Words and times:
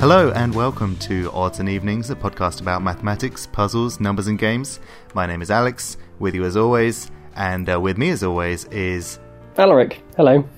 Hello 0.00 0.30
and 0.32 0.54
welcome 0.54 0.96
to 0.96 1.30
Odds 1.32 1.60
and 1.60 1.68
Evenings, 1.68 2.08
a 2.10 2.16
podcast 2.16 2.60
about 2.60 2.82
mathematics, 2.82 3.46
puzzles, 3.46 4.00
numbers, 4.00 4.26
and 4.28 4.38
games. 4.38 4.80
My 5.14 5.26
name 5.26 5.42
is 5.42 5.50
Alex, 5.50 5.96
with 6.18 6.34
you 6.34 6.44
as 6.44 6.56
always, 6.56 7.10
and 7.36 7.68
uh, 7.68 7.78
with 7.78 7.98
me 7.98 8.10
as 8.10 8.22
always 8.24 8.64
is. 8.66 9.18
Alaric, 9.58 10.02
hello. 10.16 10.48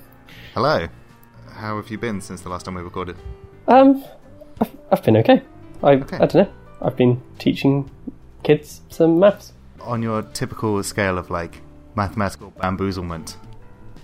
Hello. 0.53 0.87
How 1.51 1.75
have 1.75 1.89
you 1.89 1.97
been 1.97 2.21
since 2.21 2.41
the 2.41 2.49
last 2.49 2.63
time 2.65 2.75
we 2.75 2.81
recorded? 2.81 3.17
Um, 3.67 4.03
I've, 4.61 4.71
I've 4.91 5.03
been 5.03 5.17
okay. 5.17 5.41
I, 5.83 5.91
Okay. 5.95 6.15
I 6.17 6.25
don't 6.25 6.35
know. 6.35 6.53
I've 6.81 6.95
been 6.95 7.21
teaching 7.37 7.89
kids 8.43 8.81
some 8.89 9.19
maths. 9.19 9.53
On 9.81 10.01
your 10.01 10.21
typical 10.21 10.81
scale 10.83 11.17
of 11.17 11.29
like 11.29 11.61
mathematical 11.95 12.51
bamboozlement, 12.51 13.35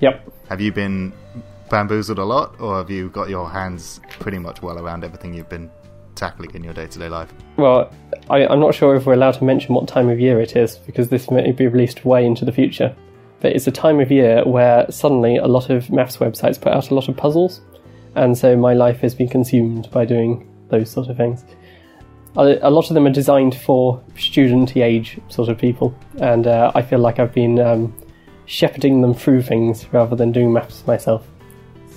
Yep. 0.01 0.31
have 0.49 0.59
you 0.61 0.71
been 0.73 1.13
bamboozled 1.69 2.19
a 2.19 2.25
lot, 2.25 2.59
or 2.59 2.77
have 2.77 2.89
you 2.89 3.09
got 3.09 3.29
your 3.29 3.49
hands 3.49 3.99
pretty 4.19 4.39
much 4.39 4.61
well 4.61 4.79
around 4.79 5.03
everything 5.03 5.33
you've 5.33 5.49
been 5.49 5.69
tackling 6.15 6.53
in 6.53 6.63
your 6.63 6.73
day 6.73 6.87
to 6.87 6.99
day 6.99 7.09
life? 7.09 7.33
Well, 7.57 7.91
I, 8.29 8.45
I'm 8.45 8.59
not 8.59 8.75
sure 8.75 8.95
if 8.95 9.05
we're 9.05 9.13
allowed 9.13 9.35
to 9.35 9.43
mention 9.43 9.73
what 9.73 9.87
time 9.87 10.09
of 10.09 10.19
year 10.19 10.39
it 10.39 10.55
is 10.55 10.77
because 10.77 11.09
this 11.09 11.31
may 11.31 11.51
be 11.51 11.67
released 11.67 12.05
way 12.05 12.25
into 12.25 12.45
the 12.45 12.51
future. 12.51 12.95
But 13.41 13.53
it's 13.53 13.67
a 13.67 13.71
time 13.71 14.01
of 14.01 14.11
year 14.11 14.43
where 14.45 14.85
suddenly 14.91 15.37
a 15.37 15.47
lot 15.47 15.69
of 15.69 15.89
maths 15.89 16.17
websites 16.17 16.59
put 16.59 16.73
out 16.73 16.89
a 16.89 16.93
lot 16.93 17.07
of 17.07 17.15
puzzles, 17.15 17.61
and 18.15 18.37
so 18.37 18.57
my 18.57 18.73
life 18.73 18.99
has 18.99 19.15
been 19.15 19.29
consumed 19.29 19.89
by 19.91 20.05
doing 20.05 20.45
those 20.69 20.91
sort 20.91 21.07
of 21.09 21.17
things. 21.17 21.45
A, 22.35 22.59
a 22.61 22.69
lot 22.69 22.89
of 22.89 22.95
them 22.95 23.07
are 23.07 23.11
designed 23.11 23.55
for 23.55 24.03
student 24.17 24.75
age 24.75 25.19
sort 25.29 25.47
of 25.47 25.57
people, 25.57 25.95
and 26.17 26.47
uh, 26.47 26.71
I 26.75 26.81
feel 26.81 26.99
like 26.99 27.17
I've 27.17 27.33
been 27.33 27.59
um, 27.59 27.95
shepherding 28.45 29.01
them 29.01 29.13
through 29.13 29.43
things 29.43 29.85
rather 29.93 30.15
than 30.17 30.31
doing 30.33 30.51
maths 30.51 30.85
myself. 30.85 31.25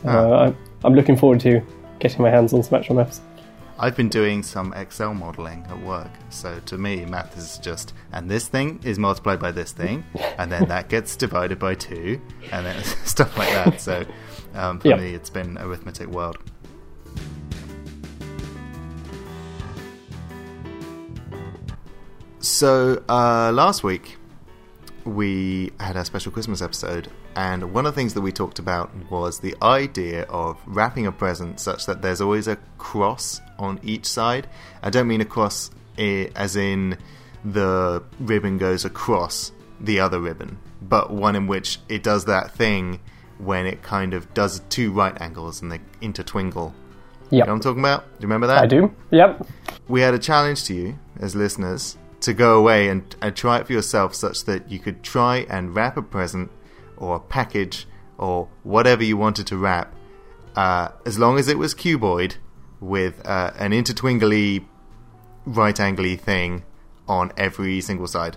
Ah. 0.04 0.46
I, 0.48 0.54
I'm 0.84 0.94
looking 0.94 1.16
forward 1.16 1.40
to 1.40 1.60
getting 2.00 2.22
my 2.22 2.30
hands 2.30 2.52
on 2.52 2.62
some 2.62 2.78
actual 2.78 2.96
maths. 2.96 3.20
I've 3.78 3.96
been 3.96 4.08
doing 4.08 4.42
some 4.44 4.72
Excel 4.74 5.12
modeling 5.14 5.64
at 5.68 5.80
work. 5.82 6.10
So 6.30 6.60
to 6.66 6.78
me, 6.78 7.04
math 7.04 7.36
is 7.36 7.58
just, 7.58 7.94
and 8.12 8.30
this 8.30 8.46
thing 8.46 8.78
is 8.84 8.98
multiplied 8.98 9.40
by 9.40 9.50
this 9.50 9.72
thing, 9.72 10.04
and 10.38 10.52
then 10.52 10.68
that 10.68 10.88
gets 10.88 11.16
divided 11.16 11.58
by 11.58 11.74
two, 11.74 12.20
and 12.52 12.64
then 12.66 12.82
stuff 13.04 13.36
like 13.36 13.48
that. 13.50 13.80
So 13.80 14.04
um, 14.54 14.78
for 14.78 14.88
Yep. 14.88 15.00
me, 15.00 15.14
it's 15.14 15.30
been 15.30 15.58
arithmetic 15.58 16.08
world. 16.08 16.38
So 22.40 23.02
uh, 23.08 23.52
last 23.52 23.84
week 23.84 24.16
we 25.04 25.70
had 25.80 25.96
our 25.96 26.04
special 26.04 26.32
Christmas 26.32 26.60
episode, 26.62 27.08
and 27.34 27.72
one 27.72 27.86
of 27.86 27.94
the 27.94 28.00
things 28.00 28.14
that 28.14 28.20
we 28.20 28.32
talked 28.32 28.58
about 28.58 28.90
was 29.10 29.40
the 29.40 29.54
idea 29.62 30.22
of 30.24 30.58
wrapping 30.66 31.06
a 31.06 31.12
present 31.12 31.60
such 31.60 31.86
that 31.86 32.02
there's 32.02 32.20
always 32.20 32.48
a 32.48 32.56
cross 32.78 33.40
on 33.58 33.80
each 33.82 34.06
side. 34.06 34.48
I 34.82 34.90
don't 34.90 35.08
mean 35.08 35.20
a 35.20 35.26
cross 35.26 35.70
eh, 35.98 36.28
as 36.36 36.56
in 36.56 36.98
the 37.44 38.02
ribbon 38.20 38.58
goes 38.58 38.84
across 38.84 39.52
the 39.80 40.00
other 40.00 40.20
ribbon, 40.20 40.58
but 40.80 41.10
one 41.10 41.34
in 41.36 41.46
which 41.46 41.78
it 41.88 42.02
does 42.02 42.26
that 42.26 42.52
thing 42.52 43.00
when 43.38 43.66
it 43.66 43.82
kind 43.82 44.14
of 44.14 44.32
does 44.34 44.60
two 44.68 44.92
right 44.92 45.18
angles 45.20 45.62
and 45.62 45.72
they 45.72 45.80
intertwingle. 46.00 46.74
You 47.30 47.38
know 47.38 47.46
what 47.46 47.52
I'm 47.52 47.60
talking 47.60 47.80
about? 47.80 48.04
Do 48.04 48.10
you 48.20 48.28
remember 48.28 48.46
that? 48.48 48.58
I 48.58 48.66
do. 48.66 48.94
Yep. 49.10 49.46
we 49.88 50.02
had 50.02 50.12
a 50.12 50.18
challenge 50.18 50.64
to 50.64 50.74
you 50.74 50.98
as 51.18 51.34
listeners 51.34 51.96
to 52.20 52.34
go 52.34 52.58
away 52.58 52.88
and, 52.88 53.16
and 53.20 53.34
try 53.34 53.58
it 53.58 53.66
for 53.66 53.72
yourself 53.72 54.14
such 54.14 54.44
that 54.44 54.70
you 54.70 54.78
could 54.78 55.02
try 55.02 55.38
and 55.48 55.74
wrap 55.74 55.96
a 55.96 56.02
present 56.02 56.50
or 57.02 57.16
a 57.16 57.20
package 57.20 57.86
or 58.18 58.48
whatever 58.62 59.02
you 59.02 59.16
wanted 59.16 59.46
to 59.48 59.56
wrap 59.56 59.92
uh, 60.56 60.88
as 61.04 61.18
long 61.18 61.38
as 61.38 61.48
it 61.48 61.58
was 61.58 61.74
cuboid 61.74 62.36
with 62.80 63.20
uh, 63.26 63.50
an 63.58 63.72
intertwingly 63.72 64.64
right 65.44 65.76
angly 65.76 66.18
thing 66.18 66.62
on 67.08 67.32
every 67.36 67.80
single 67.80 68.06
side 68.06 68.36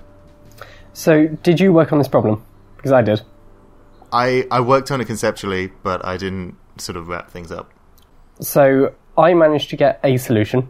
So, 0.94 1.28
did 1.28 1.59
you 1.59 1.74
work 1.74 1.92
on 1.92 1.98
this 1.98 2.08
problem? 2.08 2.44
Because 2.78 2.92
I 2.94 3.02
did. 3.02 3.22
I, 4.12 4.48
I 4.50 4.62
worked 4.62 4.92
on 4.92 5.02
it 5.02 5.06
conceptually 5.06 5.72
but 5.84 6.03
i 6.06 6.16
didn't 6.18 6.56
sort 6.78 6.96
of 6.97 7.08
wrap 7.08 7.30
things 7.30 7.52
up 7.52 7.72
So, 8.40 8.94
I 9.18 9.34
managed 9.34 9.70
to 9.70 9.76
get 9.78 10.00
a 10.03 10.18
solution 10.18 10.70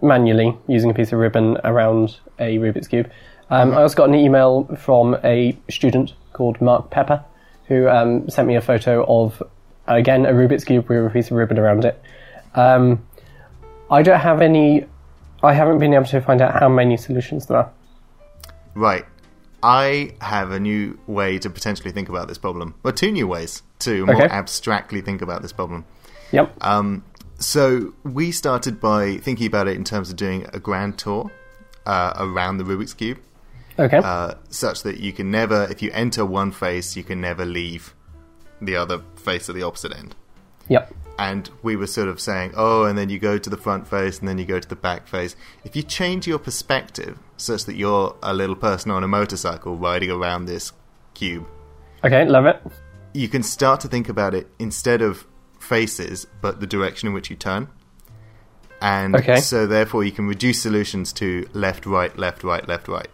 manually 0.00 0.56
using 0.66 0.90
a 0.90 0.94
piece 0.94 1.12
of 1.12 1.18
ribbon 1.18 1.58
around 1.64 2.18
a 2.38 2.58
Rubik's 2.58 2.88
Cube. 2.88 3.10
Um, 3.50 3.72
I 3.72 3.82
also 3.82 3.96
got 3.96 4.08
an 4.08 4.14
email 4.14 4.64
from 4.76 5.16
a 5.24 5.56
student 5.70 6.14
called 6.38 6.60
Mark 6.60 6.90
Pepper 6.90 7.24
who 7.68 7.88
um, 7.88 8.28
sent 8.30 8.48
me 8.48 8.56
a 8.56 8.60
photo 8.60 9.04
of, 9.06 9.42
again, 9.86 10.24
a 10.24 10.32
Rubik's 10.32 10.64
Cube 10.64 10.88
with 10.88 11.06
a 11.06 11.10
piece 11.10 11.30
of 11.30 11.36
ribbon 11.36 11.58
around 11.58 11.84
it. 11.84 12.00
Um, 12.54 13.06
I 13.90 14.02
don't 14.02 14.20
have 14.20 14.40
any. 14.40 14.86
I 15.42 15.52
haven't 15.52 15.78
been 15.78 15.94
able 15.94 16.06
to 16.06 16.20
find 16.20 16.40
out 16.40 16.58
how 16.58 16.68
many 16.68 16.96
solutions 16.96 17.46
there 17.46 17.58
are. 17.58 17.70
Right. 18.74 19.04
I 19.62 20.14
have 20.20 20.50
a 20.50 20.58
new 20.58 20.98
way 21.06 21.38
to 21.38 21.50
potentially 21.50 21.92
think 21.92 22.08
about 22.08 22.26
this 22.28 22.38
problem. 22.38 22.74
Or 22.84 22.92
two 22.92 23.12
new 23.12 23.26
ways 23.26 23.62
to 23.80 24.06
more 24.06 24.16
Okay. 24.16 24.28
abstractly 24.28 25.00
think 25.00 25.20
about 25.20 25.42
this 25.42 25.52
problem. 25.52 25.84
Yep. 26.32 26.56
Um, 26.60 27.04
so 27.38 27.92
we 28.02 28.32
started 28.32 28.80
by 28.80 29.18
thinking 29.18 29.46
about 29.46 29.68
it 29.68 29.76
in 29.76 29.84
terms 29.84 30.10
of 30.10 30.16
doing 30.16 30.46
a 30.52 30.58
grand 30.58 30.98
tour 30.98 31.30
uh, 31.86 32.12
around 32.16 32.58
the 32.58 32.64
Rubik's 32.64 32.94
Cube, 32.94 33.18
okay. 33.78 33.98
uh, 33.98 34.34
such 34.50 34.82
that 34.82 34.98
you 34.98 35.12
can 35.12 35.30
never, 35.30 35.64
if 35.70 35.82
you 35.82 35.90
enter 35.92 36.24
one 36.24 36.52
face, 36.52 36.96
you 36.96 37.02
can 37.04 37.20
never 37.20 37.44
leave 37.44 37.94
the 38.60 38.76
other 38.76 39.02
face 39.16 39.48
at 39.48 39.54
the 39.54 39.62
opposite 39.62 39.96
end. 39.96 40.14
yep. 40.68 40.92
And 41.20 41.50
we 41.64 41.74
were 41.74 41.88
sort 41.88 42.06
of 42.06 42.20
saying, 42.20 42.52
oh, 42.56 42.84
and 42.84 42.96
then 42.96 43.08
you 43.08 43.18
go 43.18 43.38
to 43.38 43.50
the 43.50 43.56
front 43.56 43.88
face, 43.88 44.20
and 44.20 44.28
then 44.28 44.38
you 44.38 44.44
go 44.44 44.60
to 44.60 44.68
the 44.68 44.76
back 44.76 45.08
face. 45.08 45.34
If 45.64 45.74
you 45.74 45.82
change 45.82 46.28
your 46.28 46.38
perspective 46.38 47.18
such 47.36 47.64
that 47.64 47.74
you're 47.74 48.14
a 48.22 48.32
little 48.32 48.54
person 48.54 48.92
on 48.92 49.02
a 49.02 49.08
motorcycle 49.08 49.76
riding 49.76 50.10
around 50.10 50.44
this 50.46 50.72
cube, 51.14 51.46
Okay. 52.04 52.24
Love 52.24 52.46
it. 52.46 52.62
you 53.14 53.26
can 53.28 53.42
start 53.42 53.80
to 53.80 53.88
think 53.88 54.08
about 54.08 54.32
it 54.32 54.46
instead 54.60 55.02
of 55.02 55.26
faces, 55.58 56.28
but 56.40 56.60
the 56.60 56.66
direction 56.68 57.08
in 57.08 57.14
which 57.14 57.30
you 57.30 57.34
turn. 57.36 57.66
And 58.80 59.16
Okay. 59.16 59.40
so, 59.40 59.66
therefore, 59.66 60.04
you 60.04 60.12
can 60.12 60.28
reduce 60.28 60.62
solutions 60.62 61.12
to 61.14 61.48
left, 61.52 61.84
right, 61.84 62.16
left, 62.16 62.44
right, 62.44 62.66
left, 62.68 62.86
right. 62.86 63.08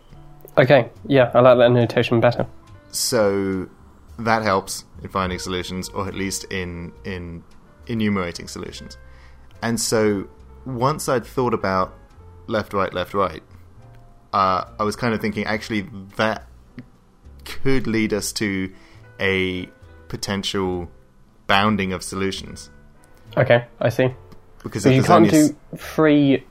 Okay. 0.59 0.89
Yeah, 1.07 1.31
I 1.35 1.41
like 1.41 1.59
that 1.59 1.71
notation 1.71 2.21
better. 2.21 2.47
So 2.91 3.69
that 4.19 4.43
helps 4.43 4.85
in 5.03 5.09
finding 5.09 5.39
solutions, 5.39 5.89
or 5.89 6.07
at 6.07 6.15
least 6.15 6.45
in 6.45 6.93
in 7.05 7.43
enumerating 7.87 8.49
solutions. 8.49 8.97
And 9.63 9.81
so, 9.81 10.29
once 10.65 11.09
I'd 11.09 11.25
thought 11.27 11.55
about 11.55 11.93
left, 12.47 12.73
right, 12.73 12.93
left, 12.93 13.15
right, 13.15 13.43
uh, 14.33 14.65
I 14.79 14.85
was 14.85 14.95
kind 14.97 15.15
of 15.15 15.21
thinking 15.21 15.45
actually 15.47 15.83
that 16.17 16.47
could 17.45 17.87
lead 17.87 18.13
us 18.13 18.33
to 18.35 18.73
a 19.21 19.69
potential 20.09 20.89
bounding 21.47 21.93
of 21.93 22.03
solutions 22.03 22.71
Okay, 23.37 23.65
I 23.81 23.89
see. 23.91 24.09
because 24.63 24.83
So 24.85 24.89
you 24.91 25.03
can't 25.03 25.27
a 25.27 25.37
s- 25.37 25.49
do 25.51 25.57
three 25.77 26.45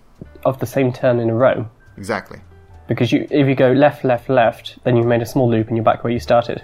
of 0.45 0.59
the 0.59 0.65
same 0.67 0.91
turn 0.93 1.19
in 1.19 1.29
a 1.29 1.33
row 1.33 1.67
exactly 1.97 2.39
because 2.87 3.11
you, 3.11 3.27
if 3.29 3.47
you 3.47 3.55
go 3.55 3.71
left, 3.71 4.03
left, 4.03 4.29
left, 4.29 4.77
then 4.83 4.95
you've 4.97 5.05
made 5.05 5.21
a 5.21 5.25
small 5.25 5.49
loop 5.49 5.67
and 5.67 5.77
you're 5.77 5.83
back 5.83 6.03
where 6.03 6.11
you 6.13 6.19
started. 6.19 6.63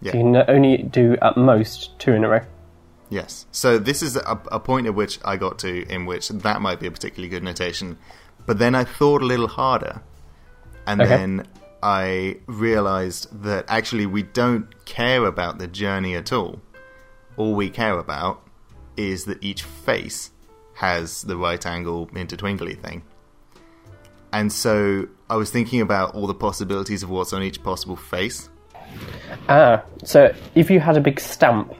yeah 0.00 0.12
So 0.12 0.18
you 0.18 0.24
can 0.24 0.36
only 0.48 0.78
do 0.78 1.16
at 1.22 1.36
most 1.36 1.98
two 1.98 2.12
in 2.12 2.24
a 2.24 2.28
row. 2.28 2.40
Yes. 3.08 3.46
So 3.52 3.78
this 3.78 4.02
is 4.02 4.16
a, 4.16 4.40
a 4.50 4.58
point 4.60 4.86
at 4.86 4.94
which 4.94 5.18
I 5.24 5.36
got 5.36 5.58
to 5.60 5.86
in 5.88 6.06
which 6.06 6.28
that 6.28 6.60
might 6.60 6.80
be 6.80 6.86
a 6.86 6.90
particularly 6.90 7.28
good 7.28 7.42
notation. 7.42 7.98
But 8.46 8.58
then 8.58 8.74
I 8.74 8.84
thought 8.84 9.22
a 9.22 9.26
little 9.26 9.48
harder. 9.48 10.02
And 10.86 11.00
Okay. 11.00 11.16
then 11.16 11.46
I 11.82 12.36
realized 12.46 13.42
that 13.42 13.64
actually 13.68 14.06
we 14.06 14.22
don't 14.22 14.84
care 14.86 15.24
about 15.24 15.58
the 15.58 15.66
journey 15.66 16.14
at 16.16 16.32
all. 16.32 16.60
All 17.36 17.54
we 17.54 17.70
care 17.70 17.98
about 17.98 18.42
is 18.96 19.24
that 19.26 19.42
each 19.42 19.62
face 19.62 20.30
has 20.74 21.22
the 21.22 21.36
right 21.36 21.64
angle 21.64 22.08
intertwingly 22.14 22.74
thing. 22.74 23.02
And 24.32 24.52
so 24.52 25.08
I 25.30 25.36
was 25.36 25.50
thinking 25.50 25.80
about 25.80 26.14
all 26.14 26.26
the 26.26 26.34
possibilities 26.34 27.02
of 27.02 27.10
what's 27.10 27.32
on 27.32 27.42
each 27.42 27.62
possible 27.62 27.96
face. 27.96 28.48
Ah, 29.48 29.82
so 30.04 30.34
if 30.54 30.70
you 30.70 30.80
had 30.80 30.96
a 30.96 31.00
big 31.00 31.20
stamp 31.20 31.74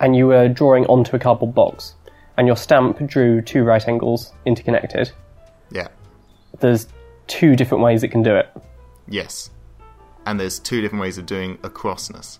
and 0.00 0.14
you 0.16 0.26
were 0.26 0.48
drawing 0.48 0.86
onto 0.86 1.16
a 1.16 1.18
cardboard 1.18 1.54
box 1.54 1.94
and 2.36 2.46
your 2.46 2.56
stamp 2.56 2.98
drew 3.06 3.40
two 3.42 3.64
right 3.64 3.86
angles 3.88 4.32
interconnected, 4.46 5.10
Yeah. 5.70 5.88
there's 6.60 6.88
two 7.26 7.56
different 7.56 7.82
ways 7.82 8.02
it 8.02 8.08
can 8.08 8.22
do 8.22 8.34
it. 8.36 8.48
Yes. 9.08 9.50
And 10.26 10.38
there's 10.38 10.58
two 10.58 10.80
different 10.80 11.00
ways 11.02 11.18
of 11.18 11.26
doing 11.26 11.58
a 11.62 11.68
crossness, 11.70 12.38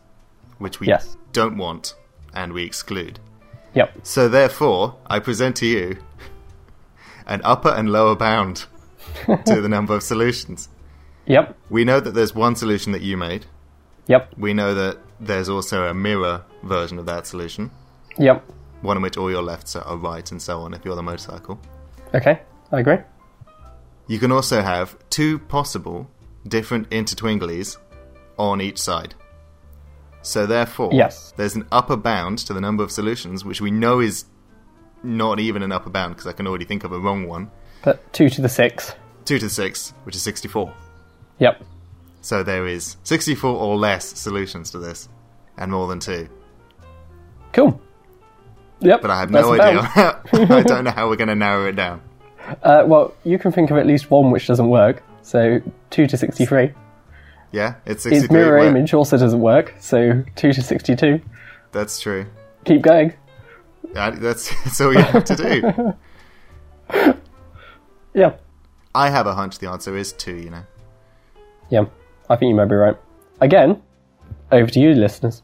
which 0.58 0.80
we 0.80 0.86
Yes. 0.86 1.16
don't 1.32 1.56
want 1.56 1.94
and 2.34 2.52
we 2.52 2.64
exclude. 2.64 3.18
Yep. 3.74 3.92
So 4.02 4.28
therefore, 4.28 4.96
I 5.06 5.18
present 5.18 5.56
to 5.56 5.66
you 5.66 5.98
an 7.26 7.40
upper 7.44 7.68
and 7.70 7.90
lower 7.90 8.14
bound 8.16 8.66
to 9.46 9.60
the 9.60 9.68
number 9.68 9.94
of 9.94 10.02
solutions. 10.02 10.68
Yep. 11.26 11.56
We 11.68 11.84
know 11.84 12.00
that 12.00 12.12
there's 12.14 12.34
one 12.34 12.56
solution 12.56 12.92
that 12.92 13.02
you 13.02 13.18
made. 13.18 13.44
Yep. 14.06 14.32
We 14.38 14.54
know 14.54 14.72
that 14.72 14.96
there's 15.20 15.50
also 15.50 15.84
a 15.84 15.92
mirror 15.92 16.42
version 16.62 16.98
of 16.98 17.04
that 17.04 17.26
solution, 17.26 17.70
Yep. 18.16 18.50
one 18.80 18.96
in 18.96 19.02
which 19.02 19.18
all 19.18 19.30
your 19.30 19.42
lefts 19.42 19.76
are 19.76 19.96
right 19.98 20.30
and 20.32 20.40
so 20.40 20.60
on 20.60 20.72
if 20.72 20.86
you're 20.86 20.96
the 20.96 21.02
motorcycle. 21.02 21.60
Okay, 22.14 22.40
I 22.72 22.80
agree. 22.80 22.96
You 24.06 24.18
can 24.18 24.32
also 24.32 24.62
have 24.62 24.96
two 25.10 25.38
possible 25.38 26.08
different 26.46 26.88
intertwinglies 26.88 27.76
on 28.38 28.62
each 28.62 28.78
side. 28.78 29.14
So 30.22 30.46
therefore, 30.46 30.90
Yes. 30.94 31.34
there's 31.36 31.56
an 31.56 31.66
upper 31.70 31.96
bound 31.98 32.38
to 32.46 32.54
the 32.54 32.60
number 32.62 32.82
of 32.82 32.90
solutions, 32.90 33.44
which 33.44 33.60
we 33.60 33.70
know 33.70 34.00
is 34.00 34.24
not 35.02 35.40
even 35.40 35.62
an 35.62 35.72
upper 35.72 35.90
bound 35.90 36.14
because 36.14 36.26
I 36.26 36.32
can 36.32 36.46
already 36.46 36.64
think 36.64 36.84
of 36.84 36.92
a 36.92 36.98
wrong 36.98 37.26
one. 37.26 37.50
But 37.82 38.12
2 38.12 38.28
to 38.30 38.42
the 38.42 38.48
6. 38.48 38.94
2 39.24 39.38
to 39.38 39.44
the 39.46 39.50
6, 39.50 39.94
which 40.04 40.16
is 40.16 40.22
64. 40.22 40.72
Yep. 41.38 41.62
So 42.20 42.42
there 42.42 42.66
is 42.66 42.96
64 43.04 43.50
or 43.50 43.76
less 43.76 44.06
solutions 44.18 44.70
to 44.72 44.78
this, 44.78 45.08
and 45.56 45.70
more 45.70 45.86
than 45.88 46.00
two. 46.00 46.28
Cool. 47.52 47.80
Yep. 48.80 49.00
But 49.02 49.10
I 49.10 49.20
have 49.20 49.30
no 49.30 49.52
idea. 49.52 49.80
I 50.32 50.62
don't 50.62 50.84
know 50.84 50.90
how 50.90 51.08
we're 51.08 51.16
going 51.16 51.28
to 51.28 51.34
narrow 51.34 51.66
it 51.66 51.76
down. 51.76 52.02
Uh, 52.62 52.84
well, 52.86 53.14
you 53.24 53.38
can 53.38 53.52
think 53.52 53.70
of 53.70 53.76
at 53.76 53.86
least 53.86 54.10
one 54.10 54.30
which 54.30 54.46
doesn't 54.46 54.68
work. 54.68 55.02
So 55.22 55.60
2 55.90 56.06
to 56.06 56.16
63. 56.16 56.72
Yeah, 57.52 57.74
it's 57.86 58.04
Its 58.04 58.16
63. 58.20 58.36
mirror 58.36 58.58
where- 58.58 58.68
image 58.68 58.92
also 58.94 59.16
doesn't 59.16 59.40
work. 59.40 59.74
So 59.78 60.22
2 60.36 60.52
to 60.52 60.62
62. 60.62 61.20
That's 61.72 62.00
true. 62.00 62.26
Keep 62.64 62.82
going. 62.82 63.12
Yeah, 63.94 64.10
That's, 64.10 64.48
that's 64.64 64.80
all 64.80 64.92
you 64.92 65.00
have 65.02 65.24
to 65.24 65.36
do. 65.36 67.14
Yeah. 68.18 68.34
I 68.94 69.10
have 69.10 69.28
a 69.28 69.34
hunch 69.34 69.60
the 69.60 69.70
answer 69.70 69.96
is 69.96 70.12
two, 70.12 70.34
you 70.34 70.50
know. 70.50 70.64
Yeah. 71.70 71.84
I 72.28 72.34
think 72.34 72.50
you 72.50 72.56
might 72.56 72.64
be 72.64 72.74
right. 72.74 72.96
Again, 73.40 73.80
over 74.50 74.68
to 74.68 74.80
you, 74.80 74.92
listeners. 74.94 75.42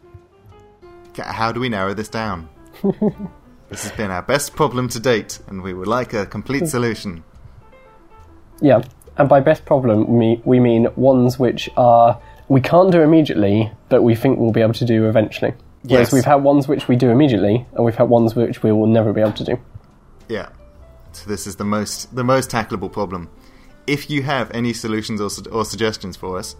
How 1.16 1.52
do 1.52 1.60
we 1.60 1.68
narrow 1.68 1.94
this 1.94 2.08
down? 2.08 2.48
this 3.68 3.84
has 3.84 3.92
been 3.92 4.10
our 4.10 4.22
best 4.22 4.56
problem 4.56 4.88
to 4.88 4.98
date, 4.98 5.38
and 5.46 5.62
we 5.62 5.72
would 5.72 5.86
like 5.86 6.12
a 6.14 6.26
complete 6.26 6.66
solution. 6.66 7.22
Yeah. 8.60 8.82
And 9.16 9.28
by 9.28 9.38
best 9.38 9.64
problem, 9.64 10.16
we, 10.18 10.40
we 10.44 10.58
mean 10.58 10.88
ones 10.96 11.38
which 11.38 11.70
are 11.76 12.20
we 12.48 12.60
can't 12.60 12.90
do 12.90 13.02
immediately, 13.02 13.70
but 13.88 14.02
we 14.02 14.16
think 14.16 14.40
we'll 14.40 14.50
be 14.50 14.62
able 14.62 14.74
to 14.74 14.84
do 14.84 15.08
eventually. 15.08 15.54
Whereas 15.84 16.08
Yes. 16.08 16.12
we've 16.12 16.24
had 16.24 16.42
ones 16.42 16.66
which 16.66 16.88
we 16.88 16.96
do 16.96 17.10
immediately, 17.10 17.64
and 17.74 17.84
we've 17.84 17.94
had 17.94 18.08
ones 18.08 18.34
which 18.34 18.64
we 18.64 18.72
will 18.72 18.88
never 18.88 19.12
be 19.12 19.20
able 19.20 19.32
to 19.32 19.44
do. 19.44 19.58
Yeah. 20.28 20.48
This 21.26 21.46
is 21.46 21.56
the 21.56 21.64
most 21.64 22.14
the 22.14 22.24
most 22.24 22.50
tackleable 22.50 22.90
problem. 22.92 23.30
If 23.86 24.08
you 24.10 24.22
have 24.22 24.50
any 24.52 24.72
solutions 24.72 25.20
or, 25.20 25.28
su- 25.30 25.48
or 25.50 25.64
suggestions 25.64 26.16
for 26.16 26.38
us, 26.38 26.56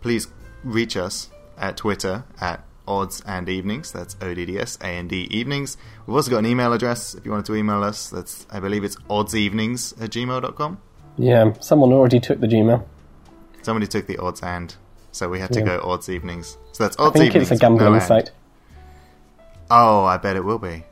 please 0.00 0.28
reach 0.64 0.96
us 0.96 1.28
at 1.58 1.76
Twitter 1.76 2.24
at 2.40 2.64
odds 2.86 3.20
and 3.26 3.48
evenings. 3.48 3.90
That's 3.92 4.16
O 4.20 4.32
D 4.34 4.46
D 4.46 4.58
S 4.58 4.78
A 4.80 4.86
N 4.86 5.08
D 5.08 5.26
evenings. 5.30 5.76
We've 6.06 6.14
also 6.16 6.30
got 6.30 6.38
an 6.38 6.46
email 6.46 6.72
address 6.72 7.14
if 7.14 7.24
you 7.24 7.30
wanted 7.32 7.46
to 7.46 7.54
email 7.56 7.82
us. 7.82 8.08
That's 8.10 8.46
I 8.50 8.60
believe 8.60 8.84
it's 8.84 8.96
oddsevenings 9.10 10.00
at 10.02 10.10
gmail.com. 10.10 10.78
Yeah, 11.18 11.52
someone 11.60 11.92
already 11.92 12.20
took 12.20 12.40
the 12.40 12.46
Gmail. 12.46 12.84
Somebody 13.62 13.86
took 13.86 14.06
the 14.06 14.16
odds 14.18 14.40
and, 14.42 14.74
so 15.12 15.28
we 15.28 15.38
had 15.40 15.52
to 15.52 15.60
Yeah. 15.60 15.66
go 15.66 15.80
odds 15.84 16.08
evenings. 16.08 16.56
So 16.72 16.84
that's 16.84 16.96
odds 16.98 17.14
I 17.16 17.18
think 17.18 17.26
evenings. 17.34 17.50
it's 17.50 17.62
a 17.62 17.68
with 17.70 17.78
no 17.78 17.78
gambling 17.84 18.00
site. 18.00 18.30
Oh, 19.70 20.04
I 20.04 20.16
bet 20.16 20.36
it 20.36 20.44
will 20.44 20.58
be. 20.58 20.84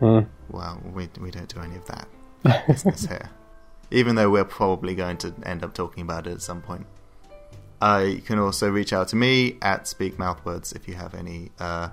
Hmm. 0.00 0.20
Well, 0.50 0.80
we 0.94 1.08
we 1.20 1.30
don't 1.30 1.48
do 1.52 1.60
any 1.60 1.76
of 1.76 1.84
that 1.86 2.08
business 2.66 3.06
here. 3.06 3.30
Even 3.90 4.16
though 4.16 4.30
we're 4.30 4.44
probably 4.44 4.94
going 4.94 5.16
to 5.18 5.34
end 5.44 5.64
up 5.64 5.72
talking 5.74 6.02
about 6.02 6.26
it 6.26 6.32
at 6.32 6.42
some 6.42 6.60
point. 6.60 6.86
Uh, 7.80 8.04
you 8.06 8.20
can 8.20 8.38
also 8.38 8.68
reach 8.70 8.92
out 8.92 9.08
to 9.08 9.16
me 9.16 9.56
at 9.62 9.86
Speak 9.86 10.18
Mouthwords 10.18 10.72
if 10.72 10.88
you 10.88 10.94
have 10.94 11.14
any 11.14 11.52
uh, 11.58 11.88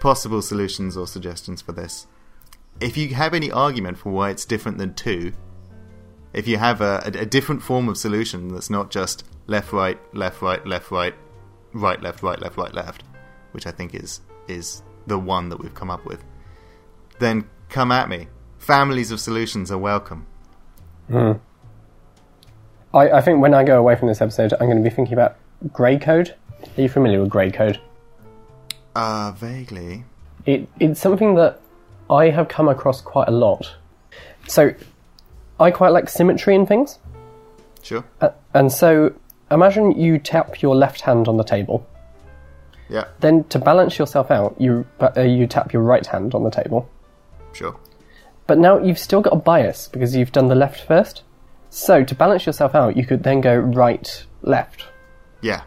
possible 0.00 0.42
solutions 0.42 0.96
or 0.96 1.06
suggestions 1.06 1.60
for 1.60 1.72
this. 1.72 2.06
If 2.80 2.96
you 2.96 3.14
have 3.14 3.34
any 3.34 3.50
argument 3.50 3.98
for 3.98 4.10
why 4.10 4.30
it's 4.30 4.44
different 4.44 4.78
than 4.78 4.94
two, 4.94 5.32
if 6.32 6.46
you 6.46 6.56
have 6.56 6.80
a, 6.80 7.02
a, 7.04 7.22
a 7.22 7.26
different 7.26 7.62
form 7.62 7.88
of 7.88 7.98
solution 7.98 8.48
that's 8.48 8.70
not 8.70 8.90
just 8.90 9.24
left, 9.46 9.72
right, 9.72 9.98
left, 10.14 10.40
right, 10.42 10.64
left, 10.66 10.90
right, 10.90 11.14
right, 11.72 12.00
left, 12.00 12.22
right, 12.22 12.40
left, 12.40 12.56
right, 12.56 12.72
left, 12.74 13.02
which 13.52 13.66
I 13.66 13.70
think 13.70 13.94
is 13.94 14.20
is 14.46 14.82
the 15.06 15.18
one 15.18 15.48
that 15.50 15.58
we've 15.58 15.74
come 15.74 15.90
up 15.90 16.04
with, 16.06 16.24
then 17.18 17.48
come 17.68 17.92
at 17.92 18.08
me. 18.08 18.28
Families 18.68 19.10
of 19.10 19.18
solutions 19.18 19.70
are 19.72 19.78
welcome. 19.78 20.26
I, 21.10 21.38
I 22.92 23.22
think 23.22 23.40
when 23.40 23.54
I 23.54 23.64
go 23.64 23.78
away 23.78 23.96
from 23.96 24.08
this 24.08 24.20
episode, 24.20 24.52
I'm 24.52 24.66
going 24.66 24.76
to 24.76 24.82
be 24.82 24.94
thinking 24.94 25.14
about 25.14 25.36
Gray 25.72 25.98
code. 25.98 26.34
Are 26.76 26.82
you 26.82 26.90
familiar 26.90 27.18
with 27.18 27.30
Gray 27.30 27.50
code? 27.50 27.80
Uh, 28.94 29.32
vaguely. 29.34 30.04
It, 30.44 30.68
it's 30.78 31.00
something 31.00 31.34
that 31.36 31.62
I 32.10 32.28
have 32.28 32.48
come 32.48 32.68
across 32.68 33.00
quite 33.00 33.28
a 33.28 33.30
lot. 33.30 33.74
So, 34.48 34.74
I 35.58 35.70
quite 35.70 35.92
like 35.92 36.10
symmetry 36.10 36.54
in 36.54 36.66
things. 36.66 36.98
Sure. 37.82 38.04
Uh, 38.20 38.32
and 38.52 38.70
so, 38.70 39.14
imagine 39.50 39.92
you 39.92 40.18
tap 40.18 40.60
your 40.60 40.76
left 40.76 41.00
hand 41.00 41.26
on 41.26 41.38
the 41.38 41.42
table. 41.42 41.86
Yeah, 42.90 43.04
Then, 43.20 43.44
to 43.44 43.58
balance 43.58 43.98
yourself 43.98 44.30
out, 44.30 44.60
you, 44.60 44.86
uh, 45.00 45.22
you 45.22 45.46
tap 45.46 45.72
your 45.72 45.80
right 45.80 46.04
hand 46.04 46.34
on 46.34 46.44
the 46.44 46.50
table. 46.50 46.86
sure. 47.54 47.74
But 48.48 48.58
now 48.58 48.78
you've 48.78 48.98
still 48.98 49.20
got 49.20 49.32
a 49.34 49.36
bias 49.36 49.86
because 49.88 50.16
you've 50.16 50.32
done 50.32 50.48
the 50.48 50.56
left 50.56 50.80
first. 50.80 51.22
So, 51.70 52.02
to 52.02 52.14
balance 52.14 52.46
yourself 52.46 52.74
out, 52.74 52.96
you 52.96 53.06
could 53.06 53.22
then 53.22 53.40
go 53.42 53.54
right, 53.54 54.26
left. 54.42 54.86
Yeah, 55.42 55.62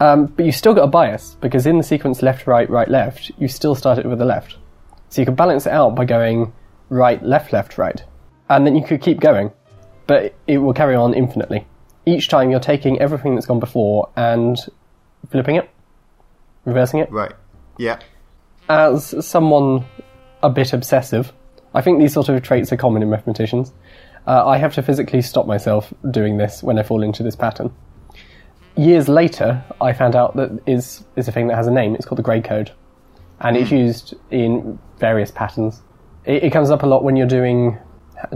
Um, 0.00 0.26
but 0.26 0.46
you've 0.46 0.56
still 0.56 0.74
got 0.74 0.84
a 0.84 0.88
bias 0.88 1.36
because 1.40 1.66
in 1.66 1.76
the 1.76 1.84
sequence 1.84 2.22
left, 2.22 2.46
right, 2.46 2.68
right, 2.68 2.88
left, 2.88 3.30
you 3.38 3.46
still 3.46 3.74
started 3.74 4.06
with 4.06 4.18
the 4.18 4.24
left. 4.24 4.56
So 5.10 5.20
you 5.20 5.26
could 5.26 5.36
balance 5.36 5.66
it 5.66 5.72
out 5.72 5.94
by 5.94 6.06
going 6.06 6.52
right, 6.88 7.22
left, 7.22 7.52
left, 7.52 7.76
right. 7.78 8.02
And 8.48 8.66
then 8.66 8.74
you 8.74 8.82
could 8.82 9.00
keep 9.02 9.20
going. 9.20 9.52
But 10.06 10.34
it 10.48 10.58
will 10.58 10.72
carry 10.72 10.96
on 10.96 11.14
infinitely. 11.14 11.66
Each 12.06 12.28
time 12.28 12.50
you're 12.50 12.58
taking 12.60 12.98
everything 12.98 13.34
that's 13.34 13.46
gone 13.46 13.60
before 13.60 14.08
and 14.16 14.56
flipping 15.30 15.56
it, 15.56 15.68
reversing 16.64 17.00
it. 17.00 17.12
right. 17.12 17.34
Yeah, 17.78 18.00
As 18.68 19.14
someone 19.24 19.84
a 20.42 20.50
bit 20.50 20.72
obsessive, 20.72 21.32
I 21.74 21.80
think 21.80 21.98
these 21.98 22.12
sort 22.12 22.28
of 22.28 22.42
traits 22.42 22.72
are 22.72 22.76
common 22.76 23.02
in 23.02 23.10
mathematicians. 23.10 23.72
Uh, 24.26 24.46
I 24.46 24.58
have 24.58 24.74
to 24.74 24.82
physically 24.82 25.22
stop 25.22 25.46
myself 25.46 25.92
doing 26.10 26.36
this 26.36 26.62
when 26.62 26.78
I 26.78 26.82
fall 26.82 27.02
into 27.02 27.22
this 27.22 27.36
pattern. 27.36 27.72
Years 28.76 29.08
later, 29.08 29.64
I 29.80 29.92
found 29.92 30.14
out 30.14 30.36
that 30.36 30.60
is 30.66 31.04
is 31.16 31.28
a 31.28 31.32
thing 31.32 31.48
that 31.48 31.56
has 31.56 31.66
a 31.66 31.70
name. 31.70 31.94
It's 31.94 32.04
called 32.04 32.18
the 32.18 32.22
Gray 32.22 32.40
code, 32.40 32.72
and 33.40 33.56
it's 33.56 33.70
used 33.70 34.14
in 34.30 34.78
various 34.98 35.30
patterns. 35.30 35.82
It, 36.24 36.44
it 36.44 36.52
comes 36.52 36.70
up 36.70 36.82
a 36.82 36.86
lot 36.86 37.02
when 37.02 37.16
you're 37.16 37.26
doing 37.26 37.78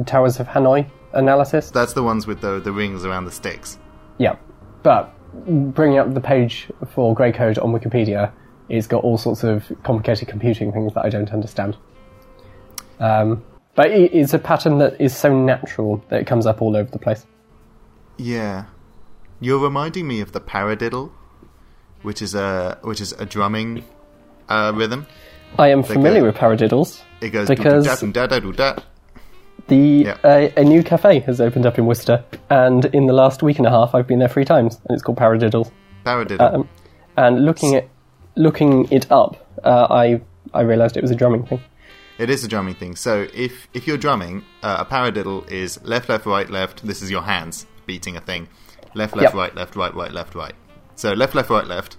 Towers 0.07 0.41
of 0.41 0.49
Hanoi 0.49 0.89
analysis. 1.13 1.71
that's 1.71 1.93
the 1.93 2.03
ones 2.03 2.27
with 2.27 2.41
the 2.41 2.61
the 2.61 2.73
rings 2.73 3.05
around 3.05 3.25
the 3.25 3.31
sticks. 3.33 3.79
Yeah, 4.19 4.37
but 4.83 5.15
bringing 5.47 5.99
up 5.99 6.13
the 6.15 6.21
page 6.21 6.69
for 6.93 7.15
Gray 7.15 7.33
code 7.33 7.59
on 7.59 7.73
Wikipedia, 7.73 8.33
it's 8.69 8.87
got 8.87 9.05
all 9.05 9.19
sorts 9.19 9.45
of 9.45 9.71
complicated 9.83 10.29
computing 10.29 10.73
things 10.73 10.95
that 10.95 11.05
I 11.05 11.11
don't 11.11 11.31
understand. 11.31 11.77
Um, 13.01 13.43
but 13.75 13.91
it, 13.91 14.15
it's 14.15 14.33
a 14.35 14.39
pattern 14.39 14.79
that 14.79 15.01
is 15.01 15.17
so 15.17 15.37
natural 15.37 16.03
that 16.09 16.21
it 16.21 16.27
comes 16.27 16.47
up 16.47 16.63
all 16.63 16.77
over 16.77 16.91
the 16.91 16.99
place. 16.99 17.27
Yeah, 18.17 18.67
you're 19.41 19.59
reminding 19.63 20.07
me 20.07 20.21
of 20.21 20.33
the 20.33 20.41
paradiddle, 20.41 21.11
which 22.03 22.23
is 22.23 22.35
a 22.35 22.79
which 22.83 23.01
is 23.01 23.13
a 23.13 23.27
drumming 23.27 23.85
uh, 24.49 24.73
rhythm. 24.75 25.07
I 25.59 25.69
am 25.69 25.83
familiar 25.83 26.21
go- 26.21 26.27
with 26.27 26.37
paradiddles 26.37 27.01
It 27.21 27.31
goes 27.31 27.49
Because- 27.49 27.85
da 27.87 28.27
da 28.27 28.27
da 28.27 28.51
da. 28.53 28.77
the 29.69 29.77
Yeah. 29.77 30.17
uh, 30.25 30.49
a 30.57 30.65
new 30.65 30.83
cafe 30.83 31.21
has 31.21 31.41
opened 31.41 31.65
up 31.67 31.79
in 31.79 31.87
Worcester, 31.87 32.25
and 32.51 32.85
in 32.87 33.07
the 33.07 33.13
last 33.13 33.43
week 33.43 33.59
and 33.59 33.67
a 33.67 33.71
half, 33.71 33.95
I've 33.95 34.07
been 34.07 34.19
there 34.19 34.29
three 34.29 34.45
times, 34.45 34.81
and 34.89 34.95
it's 34.95 35.03
called 35.03 35.19
Paradiddles. 35.19 35.71
Paradiddle. 36.05 36.55
Um, 36.55 36.69
and 37.17 37.45
looking 37.45 37.75
at 37.75 37.89
looking 38.37 38.87
it 38.93 39.11
up, 39.11 39.45
uh, 39.65 39.87
I 39.91 40.21
I 40.53 40.61
realised 40.63 40.97
it 40.97 41.03
was 41.03 41.11
a 41.11 41.17
drumming 41.17 41.45
thing. 41.47 41.61
It 42.19 42.31
is 42.31 42.45
a 42.45 42.49
drumming 42.49 42.75
thing. 42.77 42.97
So 42.97 43.27
if 43.35 43.69
if 43.75 43.87
you're 43.87 43.97
drumming, 43.99 44.45
uh, 44.63 44.77
a 44.81 44.85
paradiddle 44.85 45.51
is 45.51 45.83
left, 45.85 46.09
left, 46.09 46.27
right, 46.27 46.49
left. 46.49 46.87
This 46.87 47.03
is 47.03 47.11
your 47.11 47.23
hands 47.23 47.67
beating 47.87 48.17
a 48.17 48.21
thing. 48.21 48.49
Left, 48.95 49.17
left, 49.17 49.25
Yep. 49.25 49.35
right, 49.35 49.55
left, 49.55 49.75
right, 49.77 49.95
right, 49.95 50.13
left, 50.13 50.35
right. 50.37 50.55
So 50.95 51.13
left, 51.13 51.35
left, 51.35 51.51
right, 51.51 51.67
left, 51.67 51.97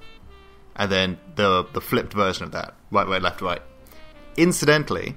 and 0.77 0.89
then 0.89 1.17
the 1.35 1.65
the 1.73 1.81
flipped 1.81 2.13
version 2.13 2.45
of 2.45 2.51
that: 2.53 2.73
right, 2.91 3.07
right, 3.07 3.21
left, 3.21 3.41
right. 3.41 3.61
Incidentally, 4.37 5.15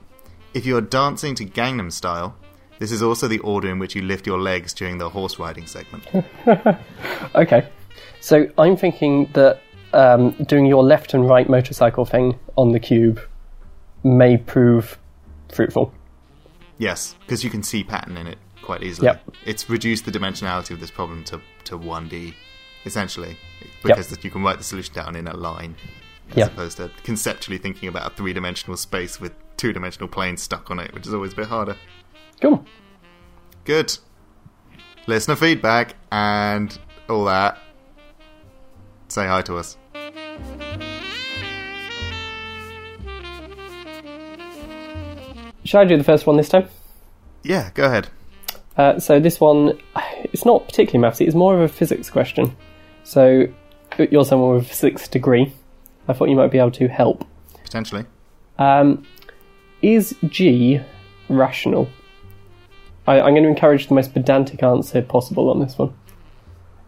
if 0.55 0.67
you're 0.67 0.81
dancing 0.81 1.35
to 1.37 1.45
Gangnam 1.45 1.93
Style, 1.93 2.35
this 2.81 2.91
is 2.93 3.03
also 3.03 3.29
the 3.29 3.39
order 3.41 3.69
in 3.71 3.79
which 3.79 3.95
you 3.95 4.03
lift 4.03 4.27
your 4.27 4.39
legs 4.41 4.73
during 4.75 4.99
the 4.99 5.09
horse 5.09 5.39
riding 5.39 5.67
segment. 5.67 6.05
Okay. 7.35 7.69
So 8.21 8.49
I'm 8.59 8.77
thinking 8.77 9.29
that 9.35 9.61
um, 9.93 10.31
doing 10.47 10.67
your 10.67 10.83
left 10.83 11.15
and 11.15 11.29
right 11.29 11.49
motorcycle 11.49 12.05
thing 12.05 12.39
on 12.57 12.73
the 12.73 12.81
cube 12.81 13.21
may 14.09 14.37
prove 14.37 14.99
fruitful. 15.53 15.93
yes, 16.79 17.15
because 17.21 17.43
you 17.45 17.51
can 17.51 17.63
see 17.63 17.83
pattern 17.85 18.17
in 18.17 18.27
it 18.27 18.39
quite 18.63 18.83
easily. 18.83 19.07
Yep. 19.07 19.37
It's 19.47 19.71
reduced 19.71 20.05
the 20.05 20.11
dimensionality 20.11 20.71
of 20.73 20.81
this 20.81 20.91
problem 20.91 21.25
to 21.25 21.41
to 21.65 21.77
one 21.79 22.09
D, 22.09 22.35
essentially, 22.85 23.37
because 23.83 24.23
you 24.25 24.31
can 24.31 24.43
write 24.43 24.59
the 24.59 24.65
solution 24.65 24.95
down 24.95 25.17
in 25.17 25.27
a 25.29 25.37
line. 25.37 25.75
as 26.31 26.37
Yep. 26.37 26.53
opposed 26.53 26.77
to 26.77 26.91
conceptually 27.05 27.57
thinking 27.57 27.89
about 27.89 28.13
a 28.13 28.15
three-dimensional 28.15 28.77
space 28.77 29.19
with 29.19 29.33
two-dimensional 29.57 30.09
planes 30.09 30.43
stuck 30.43 30.71
on 30.71 30.79
it, 30.79 30.93
which 30.93 31.07
is 31.07 31.15
always 31.15 31.33
a 31.33 31.37
bit 31.37 31.47
harder. 31.49 31.75
Cool. 32.43 32.63
Good. 33.65 33.97
Listener 35.07 35.37
feedback 35.37 35.95
and 36.13 36.79
all 37.09 37.25
that. 37.25 37.57
Say 39.09 39.27
hi 39.27 39.41
to 39.43 39.57
us. 39.57 39.79
Shall 45.69 45.83
I 45.83 45.85
do 45.85 45.99
the 45.99 46.05
first 46.05 46.27
one 46.27 46.39
this 46.39 46.49
time? 46.49 46.67
Yeah, 47.43 47.69
go 47.75 47.85
ahead. 47.85 48.09
Uh, 48.79 48.99
so 48.99 49.21
this 49.21 49.39
one, 49.39 49.79
it's 50.33 50.47
not 50.47 50.65
particularly 50.65 51.07
mathsy. 51.07 51.27
It's 51.27 51.35
more 51.35 51.55
of 51.55 51.61
a 51.61 51.69
physics 51.69 52.09
question. 52.09 52.57
So 53.05 53.49
you're 53.99 54.25
someone 54.25 54.55
with 54.55 54.65
a 54.65 54.67
physics 54.67 55.09
degree. 55.09 55.53
I 56.09 56.15
thought 56.15 56.31
you 56.31 56.37
might 56.37 56.51
be 56.51 56.57
able 56.57 56.71
to 56.71 56.89
help. 56.89 57.27
Potentially. 57.65 58.07
Um, 58.59 59.05
is 59.83 60.17
G 60.29 60.81
rational? 61.29 61.91
I, 63.07 63.21
I'm 63.21 63.35
going 63.35 63.43
to 63.43 63.51
encourage 63.51 63.89
the 63.89 63.95
most 63.95 64.15
pedantic 64.15 64.63
answer 64.63 65.03
possible 65.03 65.51
on 65.51 65.61
this 65.61 65.77
one. 65.77 65.93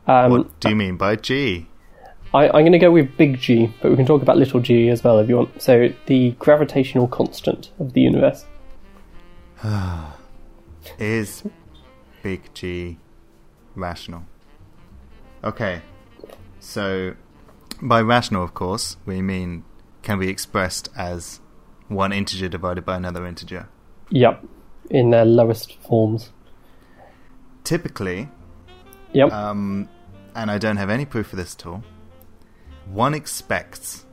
Um, 0.06 0.30
What 0.30 0.60
do 0.60 0.70
you 0.70 0.76
mean 0.76 0.96
by 0.96 1.16
G? 1.16 1.66
I, 2.32 2.46
I'm 2.46 2.62
going 2.62 2.72
to 2.72 2.78
go 2.78 2.90
with 2.90 3.14
big 3.18 3.40
G, 3.40 3.74
but 3.82 3.90
we 3.90 3.96
can 3.98 4.06
talk 4.06 4.22
about 4.22 4.38
little 4.38 4.60
g 4.60 4.88
as 4.88 5.04
well 5.04 5.18
if 5.18 5.28
you 5.28 5.36
want. 5.36 5.60
So 5.60 5.90
the 6.06 6.30
gravitational 6.38 7.08
constant 7.08 7.72
of 7.78 7.92
the 7.92 8.00
universe. 8.00 8.46
Is 10.98 11.44
big 12.22 12.52
G 12.54 12.98
rational? 13.74 14.24
Okay. 15.44 15.82
So, 16.60 17.14
by 17.80 18.00
rational, 18.02 18.44
of 18.44 18.54
course, 18.54 18.96
we 19.06 19.22
mean 19.22 19.64
can 20.02 20.18
be 20.18 20.28
expressed 20.28 20.88
as 20.96 21.40
one 21.88 22.12
integer 22.12 22.48
divided 22.48 22.84
by 22.84 22.96
another 22.96 23.26
integer. 23.26 23.68
Yep, 24.10 24.44
in 24.90 25.10
their 25.10 25.24
lowest 25.24 25.78
forms. 25.82 26.30
Typically, 27.64 28.28
Yep. 29.12 29.32
um, 29.32 29.88
and 30.34 30.50
I 30.50 30.58
don't 30.58 30.76
have 30.76 30.90
any 30.90 31.04
proof 31.04 31.32
of 31.32 31.36
this 31.36 31.54
at 31.54 31.66
all, 31.66 31.82
one 32.86 33.14
expects 33.14 34.06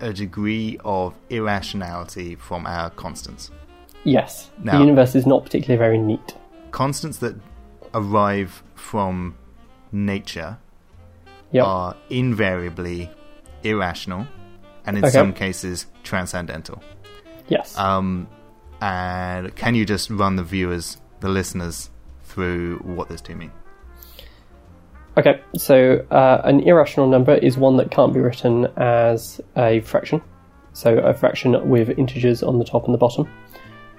a 0.00 0.12
degree 0.12 0.78
of 0.84 1.14
irrationality 1.30 2.34
from 2.34 2.66
our 2.66 2.90
constants. 2.90 3.50
Yes. 4.04 4.50
now- 4.62 4.72
the 4.72 4.78
universe 4.84 5.14
is 5.14 5.26
not 5.26 5.44
particularly 5.44 5.78
very 5.78 5.98
neat. 5.98 6.34
Constants 6.70 7.18
that 7.18 7.34
arrive 7.94 8.62
from 8.74 9.36
nature 9.92 10.58
Yep. 11.52 11.64
are 11.66 11.96
invariably 12.08 13.10
irrational 13.62 14.26
and 14.86 14.96
in 14.96 15.04
Okay. 15.04 15.12
some 15.12 15.32
cases 15.34 15.86
transcendental. 16.02 16.82
yes. 17.48 17.76
Um, 17.76 18.26
and 18.80 19.54
can 19.54 19.74
you 19.74 19.84
just 19.84 20.08
run 20.10 20.36
the 20.36 20.42
viewers, 20.42 20.96
the 21.20 21.28
listeners, 21.28 21.90
through 22.24 22.78
what 22.78 23.08
those 23.10 23.20
two 23.20 23.36
mean? 23.36 23.52
Okay, 25.18 25.40
so 25.56 26.04
uh, 26.10 26.40
an 26.44 26.60
irrational 26.60 27.06
number 27.06 27.34
is 27.34 27.58
one 27.58 27.76
that 27.76 27.90
can't 27.90 28.14
be 28.14 28.20
written 28.20 28.66
as 28.78 29.40
a 29.56 29.80
fraction. 29.80 30.22
So 30.72 30.96
a 30.98 31.12
fraction 31.12 31.68
with 31.68 31.90
integers 31.98 32.42
on 32.42 32.58
the 32.58 32.64
top 32.64 32.86
and 32.86 32.94
the 32.94 32.98
bottom. 32.98 33.28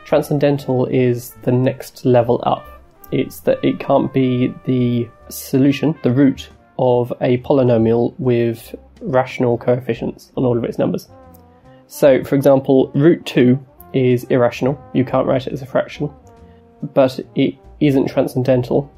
Transcendental 0.06 0.86
is 0.88 1.32
the 1.44 1.52
next 1.52 2.06
level 2.06 2.42
up. 2.46 2.68
It's 3.12 3.42
that 3.42 3.64
it 3.64 3.80
can't 3.80 4.12
be 4.12 4.54
the 4.66 5.08
solution, 5.30 5.98
the 6.04 6.12
root 6.12 6.50
of 6.80 7.14
a 7.22 7.38
polynomial 7.40 8.14
with 8.18 8.76
rational 9.02 9.58
coefficients 9.58 10.32
on 10.36 10.46
all 10.46 10.58
of 10.58 10.64
its 10.64 10.78
numbers. 10.78 11.08
So, 11.88 12.24
for 12.24 12.36
example, 12.36 12.92
root 12.96 13.26
2 13.26 13.60
is 13.94 14.24
irrational. 14.26 14.82
You 14.94 15.06
can't 15.06 15.28
write 15.28 15.48
it 15.48 15.54
as 15.54 15.62
a 15.62 15.66
fraction. 15.66 16.10
But 16.82 17.20
it 17.36 17.56
isn't 17.80 18.08
transcendental 18.08 18.92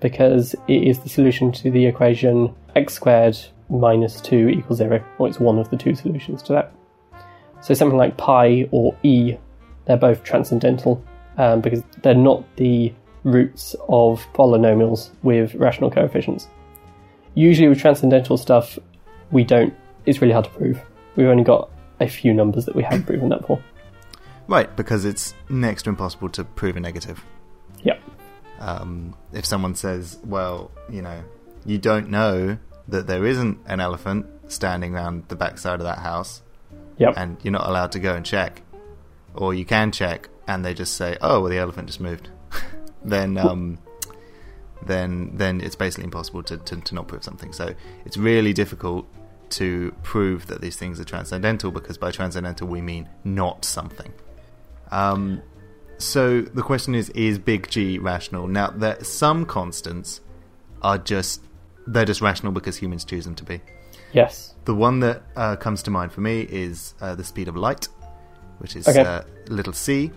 because 0.00 0.54
it 0.66 0.82
is 0.82 0.98
the 1.00 1.08
solution 1.08 1.52
to 1.52 1.70
the 1.70 1.86
equation 1.86 2.54
x 2.74 2.94
squared 2.94 3.38
minus 3.68 4.20
2 4.22 4.48
equals 4.48 4.78
0, 4.78 5.04
or 5.18 5.28
it's 5.28 5.38
one 5.38 5.58
of 5.58 5.70
the 5.70 5.76
two 5.76 5.94
solutions 5.94 6.42
to 6.44 6.52
that. 6.54 6.72
So 7.60 7.74
something 7.74 7.98
like 7.98 8.16
pi 8.16 8.66
or 8.70 8.96
e, 9.02 9.36
they're 9.90 9.96
both 9.96 10.22
transcendental 10.22 11.04
um, 11.36 11.60
because 11.60 11.82
they're 12.02 12.14
not 12.14 12.44
the 12.54 12.94
roots 13.24 13.74
of 13.88 14.24
polynomials 14.34 15.10
with 15.24 15.52
rational 15.56 15.90
coefficients. 15.90 16.46
Usually 17.34 17.68
with 17.68 17.80
transcendental 17.80 18.36
stuff, 18.36 18.78
we 19.32 19.42
don't, 19.42 19.74
it's 20.06 20.22
really 20.22 20.32
hard 20.32 20.44
to 20.44 20.50
prove. 20.52 20.80
We've 21.16 21.26
only 21.26 21.42
got 21.42 21.68
a 21.98 22.06
few 22.06 22.32
numbers 22.32 22.66
that 22.66 22.76
we 22.76 22.84
have 22.84 23.04
proven 23.04 23.30
that 23.30 23.44
for. 23.48 23.60
Right, 24.46 24.74
because 24.76 25.04
it's 25.04 25.34
next 25.48 25.82
to 25.82 25.90
impossible 25.90 26.28
to 26.30 26.44
prove 26.44 26.76
a 26.76 26.80
negative. 26.80 27.24
Yep. 27.82 28.00
Um, 28.60 29.16
if 29.32 29.44
someone 29.44 29.74
says, 29.74 30.20
well, 30.24 30.70
you 30.88 31.02
know, 31.02 31.24
you 31.66 31.78
don't 31.78 32.10
know 32.10 32.58
that 32.86 33.08
there 33.08 33.26
isn't 33.26 33.58
an 33.66 33.80
elephant 33.80 34.26
standing 34.46 34.94
around 34.94 35.24
the 35.26 35.36
backside 35.36 35.80
of 35.80 35.84
that 35.84 35.98
house, 35.98 36.42
Yep. 36.98 37.14
and 37.16 37.36
you're 37.42 37.50
not 37.52 37.66
allowed 37.66 37.90
to 37.92 37.98
go 37.98 38.14
and 38.14 38.24
check, 38.24 38.62
or 39.34 39.54
you 39.54 39.64
can 39.64 39.92
check, 39.92 40.28
and 40.46 40.64
they 40.64 40.74
just 40.74 40.94
say, 40.94 41.16
"Oh, 41.20 41.40
well, 41.40 41.50
the 41.50 41.58
elephant 41.58 41.86
just 41.86 42.00
moved," 42.00 42.28
then 43.04 43.38
um, 43.38 43.78
then 44.86 45.32
then 45.34 45.60
it's 45.60 45.76
basically 45.76 46.04
impossible 46.04 46.42
to, 46.44 46.56
to, 46.58 46.76
to 46.76 46.94
not 46.94 47.08
prove 47.08 47.24
something. 47.24 47.52
So 47.52 47.74
it's 48.04 48.16
really 48.16 48.52
difficult 48.52 49.06
to 49.50 49.94
prove 50.02 50.46
that 50.46 50.60
these 50.60 50.76
things 50.76 51.00
are 51.00 51.04
transcendental 51.04 51.70
because 51.70 51.98
by 51.98 52.10
transcendental 52.10 52.68
we 52.68 52.80
mean 52.80 53.08
not 53.24 53.64
something. 53.64 54.12
Um, 54.90 55.42
so 55.98 56.40
the 56.40 56.62
question 56.62 56.94
is: 56.94 57.10
Is 57.10 57.38
big 57.38 57.68
G 57.68 57.98
rational? 57.98 58.46
Now, 58.46 58.70
there 58.70 59.02
some 59.04 59.44
constants 59.44 60.20
are 60.82 60.98
just 60.98 61.42
they're 61.86 62.04
just 62.04 62.20
rational 62.20 62.52
because 62.52 62.76
humans 62.76 63.04
choose 63.04 63.24
them 63.24 63.34
to 63.36 63.44
be. 63.44 63.60
yes. 64.12 64.54
The 64.64 64.74
one 64.74 65.00
that 65.00 65.22
uh, 65.36 65.56
comes 65.56 65.82
to 65.84 65.90
mind 65.90 66.12
for 66.12 66.20
me 66.20 66.42
is 66.42 66.94
uh, 67.00 67.14
the 67.14 67.24
speed 67.24 67.48
of 67.48 67.56
light, 67.56 67.88
which 68.60 68.76
is 68.76 68.86
Okay. 68.88 69.00
uh, 69.00 69.22
little 69.48 69.72
c, 69.72 70.10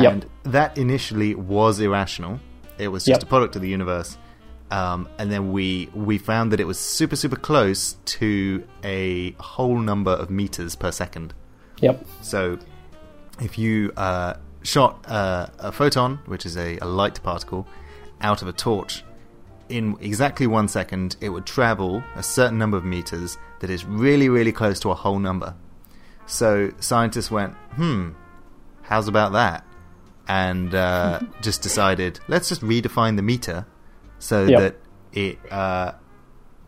Yep. 0.00 0.12
and 0.12 0.26
that 0.44 0.78
initially 0.78 1.34
was 1.34 1.80
irrational. 1.80 2.38
It 2.78 2.88
was 2.88 3.04
just 3.04 3.20
Yep. 3.20 3.22
a 3.24 3.26
product 3.26 3.56
of 3.56 3.62
the 3.62 3.68
universe, 3.68 4.16
um, 4.70 5.08
and 5.18 5.30
then 5.32 5.52
we 5.52 5.88
we 5.94 6.16
found 6.18 6.52
that 6.52 6.60
it 6.60 6.66
was 6.66 6.78
super 6.78 7.16
super 7.16 7.36
close 7.36 7.96
to 8.18 8.62
a 8.84 9.32
whole 9.40 9.78
number 9.78 10.12
of 10.12 10.30
meters 10.30 10.76
per 10.76 10.90
second. 10.92 11.34
Yep. 11.80 12.06
So, 12.22 12.58
if 13.40 13.58
you 13.58 13.92
uh, 13.96 14.34
shot 14.62 15.04
uh, 15.08 15.46
a 15.58 15.72
photon, 15.72 16.20
which 16.26 16.44
is 16.46 16.56
a, 16.56 16.78
a 16.78 16.86
light 16.86 17.22
particle, 17.22 17.66
out 18.20 18.42
of 18.42 18.48
a 18.48 18.52
torch, 18.52 19.02
in 19.70 19.96
exactly 20.00 20.46
one 20.46 20.68
second, 20.68 21.16
it 21.20 21.30
would 21.30 21.46
travel 21.46 22.02
a 22.16 22.22
certain 22.22 22.58
number 22.58 22.76
of 22.76 22.84
meters 22.84 23.38
that 23.60 23.70
is 23.70 23.84
really, 23.86 24.28
really 24.28 24.52
close 24.52 24.78
to 24.80 24.90
a 24.90 24.94
whole 24.94 25.18
number. 25.18 25.54
So, 26.30 26.72
scientists 26.78 27.30
went, 27.30 27.54
hmm, 27.74 28.10
how's 28.82 29.08
about 29.08 29.32
that? 29.32 29.64
And 30.28 30.72
uh, 30.74 31.20
just 31.42 31.60
decided, 31.60 32.20
let's 32.28 32.48
just 32.48 32.60
redefine 32.62 33.16
the 33.16 33.22
meter 33.22 33.66
so 34.20 34.46
Yep. 34.46 34.58
that 34.60 34.76
it, 35.12 35.52
uh, 35.52 35.92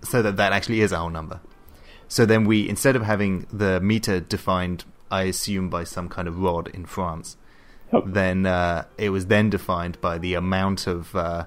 so 0.02 0.20
that 0.22 0.36
that 0.36 0.52
actually 0.52 0.80
is 0.80 0.90
a 0.90 0.98
whole 0.98 1.10
number. 1.10 1.40
So 2.08 2.26
then 2.26 2.44
we, 2.44 2.68
instead 2.68 2.96
of 2.96 3.02
having 3.02 3.46
the 3.52 3.80
meter 3.80 4.18
defined, 4.20 4.84
I 5.12 5.22
assume 5.24 5.70
by 5.70 5.84
some 5.84 6.08
kind 6.08 6.26
of 6.26 6.38
rod 6.38 6.68
in 6.74 6.84
France, 6.84 7.36
Yep. 7.92 8.02
then 8.06 8.46
uh, 8.46 8.86
it 8.98 9.10
was 9.10 9.26
then 9.26 9.48
defined 9.48 10.00
by 10.00 10.18
the 10.18 10.34
amount 10.34 10.88
of 10.88 11.14
uh, 11.14 11.44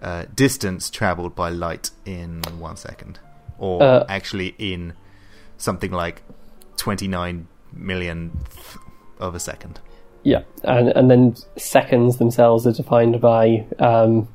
uh, 0.00 0.24
distance 0.34 0.88
traveled 0.88 1.34
by 1.36 1.50
light 1.50 1.90
in 2.06 2.40
one 2.58 2.76
second, 2.76 3.18
or 3.58 3.82
Uh, 3.82 4.04
actually 4.08 4.54
in 4.58 4.94
something 5.58 5.92
like 5.92 6.22
twenty 6.76 7.08
nine 7.08 7.48
millionth 7.72 8.76
of 9.18 9.34
a 9.34 9.40
second. 9.40 9.80
Yeah, 10.22 10.42
and 10.62 10.88
and 10.88 11.10
then 11.10 11.36
seconds 11.56 12.16
themselves 12.16 12.66
are 12.66 12.72
defined 12.72 13.20
by 13.20 13.66
um, 13.78 14.28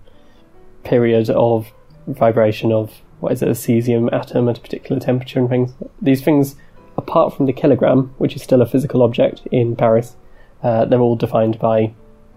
period 0.83 1.29
of 1.29 1.71
vibration 2.07 2.71
of 2.71 2.91
what 3.19 3.31
is 3.31 3.41
it, 3.41 3.49
a 3.49 3.51
cesium 3.51 4.11
atom 4.13 4.47
at 4.49 4.57
a 4.57 4.61
particular 4.61 4.99
temperature 4.99 5.39
and 5.39 5.49
things. 5.49 5.73
These 6.01 6.23
things, 6.23 6.55
apart 6.97 7.35
from 7.35 7.47
the 7.47 7.53
kilogram, 7.53 8.13
which 8.17 8.35
is 8.35 8.41
still 8.41 8.61
a 8.61 8.65
physical 8.65 9.03
object 9.03 9.41
in 9.51 9.75
Paris, 9.75 10.15
uh, 10.63 10.85
they're 10.85 11.01
all 11.01 11.17
defined 11.17 11.59
by 11.59 11.93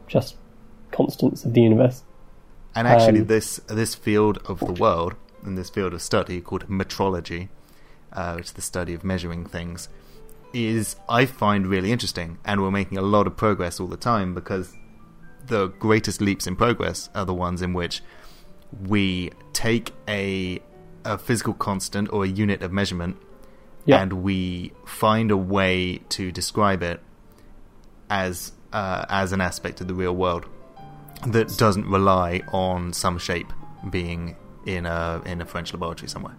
just 0.09 0.37
constants 0.91 1.45
of 1.45 1.55
the 1.55 1.61
universe. 1.61 2.03
And 2.75 2.89
actually, 2.89 3.21
Um, 3.21 3.27
this 3.27 3.61
this 3.69 3.95
field 3.95 4.39
of 4.47 4.61
the 4.61 4.73
world 4.73 5.15
and 5.45 5.59
this 5.59 5.71
field 5.71 5.93
of 5.93 6.03
study 6.03 6.41
called 6.41 6.69
metrology, 6.69 7.49
uh, 8.13 8.35
which 8.35 8.47
is 8.47 8.53
the 8.53 8.63
study 8.63 8.95
of 8.95 9.05
measuring 9.05 9.45
things, 9.47 9.89
is 10.53 10.97
I 11.09 11.27
find 11.27 11.67
really 11.67 11.93
interesting, 11.93 12.39
and 12.45 12.61
we're 12.63 12.71
making 12.71 12.99
a 12.99 13.03
lot 13.03 13.27
of 13.27 13.37
progress 13.37 13.81
all 13.81 13.87
the 13.89 13.97
time 13.97 14.35
because 14.35 14.75
the 15.47 15.69
greatest 15.69 16.21
leaps 16.21 16.47
in 16.47 16.57
progress 16.57 17.09
are 17.15 17.25
the 17.25 17.35
ones 17.35 17.63
in 17.63 17.73
which 17.73 18.03
we 18.87 19.31
take 19.53 19.93
a 20.09 20.61
a 21.05 21.19
physical 21.19 21.53
constant 21.53 22.13
or 22.13 22.25
a 22.25 22.29
unit 22.29 22.63
of 22.63 22.71
measurement 22.73 23.17
Yeah. 23.87 24.01
and 24.01 24.13
we 24.23 24.73
find 24.87 25.33
a 25.33 25.37
way 25.37 25.99
to 26.11 26.31
describe 26.31 26.81
it 26.83 27.01
as 28.09 28.53
uh, 28.73 29.05
as 29.09 29.33
an 29.33 29.41
aspect 29.41 29.81
of 29.81 29.89
the 29.89 29.95
real 29.95 30.15
world. 30.15 30.47
that 31.27 31.57
doesn't 31.57 31.87
rely 31.87 32.43
on 32.53 32.93
some 32.93 33.19
shape 33.19 33.53
being 33.91 34.37
in 34.65 34.87
a 34.87 35.21
in 35.27 35.41
a 35.41 35.47
French 35.47 35.73
laboratory 35.73 36.09
somewhere. 36.09 36.37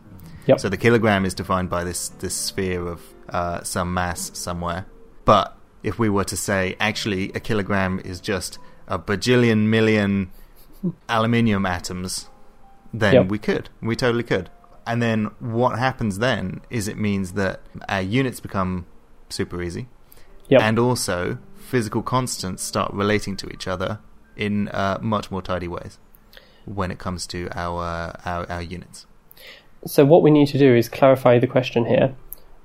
Yep. 0.47 0.59
So 0.59 0.69
the 0.69 0.77
kilogram 0.77 1.25
is 1.25 1.33
defined 1.33 1.69
by 1.69 1.83
this 1.83 2.09
this 2.09 2.35
sphere 2.35 2.85
of 2.87 3.01
uh, 3.29 3.63
some 3.63 3.93
mass 3.93 4.31
somewhere. 4.37 4.85
But 5.25 5.55
if 5.83 5.97
we 5.99 6.09
were 6.09 6.25
to 6.25 6.35
say 6.37 6.75
actually 6.79 7.31
a 7.33 7.39
kilogram 7.39 7.99
is 8.03 8.19
just 8.21 8.59
a 8.87 8.99
bajillion 8.99 9.67
million 9.67 10.31
aluminium 11.07 11.65
atoms, 11.65 12.29
then 12.93 13.13
Yep. 13.13 13.27
we 13.27 13.39
could. 13.39 13.69
We 13.81 13.95
totally 13.95 14.23
could. 14.23 14.49
And 14.85 15.01
then 15.01 15.25
what 15.39 15.79
happens 15.79 16.19
then 16.19 16.61
is 16.69 16.87
it 16.89 16.97
means 16.97 17.33
that 17.33 17.61
our 17.87 18.01
units 18.01 18.39
become 18.41 18.85
super 19.29 19.61
easy, 19.61 19.87
Yep. 20.49 20.61
and 20.61 20.77
also 20.79 21.37
physical 21.55 22.01
constants 22.03 22.61
start 22.63 22.91
relating 22.93 23.37
to 23.37 23.47
each 23.49 23.67
other 23.67 23.99
in 24.35 24.67
uh, 24.69 24.97
much 25.01 25.31
more 25.31 25.41
tidy 25.41 25.67
ways 25.69 25.99
when 26.65 26.91
it 26.91 26.99
comes 26.99 27.25
to 27.27 27.47
our 27.55 28.13
our, 28.25 28.49
our 28.51 28.61
units. 28.61 29.05
So 29.85 30.05
what 30.05 30.21
we 30.21 30.31
need 30.31 30.47
to 30.49 30.57
do 30.57 30.75
is 30.75 30.89
clarify 30.89 31.39
the 31.39 31.47
question 31.47 31.85
here. 31.85 32.15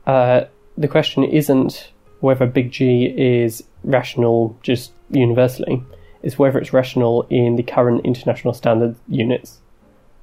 Uh, 0.06 0.42
the 0.76 0.88
question 0.88 1.24
isn't 1.24 1.90
whether 2.20 2.46
big 2.46 2.70
G 2.70 3.04
is 3.16 3.64
rational 3.84 4.56
just 4.62 4.92
universally. 5.10 5.82
It's 6.22 6.38
whether 6.38 6.58
it's 6.58 6.72
rational 6.72 7.26
in 7.30 7.56
the 7.56 7.62
current 7.62 8.04
international 8.04 8.54
standard 8.54 8.96
units. 9.08 9.60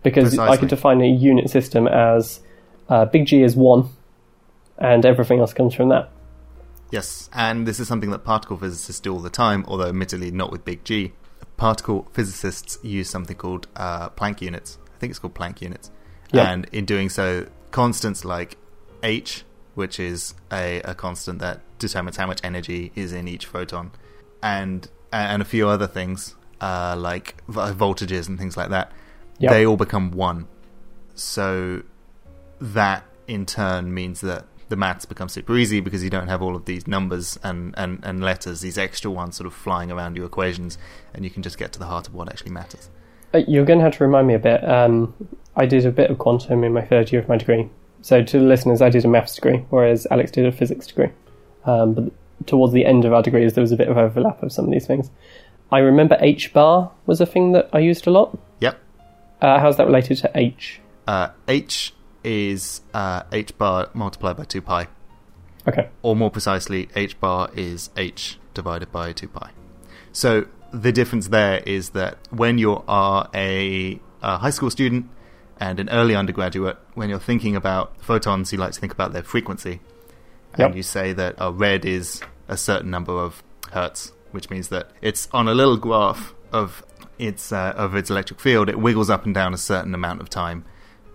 Because 0.04 0.38
I 0.38 0.58
could 0.58 0.70
define 0.70 1.02
a 1.02 1.08
unit 1.08 1.50
system 1.50 1.88
as 1.88 2.40
uh, 2.90 3.06
big 3.06 3.25
G 3.25 3.42
is 3.42 3.56
one, 3.56 3.90
and 4.78 5.06
everything 5.06 5.40
else 5.40 5.54
comes 5.54 5.74
from 5.74 5.90
that. 5.90 6.12
Yes, 6.92 7.30
and 7.34 7.68
this 7.68 7.80
is 7.80 7.88
something 7.88 8.12
that 8.12 8.20
particle 8.20 8.58
physicists 8.58 9.02
do 9.02 9.12
all 9.12 9.20
the 9.20 9.30
time, 9.30 9.66
although 9.68 9.88
admittedly 9.88 10.32
not 10.32 10.52
with 10.52 10.64
big 10.64 10.84
G. 10.84 11.14
Particle 11.58 12.08
physicists 12.14 12.78
use 12.84 13.10
something 13.10 13.36
called 13.36 13.68
uh, 13.75 14.10
Planck 14.12 14.42
units. 14.42 14.78
I 14.96 15.00
think 15.00 15.10
it's 15.10 15.20
called 15.20 15.34
Planck 15.34 15.62
units. 15.62 15.90
Yeah. 16.36 16.51
And 16.51 16.68
in 16.72 16.86
doing 16.86 17.10
so, 17.10 17.48
constants 17.72 18.24
like 18.25 18.58
h, 19.04 19.44
which 19.75 20.00
is 20.00 20.34
a, 20.51 20.82
a 20.82 20.94
constant 20.96 21.39
that 21.39 21.62
determines 21.80 22.18
how 22.18 22.27
much 22.27 22.39
energy 22.44 22.92
is 22.96 23.12
in 23.13 23.27
each 23.27 23.46
photon, 23.46 23.92
and 24.42 24.89
and 25.12 25.42
a 25.42 25.46
few 25.46 25.68
other 25.68 25.88
things 25.88 26.36
uh, 26.62 26.96
like 26.98 27.46
voltages 27.48 28.27
and 28.27 28.38
things 28.38 28.58
like 28.58 28.70
that, 28.70 28.92
Yep. 29.39 29.51
they 29.51 29.65
all 29.65 29.77
become 29.77 30.12
one. 30.12 30.48
So 31.13 31.84
that 32.60 33.04
in 33.27 33.46
turn 33.46 33.94
means 33.94 34.22
that 34.22 34.46
the 34.70 34.75
maths 34.75 35.06
becomes 35.06 35.34
super 35.34 35.56
easy 35.58 35.80
because 35.80 36.04
you 36.04 36.10
don't 36.10 36.27
have 36.27 36.42
all 36.42 36.56
of 36.56 36.65
these 36.65 36.88
numbers 36.88 37.38
and, 37.44 37.74
and, 37.77 38.00
and 38.04 38.24
letters, 38.24 38.62
these 38.62 38.77
extra 38.77 39.12
ones 39.12 39.36
sort 39.36 39.46
of 39.46 39.54
flying 39.54 39.92
around 39.92 40.15
your 40.15 40.25
equations, 40.25 40.77
and 41.13 41.24
you 41.24 41.30
can 41.30 41.44
just 41.44 41.58
get 41.58 41.72
to 41.74 41.80
the 41.80 41.86
heart 41.86 42.08
of 42.08 42.13
what 42.13 42.30
actually 42.30 42.51
matters. 42.51 42.89
Uh, 43.34 43.39
You're 43.48 43.65
going 43.65 43.80
to 43.80 43.86
have 43.86 43.98
to 43.98 44.04
remind 44.04 44.27
me 44.27 44.34
a 44.34 44.39
bit. 44.39 44.68
Um, 44.68 45.13
I 45.56 45.66
did 45.66 45.86
a 45.86 45.92
bit 45.92 46.10
of 46.12 46.18
quantum 46.18 46.64
in 46.64 46.74
my 46.74 46.82
third 46.82 47.12
year 47.12 47.22
of 47.22 47.30
my 47.30 47.38
degree. 47.38 47.70
So, 48.02 48.24
to 48.24 48.40
the 48.40 48.46
listeners, 48.46 48.82
I 48.82 48.90
did 48.90 49.06
a 49.06 49.08
maths 49.08 49.36
degree, 49.36 49.66
whereas 49.70 50.06
Alex 50.12 50.32
did 50.32 50.46
a 50.46 50.52
physics 50.52 50.88
degree. 50.88 51.10
Um, 51.66 51.94
but 51.94 52.04
towards 52.46 52.74
the 52.74 52.86
end 52.86 53.06
of 53.06 53.14
our 53.14 53.24
degrees, 53.24 53.54
there 53.54 53.62
was 53.62 53.72
a 53.72 53.78
bit 53.78 53.88
of 53.88 53.98
overlap 53.98 54.44
of 54.44 54.52
some 54.52 54.66
of 54.66 54.72
these 54.72 54.86
things. 54.86 55.10
I 55.72 55.80
remember 55.80 56.18
H 56.20 56.54
bar 56.54 56.92
was 57.06 57.20
a 57.22 57.26
thing 57.26 57.54
that 57.54 57.70
I 57.74 57.80
used 57.80 58.06
a 58.06 58.12
lot. 58.12 58.38
Yep. 58.60 58.80
Uh, 59.42 59.60
how's 59.60 59.78
that 59.78 59.88
related 59.88 60.18
to 60.18 60.32
H? 60.36 60.80
Uh, 61.08 61.30
h 61.48 61.94
is 62.24 62.82
uh, 62.94 63.24
h 63.32 63.56
bar 63.58 63.90
multiplied 63.94 64.38
by 64.38 64.44
2 64.44 64.62
pi, 64.62 64.88
Okay. 65.68 65.90
or 66.02 66.16
more 66.16 66.32
precisely, 66.32 66.90
h 66.96 67.20
bar 67.20 67.50
is 67.56 67.90
h 67.98 68.40
divided 68.54 68.92
by 68.92 69.12
2 69.14 69.27
pi. 69.27 69.51
So 70.12 70.46
the 70.74 70.92
difference 70.92 71.27
there 71.27 71.60
is 71.66 71.90
that 71.92 72.18
when 72.32 72.58
you 72.58 72.84
are 72.88 73.29
a, 73.36 74.00
a 74.24 74.38
high 74.38 74.50
school 74.50 74.70
student 74.72 75.08
and 75.59 75.79
an 75.79 75.89
early 75.89 76.15
undergraduate, 76.15 76.77
when 76.94 77.09
you're 77.09 77.20
thinking 77.20 77.55
about 77.55 77.94
photons, 78.01 78.51
you 78.51 78.57
like 78.57 78.74
to 78.74 78.79
think 78.79 78.91
about 78.91 79.13
their 79.13 79.24
frequency. 79.24 79.79
And 80.53 80.59
Yep. 80.70 80.75
you 80.75 80.83
say 80.83 81.13
that 81.13 81.35
a 81.37 81.51
red 81.51 81.85
is 81.85 82.22
a 82.48 82.57
certain 82.57 82.89
number 82.89 83.13
of 83.13 83.44
hertz, 83.72 84.11
which 84.31 84.50
means 84.50 84.70
that 84.70 84.91
it's 85.01 85.27
on 85.31 85.48
a 85.48 85.53
little 85.53 85.77
graph 85.77 86.33
of 86.51 86.83
its 87.18 87.51
uh, 87.51 87.74
of 87.75 87.96
its 87.96 88.09
electric 88.09 88.39
field. 88.39 88.70
It 88.70 88.79
wiggles 88.79 89.09
up 89.09 89.25
and 89.25 89.33
down 89.33 89.53
a 89.53 89.57
certain 89.57 89.94
amount 89.94 90.22
of 90.22 90.29
time 90.29 90.65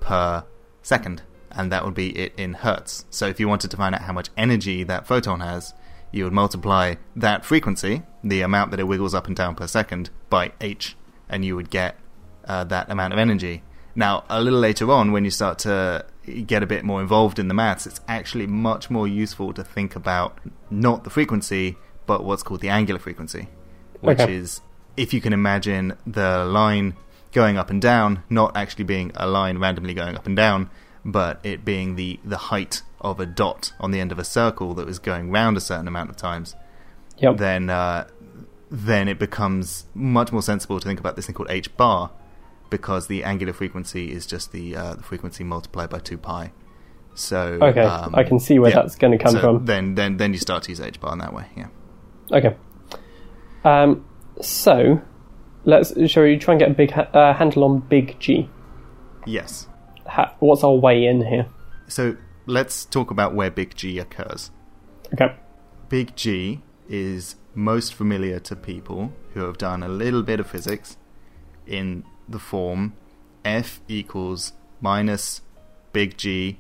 per 0.00 0.44
second, 0.83 1.22
and 1.50 1.70
that 1.72 1.85
would 1.85 1.94
be 1.94 2.11
it 2.18 2.33
in 2.37 2.55
hertz. 2.55 3.05
So 3.11 3.26
if 3.26 3.38
you 3.40 3.48
wanted 3.48 3.70
to 3.70 3.76
find 3.76 3.94
out 3.94 4.03
how 4.03 4.12
much 4.12 4.29
energy 4.37 4.83
that 4.85 5.07
photon 5.07 5.40
has, 5.40 5.74
you 6.12 6.24
would 6.24 6.33
multiply 6.33 6.94
that 7.16 7.44
frequency, 7.44 8.03
the 8.24 8.40
amount 8.42 8.70
that 8.72 8.81
it 8.81 8.85
wiggles 8.88 9.14
up 9.14 9.26
and 9.26 9.37
down 9.37 9.55
per 9.55 9.66
second, 9.66 10.11
by 10.29 10.53
h, 10.61 10.96
and 11.29 11.44
you 11.44 11.55
would 11.57 11.70
get 11.70 11.96
uh, 12.46 12.64
that 12.64 12.90
amount 12.90 13.12
of 13.12 13.18
energy. 13.18 13.62
Now, 13.94 14.24
a 14.29 14.40
little 14.40 14.59
later 14.59 14.90
on, 14.90 15.12
when 15.12 15.24
you 15.24 15.31
start 15.31 15.59
to 15.61 16.05
get 16.46 16.62
a 16.62 16.66
bit 16.66 16.85
more 16.85 17.00
involved 17.00 17.38
in 17.38 17.48
the 17.48 17.55
maths, 17.55 17.87
it's 17.87 18.00
actually 18.07 18.46
much 18.46 18.88
more 18.90 19.09
useful 19.09 19.53
to 19.55 19.64
think 19.64 19.96
about 19.96 20.38
not 20.70 21.05
the 21.05 21.11
frequency, 21.11 21.76
but 22.07 22.24
what's 22.24 22.42
called 22.42 22.61
the 22.61 22.68
angular 22.68 23.00
frequency, 23.00 23.48
which 24.00 24.20
Okay. 24.20 24.35
is 24.35 24.61
if 24.96 25.12
you 25.14 25.20
can 25.20 25.33
imagine 25.33 25.96
the 26.07 26.44
line 26.44 26.94
going 27.33 27.57
up 27.57 27.70
and 27.70 27.81
down, 27.81 28.22
not 28.29 28.57
actually 28.57 28.85
being 28.85 29.12
a 29.14 29.26
line 29.26 29.59
randomly 29.59 29.94
going 29.94 30.16
up 30.16 30.26
and 30.26 30.37
down, 30.37 30.68
but 31.05 31.40
it 31.42 31.64
being 31.64 31.96
the, 31.96 32.20
the 32.24 32.37
height 32.37 32.83
of 33.00 33.18
a 33.18 33.26
dot 33.26 33.72
on 33.81 33.90
the 33.90 34.00
end 34.00 34.12
of 34.12 34.18
a 34.18 34.24
circle 34.24 34.74
that 34.74 34.87
was 34.87 34.98
going 34.98 35.31
round 35.31 35.57
a 35.57 35.61
certain 35.61 35.88
amount 35.88 36.11
of 36.11 36.16
times, 36.16 36.55
Yep. 37.18 37.37
then 37.38 37.70
uh, 37.70 38.07
then 38.70 39.09
it 39.09 39.18
becomes 39.18 39.87
much 39.94 40.33
more 40.33 40.42
sensible 40.42 40.79
to 40.81 40.87
think 40.87 41.00
about 41.00 41.16
this 41.16 41.26
thing 41.26 41.35
called 41.35 41.50
h 41.50 41.74
bar, 41.76 42.11
because 42.71 43.09
the 43.09 43.25
angular 43.25 43.53
frequency 43.53 44.13
is 44.13 44.27
just 44.27 44.53
the 44.53 44.77
uh, 44.77 44.95
the 44.95 45.03
frequency 45.03 45.45
multiplied 45.45 45.91
by 45.91 45.99
two 45.99 46.19
pi. 46.19 46.53
So 47.15 47.59
Okay, 47.61 47.83
um, 47.83 48.15
I 48.15 48.23
can 48.23 48.39
see 48.39 48.59
where 48.59 48.71
yeah. 48.71 48.77
that's 48.77 48.95
going 48.95 49.17
to 49.17 49.23
come 49.23 49.33
So 49.33 49.41
from. 49.41 49.67
Then 49.67 49.95
then 49.95 50.17
then 50.17 50.33
you 50.33 50.39
start 50.39 50.63
to 50.65 50.71
use 50.71 50.81
h 50.81 51.01
bar 51.01 51.13
in 51.13 51.19
that 51.19 51.35
way. 51.35 51.47
Yeah. 51.57 51.69
Okay. 52.33 52.57
Um, 53.65 54.07
so, 54.41 55.03
let's. 55.65 55.93
Shall 56.11 56.23
we 56.23 56.39
try 56.39 56.55
and 56.55 56.61
get 56.61 56.71
a 56.71 56.75
big 56.75 56.93
ha- 56.93 57.09
uh, 57.13 57.35
handle 57.35 57.65
on 57.65 57.81
big 57.81 58.19
G? 58.21 58.49
Yes. 59.27 59.69
Ha- 60.07 60.35
what's 60.39 60.65
our 60.65 60.75
way 60.75 61.05
in 61.05 61.27
here? 61.27 61.47
So 61.89 62.17
let's 62.47 62.85
talk 62.85 63.11
about 63.11 63.35
where 63.35 63.51
big 63.51 63.75
G 63.75 63.99
occurs. 63.99 64.51
Okay. 65.13 65.35
Big 65.89 66.15
G 66.17 66.63
is 66.89 67.37
most 67.55 67.95
familiar 67.95 68.39
to 68.39 68.57
people 68.57 69.13
who 69.35 69.41
have 69.41 69.59
done 69.59 69.83
a 69.83 69.89
little 69.89 70.23
bit 70.23 70.41
of 70.41 70.47
physics 70.47 70.97
in 71.67 72.05
the 72.31 72.38
form 72.38 72.95
F 73.45 73.81
equals 73.88 74.53
minus 74.81 75.43
big 75.93 76.16
G 76.16 76.59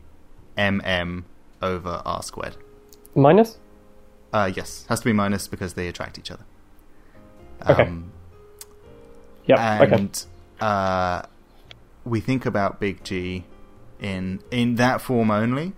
mm 0.56 1.24
over 1.62 2.02
r 2.04 2.22
squared. 2.22 2.56
Minus? 3.14 3.58
Uh, 4.32 4.50
yes, 4.54 4.86
has 4.88 5.00
to 5.00 5.04
be 5.04 5.12
minus 5.12 5.48
because 5.48 5.74
they 5.74 5.88
attract 5.88 6.18
each 6.18 6.30
other. 6.30 6.44
Okay. 7.68 7.82
Um, 7.82 8.12
Yeah. 9.46 9.82
okay. 9.82 9.94
and 9.94 10.24
uh, 10.60 11.22
we 12.04 12.20
think 12.20 12.46
about 12.46 12.80
big 12.80 13.04
G 13.04 13.44
in 14.00 14.40
in 14.50 14.76
that 14.76 15.00
form 15.00 15.30
only, 15.30 15.72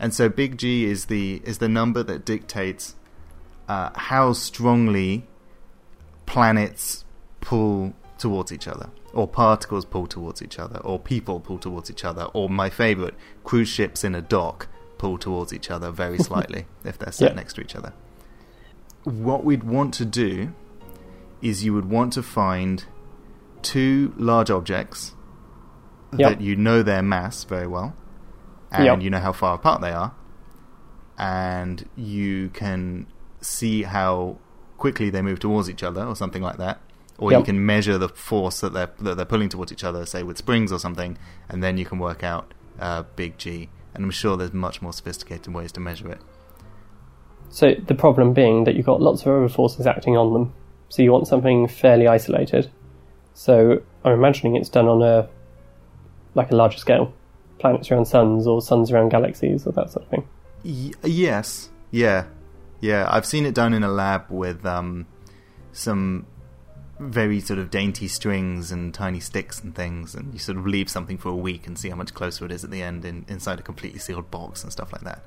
and 0.00 0.12
so 0.14 0.28
big 0.28 0.58
G 0.58 0.84
is 0.84 1.06
the 1.06 1.40
is 1.44 1.58
the 1.58 1.68
number 1.68 2.02
that 2.02 2.24
dictates 2.24 2.96
uh, 3.68 3.90
how 3.94 4.32
strongly 4.32 5.26
planets 6.26 7.04
pull 7.40 7.94
towards 8.18 8.50
each 8.52 8.66
other, 8.66 8.90
or 9.12 9.26
particles 9.26 9.84
pull 9.84 10.06
towards 10.06 10.42
each 10.42 10.58
other, 10.58 10.78
or 10.80 10.98
people 10.98 11.40
pull 11.40 11.58
towards 11.58 11.90
each 11.90 12.04
other, 12.04 12.24
or 12.34 12.48
my 12.50 12.68
favorite, 12.70 13.14
cruise 13.44 13.68
ships 13.68 14.04
in 14.04 14.14
a 14.14 14.20
dock 14.22 14.68
pull 14.98 15.16
towards 15.18 15.52
each 15.52 15.70
other 15.70 15.90
very 15.90 16.18
slightly 16.28 16.66
if 16.84 16.98
they're 16.98 17.12
set 17.12 17.30
Yeah. 17.30 17.36
next 17.36 17.54
to 17.54 17.60
each 17.62 17.74
other. 17.76 17.92
What 19.04 19.44
we'd 19.44 19.64
want 19.64 19.94
to 19.94 20.04
do 20.04 20.52
is 21.40 21.64
you 21.64 21.72
would 21.72 21.88
want 21.88 22.12
to 22.14 22.22
find 22.22 22.84
two 23.62 24.12
large 24.16 24.50
objects 24.50 25.14
Yep. 26.16 26.30
that 26.38 26.40
you 26.40 26.56
know 26.56 26.82
their 26.82 27.02
mass 27.02 27.44
very 27.44 27.66
well, 27.66 27.94
and 28.72 28.84
Yep. 28.84 29.02
you 29.02 29.10
know 29.10 29.20
how 29.20 29.32
far 29.32 29.54
apart 29.54 29.80
they 29.80 29.92
are, 29.92 30.12
and 31.18 31.88
you 31.96 32.48
can 32.50 33.06
see 33.40 33.82
how 33.84 34.36
quickly 34.78 35.10
they 35.10 35.22
move 35.22 35.38
towards 35.40 35.68
each 35.68 35.82
other, 35.82 36.04
or 36.04 36.14
something 36.16 36.42
like 36.42 36.56
that. 36.58 36.80
Or 37.18 37.32
you 37.32 37.42
can 37.42 37.66
measure 37.66 37.98
the 37.98 38.08
force 38.08 38.60
that 38.60 38.72
they're 38.72 38.90
that 39.00 39.16
they're 39.16 39.26
pulling 39.26 39.48
towards 39.48 39.72
each 39.72 39.82
other, 39.82 40.06
say 40.06 40.22
with 40.22 40.38
springs 40.38 40.70
or 40.70 40.78
something, 40.78 41.18
and 41.48 41.62
then 41.62 41.76
you 41.76 41.84
can 41.84 41.98
work 41.98 42.22
out 42.22 42.54
uh, 42.78 43.02
big 43.16 43.36
G. 43.38 43.68
And 43.92 44.04
I'm 44.04 44.10
sure 44.12 44.36
there's 44.36 44.52
much 44.52 44.80
more 44.80 44.92
sophisticated 44.92 45.52
ways 45.52 45.72
to 45.72 45.80
measure 45.80 46.10
it. 46.12 46.20
So 47.50 47.74
the 47.74 47.94
problem 47.94 48.34
being 48.34 48.64
that 48.64 48.76
you've 48.76 48.86
got 48.86 49.00
lots 49.00 49.22
of 49.22 49.28
other 49.28 49.48
forces 49.48 49.86
acting 49.86 50.16
on 50.16 50.32
them. 50.32 50.52
So 50.90 51.02
you 51.02 51.12
want 51.12 51.26
something 51.26 51.66
fairly 51.66 52.06
isolated. 52.06 52.70
So 53.34 53.82
I'm 54.04 54.12
imagining 54.12 54.56
it's 54.56 54.68
done 54.68 54.86
on 54.86 55.02
a 55.02 55.28
like 56.34 56.50
a 56.52 56.56
larger 56.56 56.78
scale, 56.78 57.12
planets 57.58 57.90
around 57.90 58.06
suns 58.06 58.46
or 58.46 58.62
suns 58.62 58.92
around 58.92 59.08
galaxies 59.08 59.66
or 59.66 59.72
that 59.72 59.90
sort 59.90 60.04
of 60.04 60.10
thing. 60.10 60.28
Y- 60.64 60.92
yes, 61.02 61.70
yeah, 61.90 62.26
yeah. 62.80 63.08
I've 63.10 63.26
seen 63.26 63.44
it 63.46 63.54
done 63.54 63.74
in 63.74 63.82
a 63.82 63.88
lab 63.88 64.30
with 64.30 64.64
um, 64.64 65.06
some 65.72 66.26
very 67.00 67.40
sort 67.40 67.58
of 67.58 67.70
dainty 67.70 68.08
strings 68.08 68.72
and 68.72 68.92
tiny 68.92 69.20
sticks 69.20 69.60
and 69.60 69.74
things, 69.74 70.14
and 70.14 70.32
you 70.32 70.38
sort 70.38 70.58
of 70.58 70.66
leave 70.66 70.88
something 70.88 71.16
for 71.18 71.28
a 71.28 71.36
week 71.36 71.66
and 71.66 71.78
see 71.78 71.88
how 71.90 71.96
much 71.96 72.12
closer 72.14 72.44
it 72.44 72.52
is 72.52 72.64
at 72.64 72.70
the 72.70 72.82
end 72.82 73.04
in, 73.04 73.24
inside 73.28 73.60
a 73.60 73.62
completely 73.62 73.98
sealed 73.98 74.30
box 74.30 74.62
and 74.62 74.72
stuff 74.72 74.92
like 74.92 75.02
that. 75.02 75.24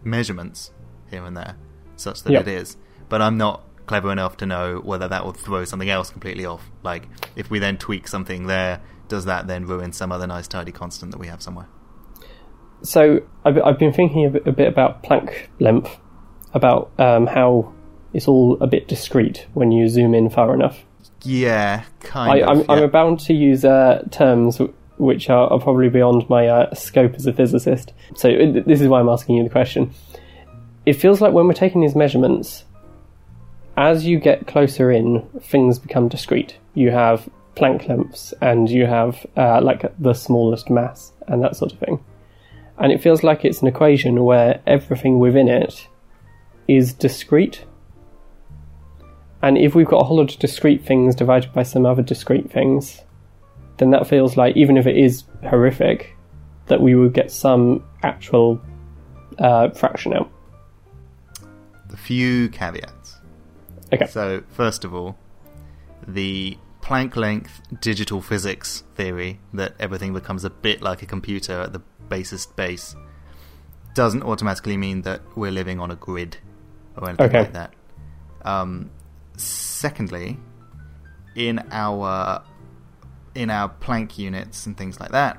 measurements 0.03 0.71
here 1.09 1.23
and 1.25 1.35
there, 1.35 1.55
such 1.95 2.23
that 2.23 2.33
Yep. 2.33 2.41
it 2.41 2.47
is. 2.47 2.77
But 3.09 3.21
I'm 3.21 3.37
not 3.37 3.63
clever 3.85 4.11
enough 4.11 4.37
to 4.37 4.45
know 4.45 4.79
whether 4.83 5.07
that 5.07 5.25
will 5.25 5.33
throw 5.33 5.65
something 5.65 5.89
else 5.89 6.09
completely 6.09 6.45
off. 6.45 6.71
Like, 6.83 7.07
if 7.35 7.49
we 7.49 7.59
then 7.59 7.77
tweak 7.77 8.07
something 8.07 8.47
there, 8.47 8.81
does 9.07 9.25
that 9.25 9.47
then 9.47 9.65
ruin 9.65 9.91
some 9.91 10.11
other 10.11 10.25
nice 10.25 10.47
tidy 10.47 10.71
constant 10.71 11.11
that 11.11 11.17
we 11.17 11.27
have 11.27 11.41
somewhere? 11.41 11.67
So 12.81 13.21
I've, 13.45 13.57
I've 13.63 13.79
been 13.79 13.93
thinking 13.93 14.25
a 14.25 14.29
bit, 14.29 14.47
a 14.47 14.51
bit 14.51 14.67
about 14.67 15.03
Planck 15.03 15.47
length, 15.59 15.97
about 16.53 16.91
um, 16.99 17.27
how 17.27 17.73
it's 18.13 18.27
all 18.27 18.57
a 18.61 18.67
bit 18.67 18.87
discrete 18.87 19.47
when 19.53 19.71
you 19.71 19.87
zoom 19.87 20.13
in 20.13 20.29
far 20.29 20.53
enough. 20.53 20.85
Yeah, 21.23 21.83
kind 22.01 22.31
I, 22.31 22.37
of. 22.39 22.69
I'm, 22.69 22.77
I'm 22.77 22.83
about 22.83 23.19
to 23.21 23.33
use 23.33 23.63
uh, 23.63 24.03
terms 24.11 24.61
which 25.03 25.29
are, 25.29 25.51
are 25.51 25.59
probably 25.59 25.89
beyond 25.89 26.29
my 26.29 26.47
uh, 26.47 26.73
scope 26.73 27.13
as 27.15 27.25
a 27.27 27.33
physicist. 27.33 27.93
So 28.15 28.29
uh, 28.29 28.61
this 28.65 28.81
is 28.81 28.87
why 28.87 28.99
I'm 28.99 29.09
asking 29.09 29.37
you 29.37 29.43
the 29.43 29.49
question. 29.49 29.91
It 30.85 30.93
feels 30.93 31.21
like 31.21 31.33
when 31.33 31.47
we're 31.47 31.53
taking 31.53 31.81
these 31.81 31.95
measurements, 31.95 32.65
as 33.77 34.05
you 34.05 34.19
get 34.19 34.47
closer 34.47 34.91
in, 34.91 35.21
things 35.41 35.79
become 35.79 36.07
discrete. 36.07 36.57
You 36.73 36.91
have 36.91 37.29
Planck 37.55 37.87
lengths, 37.87 38.33
and 38.41 38.67
you 38.69 38.87
have 38.87 39.25
uh, 39.37 39.61
like 39.61 39.85
the 39.99 40.13
smallest 40.13 40.71
mass, 40.71 41.11
and 41.27 41.43
that 41.43 41.55
sort 41.55 41.71
of 41.71 41.79
thing. 41.79 42.03
And 42.79 42.91
it 42.91 43.01
feels 43.01 43.21
like 43.23 43.45
it's 43.45 43.61
an 43.61 43.67
equation 43.67 44.23
where 44.23 44.59
everything 44.65 45.19
within 45.19 45.47
it 45.47 45.87
is 46.67 46.93
discrete. 46.93 47.65
And 49.43 49.57
if 49.57 49.75
we've 49.75 49.87
got 49.87 50.01
a 50.01 50.03
whole 50.05 50.17
lot 50.17 50.33
of 50.33 50.39
discrete 50.39 50.83
things 50.83 51.13
divided 51.15 51.53
by 51.53 51.61
some 51.61 51.85
other 51.85 52.01
discrete 52.01 52.51
things, 52.51 53.02
then 53.83 53.91
that 53.91 54.07
feels 54.07 54.37
like, 54.37 54.55
even 54.55 54.77
if 54.77 54.87
it 54.87 54.97
is 54.97 55.25
horrific, 55.49 56.15
that 56.67 56.81
we 56.81 56.95
would 56.95 57.13
get 57.13 57.29
some 57.31 57.83
actual 58.01 58.61
uh, 59.39 59.69
fraction 59.71 60.13
out. 60.13 60.31
a 61.91 61.97
few 61.97 62.47
caveats. 62.49 63.17
Okay. 63.91 64.07
So, 64.07 64.41
first 64.49 64.85
of 64.85 64.95
all, 64.95 65.17
the 66.07 66.57
Planck 66.81 67.15
length 67.15 67.61
digital 67.81 68.21
physics 68.21 68.83
theory 68.95 69.39
that 69.53 69.73
everything 69.79 70.13
becomes 70.13 70.43
a 70.45 70.49
bit 70.49 70.81
like 70.81 71.01
a 71.01 71.05
computer 71.05 71.61
at 71.61 71.73
the 71.73 71.81
basest 72.09 72.55
base 72.55 72.95
doesn't 73.95 74.23
automatically 74.23 74.75
mean 74.75 75.01
that 75.03 75.21
we're 75.37 75.51
living 75.51 75.79
on 75.79 75.91
a 75.91 75.95
grid 75.95 76.37
or 76.97 77.07
anything 77.09 77.27
Okay. 77.27 77.39
like 77.39 77.53
that. 77.53 77.73
Um, 78.43 78.89
secondly, 79.37 80.37
in 81.35 81.59
our 81.71 82.41
in 83.35 83.49
our 83.49 83.69
Planck 83.69 84.17
units 84.17 84.65
and 84.65 84.77
things 84.77 84.99
like 84.99 85.11
that, 85.11 85.37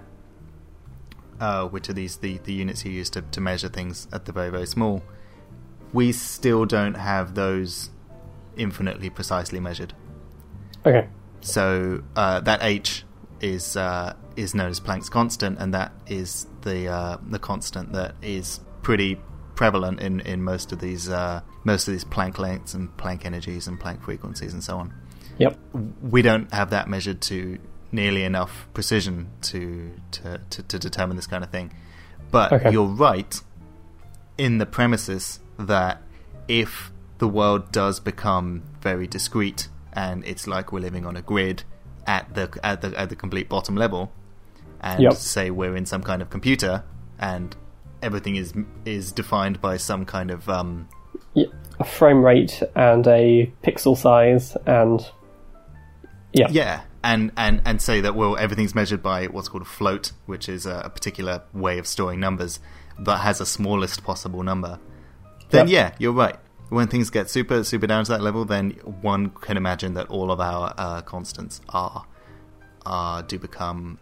uh, 1.40 1.66
which 1.68 1.88
are 1.88 1.92
these 1.92 2.16
the, 2.16 2.38
the 2.38 2.52
units 2.52 2.84
you 2.84 2.92
use 2.92 3.10
to, 3.10 3.22
to 3.22 3.40
measure 3.40 3.68
things 3.68 4.08
at 4.12 4.24
the 4.24 4.32
very 4.32 4.50
very 4.50 4.66
small, 4.66 5.02
we 5.92 6.12
still 6.12 6.64
don't 6.64 6.94
have 6.94 7.34
those 7.34 7.90
infinitely 8.56 9.10
precisely 9.10 9.60
measured. 9.60 9.94
Okay. 10.86 11.08
So 11.40 12.02
uh, 12.16 12.40
that 12.40 12.62
h 12.62 13.04
is 13.40 13.76
uh, 13.76 14.14
is 14.36 14.54
known 14.54 14.70
as 14.70 14.80
Planck's 14.80 15.08
constant, 15.08 15.58
and 15.58 15.74
that 15.74 15.92
is 16.06 16.46
the 16.62 16.88
uh, 16.88 17.16
the 17.28 17.38
constant 17.38 17.92
that 17.92 18.14
is 18.22 18.60
pretty 18.82 19.20
prevalent 19.54 20.00
in, 20.00 20.20
in 20.20 20.42
most 20.42 20.72
of 20.72 20.80
these 20.80 21.08
uh, 21.08 21.40
most 21.64 21.86
of 21.86 21.92
these 21.92 22.04
Planck 22.04 22.38
lengths 22.38 22.74
and 22.74 22.94
Planck 22.96 23.24
energies 23.24 23.68
and 23.68 23.78
Planck 23.78 24.02
frequencies 24.02 24.52
and 24.52 24.62
so 24.62 24.78
on. 24.78 24.94
Yep. 25.38 25.58
We 26.02 26.22
don't 26.22 26.52
have 26.52 26.70
that 26.70 26.88
measured 26.88 27.20
to 27.22 27.58
nearly 27.94 28.24
enough 28.24 28.66
precision 28.74 29.28
to 29.42 29.92
to, 30.10 30.40
to, 30.50 30.62
to 30.62 30.78
determine 30.78 31.16
this 31.16 31.26
kind 31.26 31.44
of 31.44 31.50
thing. 31.50 31.72
But 32.30 32.52
Okay. 32.52 32.72
you're 32.72 32.86
right 33.08 33.40
in 34.36 34.58
the 34.58 34.66
premises 34.66 35.40
that 35.58 36.02
if 36.48 36.90
the 37.18 37.28
world 37.28 37.70
does 37.72 38.00
become 38.00 38.62
very 38.80 39.06
discrete 39.06 39.68
and 39.92 40.24
it's 40.26 40.46
like 40.46 40.72
we're 40.72 40.80
living 40.80 41.06
on 41.06 41.16
a 41.16 41.22
grid 41.22 41.62
at 42.06 42.34
the 42.34 42.46
at 42.62 42.80
the 42.82 42.88
at 42.98 43.08
the 43.08 43.16
complete 43.16 43.48
bottom 43.48 43.76
level, 43.76 44.10
and 44.80 45.00
Yep. 45.02 45.12
say 45.14 45.50
we're 45.50 45.76
in 45.76 45.86
some 45.86 46.02
kind 46.02 46.20
of 46.20 46.28
computer 46.30 46.82
and 47.18 47.56
everything 48.02 48.36
is 48.36 48.52
is 48.84 49.12
defined 49.12 49.60
by 49.60 49.76
some 49.78 50.04
kind 50.04 50.30
of 50.30 50.48
um, 50.48 50.88
Yeah. 51.34 51.46
A 51.80 51.84
frame 51.84 52.22
rate 52.24 52.62
and 52.76 53.06
a 53.06 53.50
pixel 53.64 53.96
size 53.96 54.56
and 54.66 55.00
yeah. 56.32 56.48
Yeah, 56.50 56.80
and, 57.04 57.30
and, 57.36 57.62
and 57.64 57.80
say 57.80 58.00
that 58.00 58.16
well 58.16 58.36
everything's 58.36 58.74
measured 58.74 59.02
by 59.02 59.26
what's 59.26 59.48
called 59.48 59.62
a 59.62 59.66
float, 59.66 60.12
which 60.26 60.48
is 60.48 60.66
a, 60.66 60.82
a 60.84 60.90
particular 60.90 61.42
way 61.52 61.78
of 61.78 61.86
storing 61.86 62.18
numbers 62.18 62.58
that 62.98 63.18
has 63.18 63.40
a 63.40 63.46
smallest 63.46 64.02
possible 64.02 64.42
number. 64.42 64.80
Then 65.50 65.68
Yep. 65.68 65.72
yeah, 65.72 65.94
you're 65.98 66.12
right. 66.12 66.36
When 66.70 66.88
things 66.88 67.10
get 67.10 67.28
super 67.30 67.62
super 67.62 67.86
down 67.86 68.04
to 68.06 68.12
that 68.12 68.22
level, 68.22 68.44
then 68.44 68.70
one 69.02 69.30
can 69.30 69.56
imagine 69.56 69.94
that 69.94 70.08
all 70.08 70.32
of 70.32 70.40
our 70.40 70.74
uh, 70.76 71.02
constants 71.02 71.60
are 71.68 72.06
are 72.86 73.22
do 73.22 73.38
become 73.38 73.98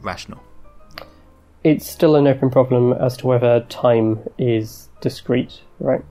rational. 0.00 0.42
It's 1.64 1.88
still 1.88 2.16
an 2.16 2.26
open 2.26 2.50
problem 2.50 2.92
as 2.92 3.16
to 3.18 3.28
whether 3.28 3.60
time 3.68 4.18
is 4.36 4.88
discrete, 5.00 5.60
right? 5.78 6.04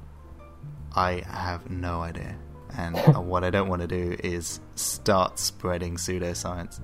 I 0.96 1.24
have 1.28 1.70
no 1.70 2.02
idea, 2.02 2.38
and 2.78 2.98
what 3.28 3.44
I 3.44 3.50
don't 3.50 3.68
want 3.70 3.82
to 3.82 3.88
do 3.88 4.16
is 4.24 4.60
start 4.76 5.40
spreading 5.40 5.96
pseudoscience. 5.96 6.80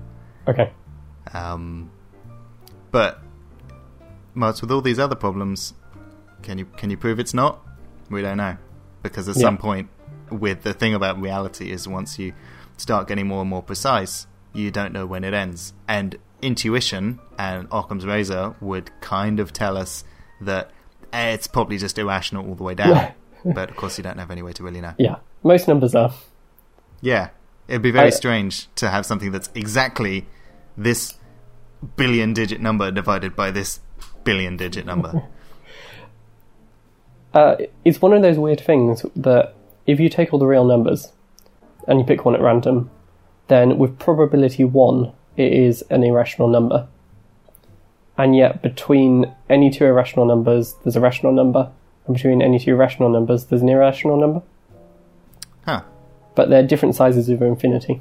Okay. 0.46 0.72
Um, 1.34 1.90
but 2.90 3.20
Mats, 4.34 4.60
with 4.60 4.70
all 4.70 4.80
these 4.80 4.98
other 4.98 5.16
problems, 5.16 5.74
can 6.42 6.58
you 6.58 6.64
can 6.76 6.90
you 6.90 6.96
prove 6.96 7.18
it's 7.18 7.34
not? 7.34 7.60
We 8.10 8.22
don't 8.22 8.36
know. 8.38 8.56
because 9.02 9.28
at 9.28 9.36
Yeah. 9.36 9.42
some 9.42 9.58
point, 9.58 9.88
with 10.30 10.62
the 10.62 10.72
thing 10.74 10.92
about 10.94 11.20
reality 11.20 11.70
is 11.70 11.86
once 11.86 12.18
you 12.18 12.32
start 12.76 13.06
getting 13.08 13.26
more 13.28 13.40
and 13.42 13.50
more 13.50 13.62
precise, 13.62 14.26
you 14.52 14.70
don't 14.70 14.92
know 14.92 15.06
when 15.06 15.22
it 15.24 15.32
ends. 15.34 15.72
And 15.86 16.16
intuition 16.42 17.20
and 17.38 17.68
Occam's 17.70 18.04
razor 18.06 18.54
would 18.60 18.90
kind 19.00 19.38
of 19.40 19.52
tell 19.52 19.76
us 19.76 20.04
that 20.40 20.70
eh, 21.12 21.30
it's 21.32 21.46
probably 21.46 21.78
just 21.78 21.96
irrational 21.98 22.46
all 22.48 22.54
the 22.56 22.64
way 22.64 22.74
down. 22.74 23.12
but 23.44 23.70
of 23.70 23.76
course, 23.76 23.98
you 23.98 24.04
don't 24.04 24.18
have 24.18 24.30
any 24.30 24.42
way 24.42 24.52
to 24.52 24.62
really 24.62 24.80
know. 24.80 24.94
Yeah, 24.98 25.16
most 25.42 25.68
numbers 25.68 25.94
are. 25.94 26.12
Yeah, 27.00 27.30
it'd 27.68 27.82
be 27.82 27.90
very 27.90 28.08
I- 28.08 28.10
strange 28.10 28.72
to 28.76 28.90
have 28.90 29.06
something 29.06 29.32
that's 29.32 29.50
exactly 29.54 30.26
this 30.76 31.14
billion 31.96 32.32
digit 32.32 32.60
number 32.60 32.90
divided 32.90 33.36
by 33.36 33.50
this 33.50 33.80
billion 34.24 34.56
digit 34.56 34.86
number. 34.86 35.22
Uh, 37.34 37.56
it's 37.84 38.00
one 38.00 38.14
of 38.14 38.22
those 38.22 38.38
weird 38.38 38.58
things 38.58 39.04
that 39.14 39.54
if 39.86 40.00
you 40.00 40.08
take 40.08 40.32
all 40.32 40.38
the 40.38 40.46
real 40.46 40.64
numbers 40.64 41.12
and 41.86 42.00
you 42.00 42.04
pick 42.04 42.24
one 42.24 42.34
at 42.34 42.40
random, 42.40 42.90
then 43.48 43.78
with 43.78 43.98
probability 43.98 44.64
one, 44.64 45.12
it 45.36 45.52
is 45.52 45.82
an 45.90 46.02
irrational 46.02 46.48
number. 46.48 46.88
And 48.16 48.34
yet, 48.34 48.62
between 48.62 49.32
any 49.48 49.70
two 49.70 49.84
irrational 49.84 50.26
numbers, 50.26 50.74
there's 50.82 50.96
a 50.96 51.00
rational 51.00 51.32
number, 51.32 51.70
and 52.06 52.16
between 52.16 52.42
any 52.42 52.58
two 52.58 52.74
rational 52.74 53.10
numbers, 53.10 53.44
there's 53.44 53.62
an 53.62 53.68
irrational 53.68 54.18
number. 54.18 54.42
But 56.38 56.50
they're 56.50 56.62
different 56.62 56.94
sizes 56.94 57.28
of 57.28 57.42
infinity. 57.42 58.00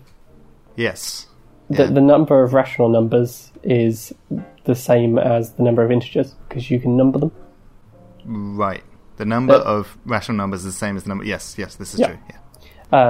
Yes. 0.76 1.26
The, 1.72 1.86
Yeah. 1.86 1.90
the 1.90 2.02
number 2.02 2.44
of 2.44 2.54
rational 2.54 2.88
numbers 2.88 3.52
is 3.64 4.14
the 4.66 4.76
same 4.76 5.18
as 5.18 5.54
the 5.54 5.64
number 5.64 5.82
of 5.84 5.90
integers 5.92 6.36
because 6.48 6.70
you 6.70 6.80
can 6.80 6.96
number 6.96 7.18
them. 7.18 7.32
Right. 8.26 8.84
The 9.16 9.26
number 9.26 9.56
Uh, 9.56 9.64
of 9.78 9.98
rational 10.06 10.38
numbers 10.38 10.60
is 10.66 10.76
the 10.76 10.80
same 10.86 10.96
as 10.98 11.04
the 11.04 11.10
number. 11.10 11.24
Yes, 11.24 11.56
yes, 11.58 11.74
this 11.76 11.96
is 11.96 12.00
Yeah. 12.00 12.08
true. 12.10 12.18
Yeah. 12.30 12.38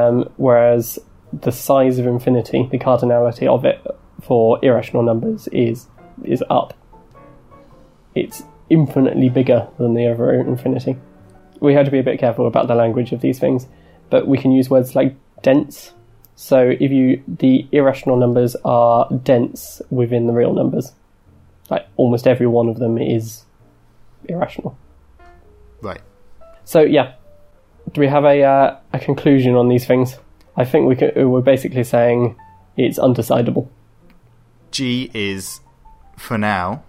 Um, 0.08 0.30
whereas 0.38 0.98
the 1.34 1.52
size 1.52 2.00
of 2.00 2.08
infinity, 2.08 2.70
the 2.72 2.80
cardinality 2.80 3.48
of 3.48 3.66
it 3.66 3.80
for 4.22 4.60
irrational 4.62 5.04
numbers 5.04 5.50
is 5.50 5.88
is 6.24 6.42
up. 6.50 6.74
It's 8.16 8.44
infinitely 8.70 9.28
bigger 9.28 9.68
than 9.78 9.94
the 9.94 10.08
other 10.08 10.32
infinity. 10.32 10.96
We 11.60 11.74
have 11.74 11.84
to 11.86 11.92
be 11.92 12.00
a 12.00 12.04
bit 12.04 12.18
careful 12.18 12.48
about 12.48 12.68
the 12.70 12.76
language 12.76 13.12
of 13.12 13.20
these 13.20 13.40
things, 13.40 13.68
but 14.10 14.28
we 14.28 14.38
can 14.38 14.52
use 14.52 14.70
words 14.70 14.96
like 14.96 15.16
dense. 15.42 15.94
So 16.36 16.60
if 16.80 16.92
you 16.92 17.24
the 17.28 17.68
irrational 17.72 18.18
numbers 18.18 18.56
are 18.64 19.10
dense 19.24 19.82
within 19.90 20.28
the 20.28 20.34
real 20.34 20.54
numbers, 20.54 20.92
like 21.70 21.88
almost 21.98 22.28
every 22.28 22.48
one 22.48 22.70
of 22.70 22.80
them 22.80 22.98
is 22.98 23.44
irrational. 24.26 24.78
Right. 25.82 26.02
So 26.64 26.82
yeah, 26.82 27.14
do 27.92 28.02
we 28.02 28.08
have 28.08 28.24
a 28.24 28.44
uh, 28.44 28.78
a 28.94 29.00
conclusion 29.00 29.56
on 29.56 29.70
these 29.70 29.86
things? 29.86 30.16
I 30.56 30.66
think 30.66 30.88
we 30.88 30.96
could, 30.96 31.16
we're 31.16 31.42
basically 31.42 31.84
saying 31.84 32.36
it's 32.76 32.98
undecidable. 32.98 33.68
G 34.72 35.10
is, 35.14 35.62
for 36.18 36.38
now, 36.38 36.84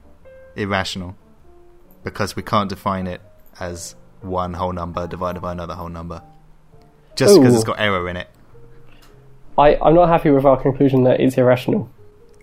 irrational 0.57 1.17
because 2.03 2.35
we 2.35 2.43
can't 2.43 2.69
define 2.69 3.07
it 3.07 3.21
as 3.61 3.95
one 4.21 4.55
whole 4.55 4.73
number 4.73 5.07
divided 5.07 5.41
by 5.41 5.53
another 5.53 5.75
whole 5.75 5.89
number. 5.89 6.23
Just 7.19 7.39
because 7.39 7.55
it's 7.55 7.65
got 7.65 7.81
error 7.81 8.09
in 8.09 8.17
it. 8.17 8.29
I, 9.59 9.77
I'm 9.83 9.95
not 9.95 10.09
happy 10.09 10.31
with 10.31 10.45
our 10.45 10.61
conclusion 10.61 11.03
that 11.05 11.21
it's 11.21 11.37
irrational. 11.37 11.91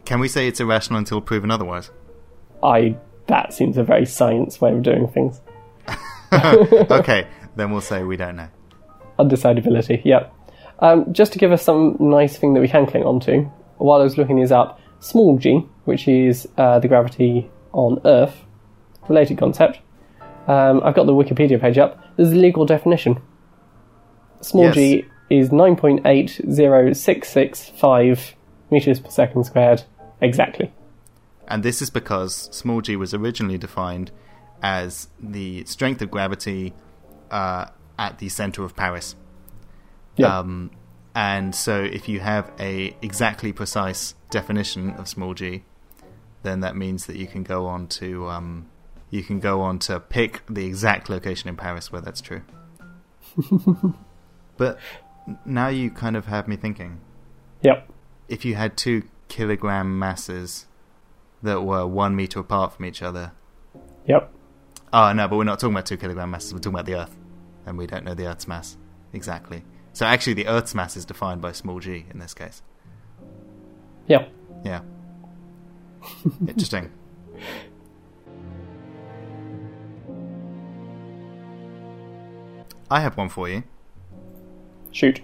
Can 0.03 0.19
we 0.19 0.27
say 0.27 0.47
it's 0.47 0.59
irrational 0.59 0.99
until 0.99 1.21
proven 1.21 1.49
otherwise? 1.49 1.89
I 2.61 2.97
that 3.27 3.53
seems 3.53 3.77
a 3.77 3.83
very 3.83 4.05
science 4.05 4.59
way 4.59 4.73
of 4.73 4.83
doing 4.83 5.07
things. 5.07 5.39
okay, 6.33 7.27
then 7.55 7.71
we'll 7.71 7.81
say 7.81 8.03
we 8.03 8.17
don't 8.17 8.35
know. 8.35 8.49
Undecidability, 9.17 10.03
yep. 10.03 10.33
Um, 10.79 11.11
just 11.13 11.31
to 11.33 11.39
give 11.39 11.51
us 11.51 11.63
some 11.63 11.95
nice 11.99 12.37
thing 12.37 12.53
that 12.53 12.59
we 12.59 12.67
can 12.67 12.85
cling 12.85 13.03
on 13.03 13.21
to, 13.21 13.43
while 13.77 14.01
I 14.01 14.03
was 14.03 14.17
looking 14.17 14.35
these 14.35 14.51
up, 14.51 14.79
small 14.99 15.37
g, 15.37 15.65
which 15.85 16.07
is 16.07 16.47
uh, 16.57 16.79
the 16.79 16.89
gravity 16.89 17.49
on 17.71 18.01
Earth, 18.03 18.35
related 19.07 19.37
concept. 19.37 19.79
Um, 20.47 20.81
I've 20.83 20.95
got 20.95 21.05
the 21.05 21.13
Wikipedia 21.13 21.59
page 21.59 21.77
up. 21.77 22.03
There's 22.17 22.33
a 22.33 22.35
legal 22.35 22.65
definition. 22.65 23.21
Small 24.45 24.65
Yes. 24.65 24.75
g 24.75 25.05
is 25.31 25.49
9.80665 25.49 28.33
meters 28.69 28.99
per 28.99 29.09
second 29.09 29.45
squared 29.45 29.81
exactly. 30.21 30.71
And 31.47 31.63
this 31.63 31.81
is 31.81 31.89
because 31.89 32.55
small 32.55 32.81
g 32.81 32.95
was 32.95 33.15
originally 33.15 33.57
defined 33.57 34.11
as 34.61 35.07
the 35.19 35.65
strength 35.65 36.03
of 36.03 36.11
gravity 36.11 36.75
uh, 37.31 37.65
at 37.97 38.19
the 38.19 38.29
center 38.29 38.63
of 38.63 38.75
Paris. 38.75 39.15
Yeah. 40.15 40.37
Um, 40.37 40.69
and 41.15 41.55
so 41.55 41.81
if 41.81 42.07
you 42.07 42.19
have 42.19 42.51
a 42.59 42.95
exactly 43.01 43.51
precise 43.51 44.13
definition 44.29 44.91
of 44.91 45.07
small 45.07 45.33
g, 45.33 45.63
then 46.43 46.59
that 46.59 46.75
means 46.75 47.07
that 47.07 47.15
you 47.15 47.25
can 47.25 47.41
go 47.41 47.65
on 47.65 47.87
to 47.87 48.29
um, 48.29 48.69
you 49.09 49.23
can 49.23 49.39
go 49.39 49.61
on 49.61 49.79
to 49.79 49.99
pick 49.99 50.43
the 50.47 50.67
exact 50.67 51.09
location 51.09 51.49
in 51.49 51.55
Paris 51.55 51.91
where 51.91 52.01
that's 52.01 52.21
true. 52.21 52.43
but 54.57 54.79
now 55.45 55.67
you 55.67 55.89
kind 55.91 56.15
of 56.15 56.25
have 56.27 56.47
me 56.47 56.55
thinking. 56.55 57.01
Yep. 57.61 57.89
If 58.27 58.45
you 58.45 58.55
had 58.55 58.77
two 58.77 59.03
kilogram 59.27 59.97
masses 59.97 60.67
that 61.41 61.61
were 61.63 61.85
one 61.85 62.15
meter 62.15 62.39
apart 62.39 62.73
from 62.73 62.85
each 62.85 63.01
other, 63.01 63.31
Yep. 64.07 64.31
Oh 64.93 65.11
no, 65.13 65.27
but 65.27 65.37
we're 65.37 65.43
not 65.43 65.59
talking 65.59 65.73
about 65.73 65.85
two 65.85 65.97
kilogram 65.97 66.31
masses. 66.31 66.53
We're 66.53 66.59
talking 66.59 66.75
about 66.75 66.85
the 66.85 66.95
Earth, 66.95 67.15
and 67.65 67.77
we 67.77 67.87
don't 67.87 68.05
know 68.05 68.13
the 68.13 68.27
Earth's 68.27 68.47
mass 68.47 68.77
exactly. 69.13 69.63
So 69.93 70.05
actually, 70.05 70.33
the 70.33 70.47
Earth's 70.47 70.75
mass 70.75 70.95
is 70.95 71.05
defined 71.05 71.41
by 71.41 71.51
small 71.51 71.79
g 71.79 72.05
in 72.11 72.19
this 72.19 72.33
case. 72.33 72.61
Yeah. 74.07 74.27
Yeah. 74.63 74.81
Interesting. 76.47 76.91
I 82.89 82.99
have 83.01 83.17
one 83.17 83.29
for 83.29 83.49
you. 83.49 83.63
Shoot. 84.95 85.19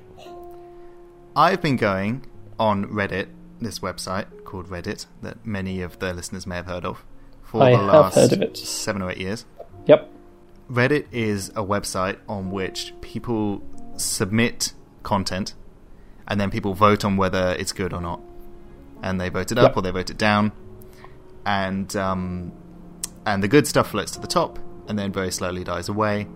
I've 1.34 1.62
been 1.62 1.78
going 1.78 2.26
on 2.60 2.88
Reddit, 2.88 3.28
this 3.62 3.80
website 3.80 4.44
called 4.44 4.68
Reddit 4.68 5.06
that 5.22 5.46
many 5.46 5.82
of 5.82 5.98
the 6.00 6.14
listeners 6.14 6.46
may 6.46 6.56
have 6.58 6.66
heard 6.66 6.84
of, 6.84 7.06
for 7.42 7.64
I 7.64 7.72
the 7.72 7.78
last 7.82 8.16
heard 8.16 8.34
of 8.34 8.42
it. 8.42 8.58
seven 8.58 9.02
or 9.02 9.12
eight 9.12 9.18
years. 9.20 9.46
Yep. 9.86 10.10
Reddit 10.70 11.06
is 11.14 11.50
a 11.52 11.64
website 11.64 12.18
on 12.28 12.52
which 12.52 12.94
people 13.00 13.64
submit 13.96 14.74
content 15.04 15.54
and 16.28 16.40
then 16.40 16.52
people 16.52 16.74
vote 16.74 17.06
on 17.06 17.16
whether 17.16 17.56
it's 17.58 17.72
good 17.72 17.94
or 17.94 18.02
not. 18.02 18.20
And 19.02 19.22
they 19.22 19.30
vote 19.30 19.54
it 19.54 19.58
up 19.58 19.70
Yep. 19.72 19.78
or 19.78 19.82
they 19.84 19.92
vote 19.92 20.10
it 20.10 20.18
down. 20.18 20.52
And 21.46 21.96
um, 21.96 22.52
and 23.26 23.42
the 23.42 23.48
good 23.48 23.68
stuff 23.68 23.92
floats 23.92 24.12
to 24.12 24.20
the 24.20 24.28
top 24.28 24.60
and 24.90 25.00
then 25.00 25.14
very 25.14 25.32
slowly 25.32 25.64
dies 25.64 25.88
away. 25.88 26.28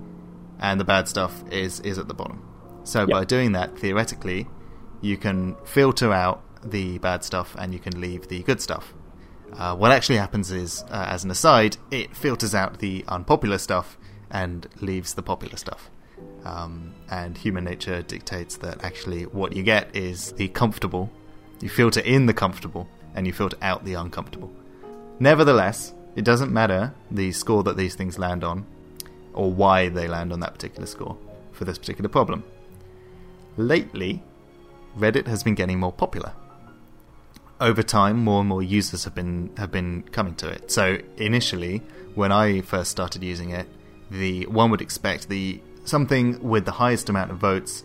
And 0.59 0.79
the 0.79 0.85
bad 0.85 1.09
stuff 1.09 1.43
is 1.51 1.81
is 1.81 1.97
at 1.97 2.07
the 2.07 2.13
bottom. 2.13 2.41
So 2.85 3.01
Yep. 3.01 3.09
by 3.09 3.25
doing 3.25 3.51
that, 3.53 3.77
theoretically, 3.77 4.47
you 5.01 5.17
can 5.17 5.55
filter 5.65 6.13
out 6.13 6.41
the 6.63 6.97
bad 6.99 7.23
stuff 7.23 7.55
and 7.59 7.73
you 7.73 7.79
can 7.79 7.99
leave 7.99 8.27
the 8.27 8.41
good 8.43 8.61
stuff. 8.61 8.93
Uh, 9.53 9.75
what 9.75 9.91
actually 9.91 10.17
happens 10.17 10.51
is, 10.51 10.83
uh, 10.89 11.05
as 11.09 11.23
an 11.23 11.31
aside, 11.31 11.77
it 11.91 12.15
filters 12.15 12.55
out 12.55 12.79
the 12.79 13.03
unpopular 13.07 13.57
stuff 13.57 13.97
and 14.31 14.67
leaves 14.81 15.13
the 15.13 15.21
popular 15.23 15.57
stuff. 15.57 15.89
Um, 16.43 16.93
and 17.09 17.37
human 17.37 17.63
nature 17.63 18.01
dictates 18.01 18.57
that 18.57 18.83
actually 18.83 19.23
what 19.23 19.55
you 19.55 19.63
get 19.63 19.95
is 19.95 20.31
the 20.33 20.47
comfortable. 20.49 21.09
You 21.61 21.69
filter 21.69 22.01
in 22.01 22.25
the 22.25 22.33
comfortable 22.33 22.87
and 23.15 23.25
you 23.25 23.33
filter 23.33 23.57
out 23.61 23.83
the 23.83 23.95
uncomfortable. 23.95 24.51
Nevertheless, 25.19 25.93
it 26.15 26.23
doesn't 26.23 26.51
matter 26.51 26.93
the 27.09 27.31
score 27.31 27.63
that 27.63 27.77
these 27.77 27.95
things 27.95 28.19
land 28.19 28.43
on 28.43 28.65
or 29.33 29.51
why 29.51 29.89
they 29.89 30.07
land 30.07 30.31
on 30.31 30.39
that 30.41 30.53
particular 30.53 30.85
score 30.85 31.17
for 31.51 31.65
this 31.65 31.77
particular 31.77 32.09
problem. 32.09 32.43
Lately, 33.57 34.21
Reddit 34.97 35.27
has 35.27 35.43
been 35.43 35.55
getting 35.55 35.79
more 35.79 35.93
popular 35.93 36.33
over 37.61 37.81
time, 37.81 38.23
more 38.23 38.41
and 38.41 38.49
more 38.49 38.61
users 38.61 39.03
have 39.05 39.15
been 39.15 39.51
have 39.57 39.71
been 39.71 40.03
coming 40.03 40.35
to 40.35 40.49
it. 40.49 40.71
So 40.71 40.97
initially, 41.17 41.81
when 42.15 42.31
I 42.31 42.61
first 42.61 42.91
started 42.91 43.23
using 43.23 43.51
it, 43.51 43.67
the 44.11 44.45
one 44.47 44.71
would 44.71 44.81
expect 44.81 45.29
the 45.29 45.61
something 45.85 46.41
with 46.43 46.65
the 46.65 46.71
highest 46.71 47.09
amount 47.09 47.31
of 47.31 47.37
votes 47.37 47.83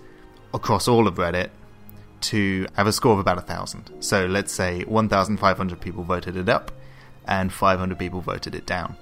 across 0.53 0.89
all 0.89 1.07
of 1.07 1.15
Reddit 1.17 1.51
to 2.23 2.67
have 2.75 2.87
a 2.87 2.93
score 2.93 3.13
of 3.13 3.19
about 3.19 3.39
a 3.39 3.43
thousand. 3.43 3.91
So 4.01 4.27
let's 4.27 4.53
say 4.53 4.83
1,500 4.83 5.81
people 5.81 6.03
voted 6.03 6.37
it 6.37 6.49
up, 6.49 6.73
and 7.27 7.53
500 7.53 7.99
people 7.99 8.21
voted 8.21 8.55
it 8.55 8.67
down. 8.67 8.97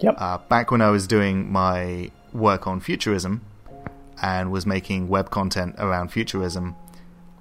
Yep. 0.00 0.14
Uh, 0.18 0.38
back 0.38 0.70
when 0.70 0.80
I 0.80 0.90
was 0.90 1.06
doing 1.06 1.50
my 1.50 2.10
work 2.32 2.66
on 2.66 2.80
futurism 2.80 3.42
and 4.22 4.50
was 4.50 4.66
making 4.66 5.08
web 5.08 5.30
content 5.30 5.74
around 5.78 6.08
futurism, 6.08 6.76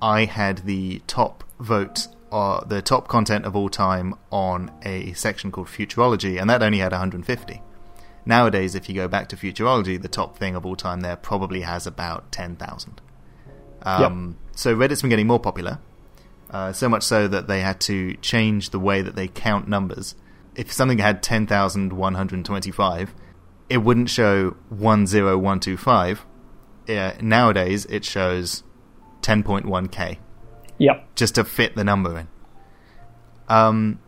I 0.01 0.25
had 0.25 0.59
the 0.59 1.01
top 1.07 1.43
vote, 1.59 2.07
or 2.31 2.63
the 2.67 2.81
top 2.81 3.07
content 3.07 3.45
of 3.45 3.55
all 3.55 3.69
time 3.69 4.15
on 4.31 4.71
a 4.83 5.13
section 5.13 5.51
called 5.51 5.67
Futurology, 5.67 6.39
and 6.39 6.49
that 6.49 6.61
only 6.63 6.79
had 6.79 6.91
150. 6.91 7.61
Nowadays, 8.25 8.75
if 8.75 8.87
you 8.87 8.95
go 8.95 9.07
back 9.07 9.27
to 9.29 9.35
Futurology, 9.35 10.01
the 10.01 10.07
top 10.07 10.37
thing 10.37 10.55
of 10.55 10.65
all 10.65 10.75
time 10.75 11.01
there 11.01 11.15
probably 11.15 11.61
has 11.61 11.85
about 11.85 12.31
10,000. 12.31 13.01
Um, 13.83 14.37
So 14.55 14.75
Reddit's 14.75 15.01
been 15.01 15.09
getting 15.09 15.27
more 15.27 15.39
popular, 15.39 15.79
uh, 16.49 16.71
so 16.71 16.87
much 16.87 17.03
so 17.03 17.27
that 17.27 17.47
they 17.47 17.61
had 17.61 17.79
to 17.81 18.15
change 18.17 18.69
the 18.69 18.79
way 18.79 19.01
that 19.01 19.15
they 19.15 19.27
count 19.27 19.67
numbers. 19.67 20.15
If 20.55 20.71
something 20.71 20.99
had 20.99 21.23
10,125, 21.23 23.13
it 23.69 23.77
wouldn't 23.77 24.09
show 24.09 24.55
10125. 24.69 26.25
Uh, 26.89 27.13
nowadays, 27.21 27.85
it 27.85 28.03
shows 28.03 28.63
10.1k 29.21 30.17
Yep. 30.79 31.15
just 31.15 31.35
to 31.35 31.43
fit 31.43 31.75
the 31.75 31.83
number 31.83 32.19
in. 32.19 32.27
Um, 33.47 33.99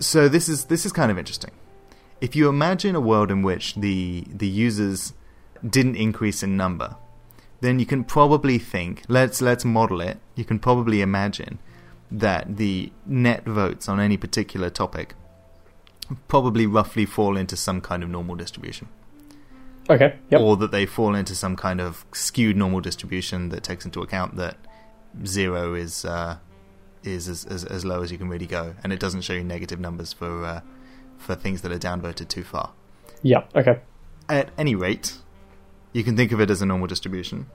so 0.00 0.28
this 0.28 0.48
is 0.48 0.66
this 0.66 0.84
is 0.84 0.92
kind 0.92 1.10
of 1.10 1.18
interesting. 1.18 1.52
If 2.20 2.34
you 2.34 2.48
imagine 2.48 2.94
a 2.94 3.00
world 3.00 3.30
in 3.30 3.42
which 3.42 3.74
the 3.74 4.24
the 4.28 4.48
users 4.48 5.14
didn't 5.68 5.96
increase 5.96 6.42
in 6.42 6.56
number, 6.56 6.96
then 7.60 7.78
you 7.78 7.86
can 7.86 8.04
probably 8.04 8.58
think 8.58 9.02
let's 9.08 9.40
let's 9.40 9.64
model 9.64 10.00
it. 10.00 10.18
You 10.34 10.44
can 10.44 10.58
probably 10.58 11.00
imagine 11.00 11.58
that 12.10 12.56
the 12.56 12.92
net 13.06 13.44
votes 13.44 13.88
on 13.88 13.98
any 14.00 14.16
particular 14.16 14.70
topic 14.70 15.14
probably 16.28 16.66
roughly 16.66 17.06
fall 17.06 17.36
into 17.36 17.56
some 17.56 17.80
kind 17.80 18.02
of 18.02 18.10
normal 18.10 18.34
distribution 18.34 18.88
Okay. 19.88 20.16
Yep. 20.30 20.40
or 20.40 20.56
that 20.56 20.70
they 20.70 20.86
fall 20.86 21.14
into 21.14 21.34
some 21.34 21.56
kind 21.56 21.80
of 21.80 22.06
skewed 22.12 22.56
normal 22.56 22.80
distribution 22.80 23.50
that 23.50 23.62
takes 23.62 23.84
into 23.84 24.00
account 24.00 24.36
that 24.36 24.56
zero 25.26 25.74
is 25.74 26.04
uh, 26.04 26.38
is 27.02 27.28
as, 27.28 27.44
as, 27.44 27.64
as 27.64 27.84
low 27.84 28.02
as 28.02 28.10
you 28.10 28.18
can 28.18 28.28
really 28.28 28.46
go, 28.46 28.74
and 28.82 28.92
it 28.92 29.00
doesn't 29.00 29.20
show 29.20 29.34
you 29.34 29.44
negative 29.44 29.78
numbers 29.78 30.12
for 30.12 30.44
uh, 30.44 30.60
for 31.18 31.34
things 31.34 31.62
that 31.62 31.72
are 31.72 31.78
downvoted 31.78 32.28
too 32.28 32.44
far. 32.44 32.72
Yeah. 33.22 33.44
Okay. 33.54 33.80
At 34.28 34.50
any 34.56 34.74
rate, 34.74 35.18
you 35.92 36.02
can 36.02 36.16
think 36.16 36.32
of 36.32 36.40
it 36.40 36.50
as 36.50 36.62
a 36.62 36.66
normal 36.66 36.86
distribution. 36.86 37.46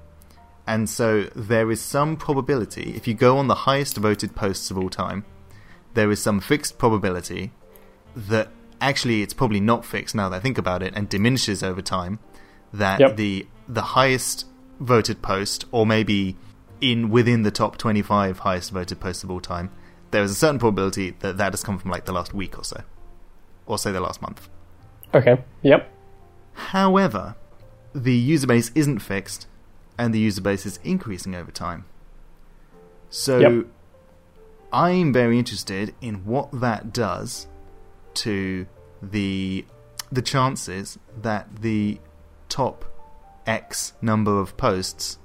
And 0.68 0.88
so 0.88 1.24
there 1.36 1.72
is 1.72 1.82
some 1.82 2.16
probability, 2.16 2.94
if 2.96 3.08
you 3.08 3.16
go 3.16 3.40
on 3.40 3.48
the 3.48 3.56
highest 3.56 3.98
voted 3.98 4.36
posts 4.36 4.70
of 4.70 4.78
all 4.78 4.90
time, 4.90 5.26
there 5.96 6.12
is 6.12 6.22
some 6.22 6.40
fixed 6.40 6.78
probability 6.78 7.52
that 8.16 8.50
actually 8.82 9.22
it's 9.22 9.34
probably 9.34 9.60
not 9.60 9.86
fixed 9.86 10.16
now 10.16 10.30
that 10.30 10.36
I 10.38 10.40
think 10.40 10.58
about 10.58 10.82
it 10.84 10.94
and 10.96 11.08
diminishes 11.10 11.64
over 11.64 11.82
time. 11.82 12.20
That 12.74 13.00
Yep. 13.00 13.18
the 13.18 13.48
the 13.68 13.82
highest 13.82 14.46
voted 14.80 15.22
post, 15.22 15.66
or 15.72 15.86
maybe 15.86 16.36
in 16.82 17.10
within 17.10 17.44
the 17.44 17.52
top 17.52 17.78
25 17.78 18.40
highest 18.40 18.72
voted 18.72 19.00
posts 19.00 19.24
of 19.24 19.30
all 19.32 19.42
time, 19.42 19.70
there 20.12 20.24
is 20.24 20.32
a 20.32 20.36
certain 20.36 20.60
probability 20.60 21.16
that 21.20 21.38
that 21.38 21.54
has 21.54 21.64
come 21.64 21.78
from 21.78 21.92
like 21.92 22.06
the 22.06 22.14
last 22.14 22.34
week 22.34 22.58
or 22.58 22.64
so, 22.64 22.82
or 23.66 23.78
say 23.78 23.92
the 23.92 24.00
last 24.00 24.22
month. 24.22 24.48
Okay. 25.14 25.42
Yep. 25.64 25.92
However, 26.54 27.36
the 27.94 28.14
user 28.14 28.48
base 28.48 28.72
isn't 28.76 29.00
fixed, 29.00 29.48
and 29.98 30.14
the 30.14 30.20
user 30.20 30.42
base 30.42 30.66
is 30.66 30.80
increasing 30.84 31.34
over 31.36 31.52
time. 31.52 31.86
So, 33.10 33.40
Yep. 33.40 33.66
I'm 34.72 35.12
very 35.12 35.40
interested 35.40 35.96
in 36.00 36.26
what 36.26 36.50
that 36.62 36.94
does 36.94 37.48
to 38.20 38.68
the 39.02 39.66
the 40.12 40.22
chances 40.22 40.98
that 41.22 41.48
the 41.62 42.00
top 42.50 42.86
X 43.46 43.94
number 44.02 44.40
of 44.40 44.58
posts 44.58 45.20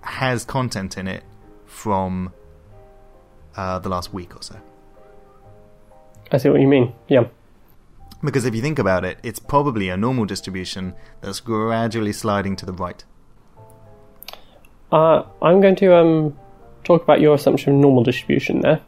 has 0.00 0.44
content 0.44 0.96
in 0.96 1.08
it 1.08 1.24
from 1.66 2.32
uh, 3.56 3.78
the 3.80 3.88
last 3.88 4.14
week 4.14 4.34
or 4.36 4.42
so. 4.42 4.56
I 6.30 6.38
see 6.38 6.48
what 6.48 6.60
you 6.60 6.68
mean. 6.68 6.94
Yeah. 7.08 7.24
Because 8.22 8.44
if 8.44 8.54
you 8.54 8.62
think 8.62 8.78
about 8.78 9.04
it, 9.04 9.18
it's 9.22 9.38
probably 9.38 9.88
a 9.88 9.96
normal 9.96 10.24
distribution 10.24 10.94
that's 11.20 11.40
gradually 11.40 12.12
sliding 12.12 12.56
to 12.56 12.66
the 12.66 12.72
right. 12.72 13.04
Uh, 14.90 15.22
I'm 15.42 15.60
going 15.60 15.76
to 15.76 15.94
um, 15.94 16.38
talk 16.84 17.02
about 17.02 17.20
your 17.20 17.34
assumption 17.34 17.74
of 17.74 17.80
normal 17.80 18.02
distribution 18.02 18.60
there. 18.60 18.80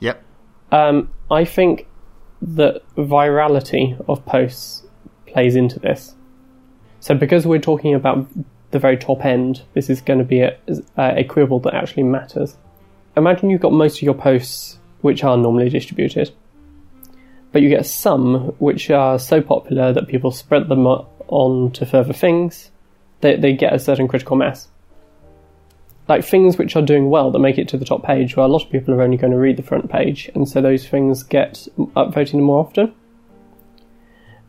Yep. 0.00 0.22
Um, 0.72 1.10
I 1.30 1.44
think 1.44 1.86
that 2.44 2.82
virality 2.96 4.02
of 4.08 4.24
posts 4.26 4.82
plays 5.26 5.56
into 5.56 5.80
this. 5.80 6.14
So, 7.00 7.14
because 7.14 7.46
we're 7.46 7.58
talking 7.58 7.94
about 7.94 8.26
the 8.70 8.78
very 8.78 8.96
top 8.96 9.24
end, 9.24 9.62
this 9.72 9.88
is 9.88 10.00
going 10.00 10.18
to 10.18 10.24
be 10.24 10.40
a, 10.40 10.56
a 10.96 11.24
quibble 11.24 11.60
that 11.60 11.74
actually 11.74 12.02
matters. 12.02 12.56
Imagine 13.16 13.50
you've 13.50 13.60
got 13.60 13.72
most 13.72 13.96
of 13.96 14.02
your 14.02 14.14
posts 14.14 14.78
which 15.00 15.22
are 15.22 15.36
normally 15.36 15.68
distributed, 15.68 16.32
but 17.52 17.62
you 17.62 17.68
get 17.68 17.86
some 17.86 18.48
which 18.58 18.90
are 18.90 19.18
so 19.18 19.40
popular 19.40 19.92
that 19.92 20.08
people 20.08 20.30
spread 20.30 20.68
them 20.68 20.86
on 20.86 21.72
to 21.72 21.86
further 21.86 22.12
things. 22.12 22.70
They, 23.20 23.36
they 23.36 23.52
get 23.52 23.72
a 23.72 23.78
certain 23.78 24.08
critical 24.08 24.36
mass 24.36 24.68
like 26.08 26.24
things 26.24 26.58
which 26.58 26.76
are 26.76 26.82
doing 26.82 27.08
well 27.08 27.30
that 27.30 27.38
make 27.38 27.58
it 27.58 27.68
to 27.68 27.78
the 27.78 27.84
top 27.84 28.04
page, 28.04 28.36
where 28.36 28.44
a 28.44 28.48
lot 28.48 28.64
of 28.64 28.70
people 28.70 28.92
are 28.94 29.02
only 29.02 29.16
going 29.16 29.32
to 29.32 29.38
read 29.38 29.56
the 29.56 29.62
front 29.62 29.90
page, 29.90 30.30
and 30.34 30.48
so 30.48 30.60
those 30.60 30.86
things 30.86 31.22
get 31.22 31.66
upvoted 31.78 32.40
more 32.40 32.60
often. 32.60 32.94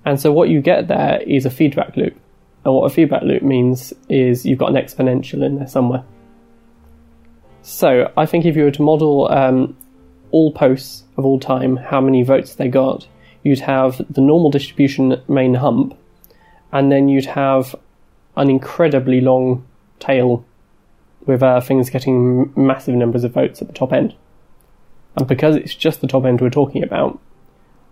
And 0.04 0.20
so 0.20 0.32
what 0.32 0.50
you 0.50 0.62
get 0.62 0.88
there 0.88 1.22
is 1.22 1.46
a 1.46 1.50
feedback 1.50 1.98
loop. 1.98 2.15
And 2.63 2.74
what 2.74 2.91
a 2.91 2.94
feedback 2.94 3.24
loop 3.24 3.41
means 3.41 3.94
is 4.10 4.46
you've 4.46 4.60
got 4.60 4.70
an 4.70 4.76
exponential 4.76 5.44
in 5.44 5.56
there 5.56 5.68
somewhere. 5.68 6.04
So 7.62 8.12
I 8.15 8.26
think 8.26 8.46
if 8.46 8.56
you 8.56 8.63
were 8.63 8.72
to 8.72 8.82
model 8.82 9.32
um, 9.32 9.76
all 10.32 10.52
posts 10.52 11.04
of 11.18 11.26
all 11.26 11.39
time, 11.39 11.78
how 11.78 12.02
many 12.02 12.22
votes 12.22 12.56
they 12.56 12.68
got, 12.68 13.08
you'd 13.44 13.60
have 13.62 14.02
the 14.10 14.22
normal 14.22 14.52
distribution 14.52 15.22
main 15.28 15.56
hump, 15.56 15.98
and 16.72 16.91
then 16.91 17.08
you'd 17.08 17.26
have 17.26 17.76
an 18.36 18.50
incredibly 18.50 19.22
long 19.22 19.65
tail 20.00 20.46
with 21.26 21.42
uh, 21.44 21.60
things 21.62 21.90
getting 21.90 22.54
massive 22.56 22.96
numbers 22.96 23.24
of 23.24 23.34
votes 23.34 23.62
at 23.62 23.68
the 23.68 23.74
top 23.74 23.92
end. 23.92 24.16
And 25.16 25.28
because 25.28 25.56
it's 25.56 25.74
just 25.74 26.02
the 26.02 26.08
top 26.08 26.26
end 26.26 26.42
we're 26.42 26.50
talking 26.50 26.84
about, 26.84 27.20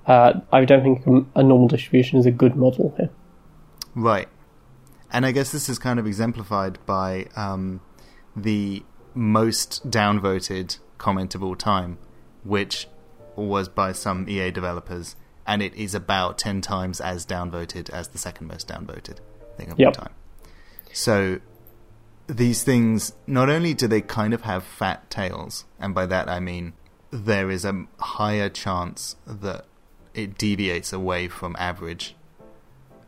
uh, 0.06 0.42
I 0.52 0.66
don't 0.66 0.84
think 0.84 1.28
a 1.36 1.44
normal 1.44 1.68
distribution 1.68 2.20
is 2.20 2.26
a 2.26 2.32
good 2.32 2.56
model 2.56 2.94
here. 2.98 3.10
Right. 3.96 4.28
And 5.12 5.26
I 5.26 5.32
guess 5.32 5.52
this 5.52 5.70
is 5.70 5.80
kind 5.80 6.00
of 6.00 6.08
exemplified 6.08 6.80
by 6.86 7.28
um, 7.36 7.82
the 8.36 8.84
most 9.14 9.90
downvoted 9.90 10.80
comment 10.98 11.36
of 11.36 11.44
all 11.44 11.56
time, 11.56 11.98
which 12.44 12.88
was 13.36 13.70
by 13.70 13.92
some 13.92 14.28
EA 14.28 14.52
developers, 14.52 15.16
and 15.46 15.62
it 15.62 15.74
is 15.76 15.94
about 15.96 16.38
10 16.38 16.62
times 16.62 17.00
as 17.00 17.26
downvoted 17.26 17.90
as 17.90 18.10
the 18.10 18.18
second 18.18 18.48
most 18.48 18.68
downvoted 18.68 19.18
thing 19.56 19.68
of 19.72 19.80
all 19.80 19.86
Yep. 19.86 19.94
time. 19.94 20.14
So 20.92 21.40
these 22.28 22.64
things, 22.64 23.14
not 23.28 23.50
only 23.50 23.74
do 23.74 23.88
they 23.88 24.02
kind 24.02 24.34
of 24.34 24.42
have 24.42 24.64
fat 24.64 25.10
tails, 25.10 25.66
and 25.80 25.94
by 25.94 26.06
that 26.06 26.30
I 26.30 26.40
mean 26.40 26.74
there 27.12 27.52
is 27.52 27.64
a 27.64 27.86
higher 28.00 28.50
chance 28.50 29.16
that 29.28 29.66
it 30.14 30.38
deviates 30.38 30.92
away 30.92 31.28
from 31.28 31.56
average 31.60 32.16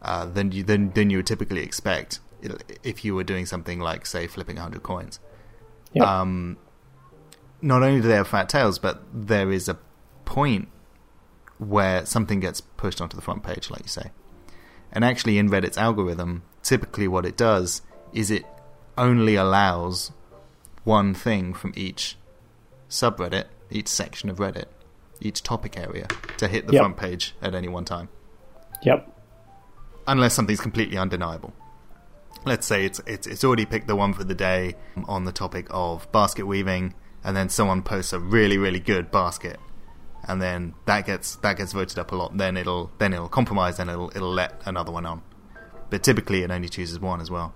uh, 0.02 0.26
than 0.26 0.52
you 0.52 0.64
than, 0.64 0.92
than 0.92 1.10
you 1.10 1.18
would 1.18 1.28
typically 1.28 1.62
expect 1.62 2.20
if 2.84 3.04
you 3.04 3.16
were 3.16 3.24
doing 3.24 3.46
something 3.46 3.80
like 3.80 4.06
say 4.06 4.28
flipping 4.28 4.58
100 4.58 4.84
coins. 4.84 5.20
Yep. 5.94 6.08
Um, 6.08 6.58
not 7.62 7.82
only 7.82 8.02
do 8.02 8.08
they 8.08 8.16
have 8.16 8.28
fat 8.28 8.50
tails, 8.50 8.78
but 8.78 9.02
there 9.12 9.52
is 9.52 9.68
a 9.68 9.78
point 10.26 10.68
where 11.58 12.06
something 12.06 12.40
gets 12.40 12.62
pushed 12.62 13.02
onto 13.02 13.16
the 13.16 13.22
front 13.22 13.44
page, 13.44 13.72
like 13.72 13.84
you 13.84 13.90
say. 13.90 14.12
And 14.92 15.04
actually, 15.04 15.38
in 15.38 15.50
Reddit's 15.50 15.78
algorithm, 15.78 16.44
typically 16.62 17.08
what 17.08 17.26
it 17.26 17.38
does 17.38 17.82
is 18.14 18.30
it 18.30 18.46
only 18.98 19.36
allows 19.36 20.12
one 20.84 21.14
thing 21.14 21.54
from 21.54 21.74
each 21.76 22.18
subreddit, 22.90 23.46
each 23.72 23.88
section 23.88 24.30
of 24.30 24.38
Reddit, 24.38 24.66
each 25.20 25.42
topic 25.44 25.78
area 25.80 26.08
to 26.38 26.48
hit 26.48 26.68
the 26.68 26.74
Yep. 26.74 26.82
front 26.82 26.98
page 26.98 27.36
at 27.42 27.56
any 27.56 27.68
one 27.68 27.86
time 27.86 28.10
Yep. 28.84 29.08
unless 30.08 30.34
something's 30.34 30.62
completely 30.62 30.98
undeniable. 30.98 31.54
Let's 32.46 32.68
say 32.68 32.86
it's 32.86 33.00
it's 33.08 33.26
it's 33.26 33.44
already 33.44 33.66
picked 33.66 33.88
the 33.88 33.96
one 33.96 34.14
for 34.14 34.24
the 34.24 34.36
day 34.36 34.76
on 35.08 35.26
the 35.26 35.32
topic 35.32 35.66
of 35.72 36.12
basket 36.12 36.46
weaving, 36.46 36.94
and 37.24 37.36
then 37.36 37.50
someone 37.50 37.82
posts 37.82 38.14
a 38.14 38.20
really 38.20 38.58
really 38.60 38.80
good 38.80 39.10
basket, 39.10 39.60
and 40.28 40.40
then 40.42 40.76
that 40.86 41.08
gets 41.08 41.38
that 41.38 41.58
gets 41.58 41.74
voted 41.74 41.98
up 41.98 42.12
a 42.12 42.16
lot. 42.16 42.38
Then 42.38 42.56
it'll 42.56 42.92
then 43.00 43.14
it'll 43.14 43.30
compromise 43.30 43.80
and 43.80 43.90
it'll 43.90 44.12
it'll 44.16 44.32
let 44.34 44.62
another 44.66 44.92
one 44.92 45.08
on. 45.08 45.24
But 45.90 46.04
typically 46.04 46.44
it 46.44 46.52
only 46.52 46.70
chooses 46.70 47.00
one 47.00 47.20
as 47.20 47.32
well. 47.32 47.56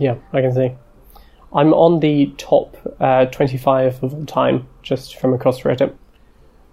Yeah, 0.00 0.16
I 0.32 0.40
can 0.40 0.52
see. 0.52 0.72
I'm 1.52 1.72
on 1.74 2.00
the 2.00 2.32
top 2.38 2.76
uh, 3.00 3.26
25 3.26 4.02
of 4.02 4.14
all 4.14 4.24
time, 4.26 4.66
just 4.82 5.16
from 5.18 5.34
across 5.34 5.60
Reddit. 5.60 5.94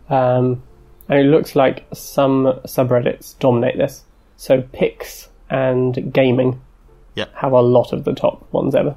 Um, 0.10 0.64
and 1.10 1.20
it 1.20 1.24
looks 1.26 1.56
like 1.56 1.86
some 1.94 2.46
subreddits 2.66 3.38
dominate 3.40 3.78
this. 3.78 4.04
So 4.38 4.62
pics 4.62 5.30
and 5.50 6.14
gaming 6.14 6.62
have 7.34 7.52
a 7.52 7.62
lot 7.62 7.94
of 7.94 8.04
the 8.04 8.14
top 8.14 8.52
ones 8.54 8.76
ever. 8.76 8.96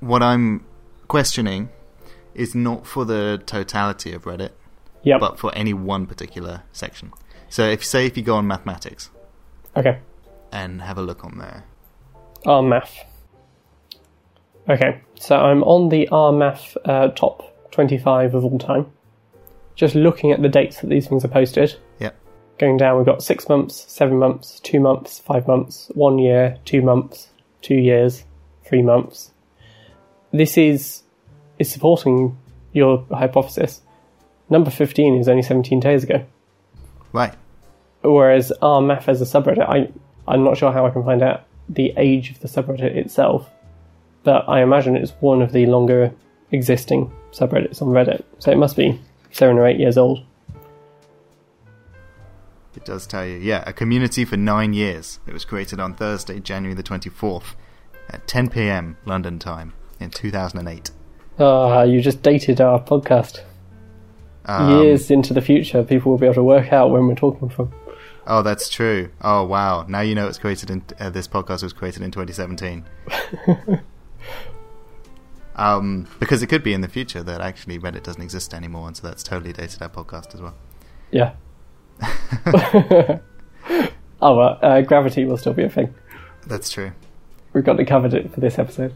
What 0.00 0.22
I'm 0.22 0.64
questioning 1.08 1.70
is 2.34 2.54
not 2.54 2.86
for 2.86 3.04
the 3.04 3.42
totality 3.46 4.12
of 4.12 4.24
Reddit, 4.24 4.50
Yep. 5.02 5.20
but 5.20 5.38
for 5.38 5.54
any 5.54 5.72
one 5.72 6.06
particular 6.06 6.62
section. 6.72 7.12
So 7.48 7.62
if 7.68 7.84
say 7.84 8.06
if 8.06 8.16
you 8.16 8.22
go 8.22 8.36
on 8.36 8.46
mathematics, 8.46 9.10
okay. 9.76 9.98
and 10.52 10.82
have 10.82 10.98
a 10.98 11.02
look 11.02 11.24
on 11.24 11.38
there. 11.38 11.64
RMAF. 12.44 12.90
Okay, 14.68 15.00
so 15.14 15.34
I'm 15.34 15.62
on 15.62 15.88
the 15.88 16.08
RMAF 16.12 16.76
uh, 16.84 17.08
top 17.08 17.70
25 17.70 18.34
of 18.34 18.44
all 18.44 18.58
time. 18.58 18.86
Just 19.74 19.94
looking 19.94 20.30
at 20.30 20.42
the 20.42 20.48
dates 20.48 20.80
that 20.80 20.90
these 20.90 21.08
things 21.08 21.24
are 21.24 21.28
posted. 21.28 21.76
Yep. 22.00 22.14
Going 22.58 22.76
down, 22.76 22.98
we've 22.98 23.06
got 23.06 23.22
six 23.22 23.48
months, 23.48 23.90
seven 23.90 24.18
months, 24.18 24.60
two 24.60 24.78
months, 24.78 25.20
five 25.20 25.46
months, 25.46 25.90
one 25.94 26.18
year, 26.18 26.58
two 26.66 26.82
months, 26.82 27.28
two 27.62 27.76
years, 27.76 28.24
three 28.64 28.82
months. 28.82 29.32
This 30.32 30.58
is 30.58 31.02
is 31.58 31.70
supporting 31.70 32.36
your 32.72 33.06
hypothesis. 33.10 33.80
Number 34.50 34.70
15 34.70 35.16
is 35.18 35.28
only 35.28 35.42
17 35.42 35.80
days 35.80 36.04
ago. 36.04 36.24
Right. 37.12 37.34
Whereas 38.02 38.52
RMAF 38.62 39.08
as 39.08 39.20
a 39.20 39.24
subreddit, 39.24 39.66
I, 39.66 39.90
I'm 40.26 40.44
not 40.44 40.56
sure 40.56 40.72
how 40.72 40.86
I 40.86 40.90
can 40.90 41.04
find 41.04 41.22
out 41.22 41.44
the 41.68 41.92
age 41.96 42.30
of 42.30 42.40
the 42.40 42.48
subreddit 42.48 42.96
itself, 42.96 43.50
but 44.22 44.48
I 44.48 44.62
imagine 44.62 44.96
it's 44.96 45.12
one 45.20 45.42
of 45.42 45.52
the 45.52 45.66
longer 45.66 46.12
existing 46.50 47.12
subreddits 47.32 47.82
on 47.82 47.88
Reddit. 47.88 48.24
So 48.38 48.50
it 48.50 48.56
must 48.56 48.76
be 48.76 49.00
seven 49.30 49.58
or 49.58 49.66
eight 49.66 49.78
years 49.78 49.98
old. 49.98 50.24
It 52.76 52.84
does 52.84 53.06
tell 53.06 53.26
you, 53.26 53.36
yeah, 53.36 53.64
a 53.66 53.72
community 53.72 54.24
for 54.24 54.36
nine 54.36 54.72
years. 54.72 55.18
It 55.26 55.32
was 55.32 55.44
created 55.44 55.80
on 55.80 55.94
Thursday, 55.94 56.38
January 56.38 56.74
the 56.74 56.82
24th, 56.82 57.54
at 58.08 58.26
10 58.28 58.50
pm 58.50 58.96
London 59.04 59.38
time 59.38 59.72
in 59.98 60.10
2008. 60.10 60.90
Ah, 61.40 61.82
you 61.82 62.00
just 62.00 62.22
dated 62.22 62.60
our 62.60 62.80
podcast. 62.80 63.42
Um, 64.44 64.82
Years 64.82 65.10
into 65.10 65.34
the 65.34 65.40
future, 65.40 65.82
people 65.82 66.12
will 66.12 66.18
be 66.18 66.26
able 66.26 66.34
to 66.34 66.44
work 66.44 66.72
out 66.72 66.90
when 66.90 67.06
we're 67.06 67.14
talking 67.14 67.48
from. 67.48 67.72
Oh, 68.26 68.42
that's 68.42 68.68
true. 68.68 69.10
Oh, 69.22 69.44
wow. 69.44 69.84
Now 69.88 70.00
you 70.00 70.14
know 70.14 70.28
it's 70.28 70.38
created 70.38 70.70
in. 70.70 70.84
Uh, 70.98 71.10
this 71.10 71.26
podcast 71.26 71.62
was 71.62 71.72
created 71.72 72.02
in 72.02 72.10
2017. 72.10 72.84
um, 75.58 76.06
because 76.20 76.42
it 76.42 76.46
could 76.46 76.62
be 76.62 76.72
in 76.72 76.80
the 76.80 76.88
future 76.88 77.22
that 77.24 77.40
actually 77.40 77.78
Reddit 77.78 78.04
doesn't 78.04 78.22
exist 78.22 78.54
anymore, 78.54 78.86
and 78.86 78.96
so 78.96 79.06
that's 79.06 79.24
totally 79.24 79.52
dated 79.52 79.82
our 79.82 79.88
podcast 79.88 80.34
as 80.34 80.40
well. 80.40 80.54
Yeah. 81.10 81.34
oh, 84.22 84.36
well, 84.36 84.58
uh, 84.62 84.80
gravity 84.82 85.24
will 85.24 85.36
still 85.36 85.52
be 85.52 85.64
a 85.64 85.68
thing. 85.68 85.92
That's 86.46 86.70
true. 86.70 86.92
We've 87.52 87.64
got 87.64 87.76
to 87.76 87.84
cover 87.84 88.14
it 88.16 88.32
for 88.32 88.40
this 88.40 88.58
episode. 88.58 88.94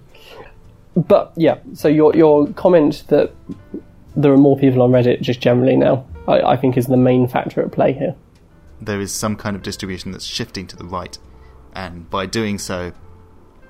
But 0.95 1.33
yeah, 1.37 1.59
so 1.75 1.89
your 1.89 2.15
your 2.15 2.47
comment 2.53 3.05
that 3.09 3.33
there 4.15 4.33
are 4.33 4.39
more 4.39 4.57
people 4.57 4.83
on 4.83 4.91
Reddit 4.91 5.21
just 5.21 5.41
generally 5.41 5.75
now, 5.75 6.07
I, 6.29 6.43
I 6.43 6.57
think 6.57 6.77
is 6.77 6.87
the 6.87 6.97
main 6.97 7.27
factor 7.27 7.63
at 7.63 7.73
play 7.73 7.93
here. 7.93 8.15
There 8.81 9.01
is 9.01 9.11
some 9.13 9.37
kind 9.37 9.57
of 9.57 9.63
distribution 9.63 10.13
that's 10.13 10.27
shifting 10.27 10.67
to 10.69 10.77
the 10.77 10.85
right, 10.85 11.19
and 11.75 12.09
by 12.09 12.27
doing 12.27 12.59
so, 12.59 12.93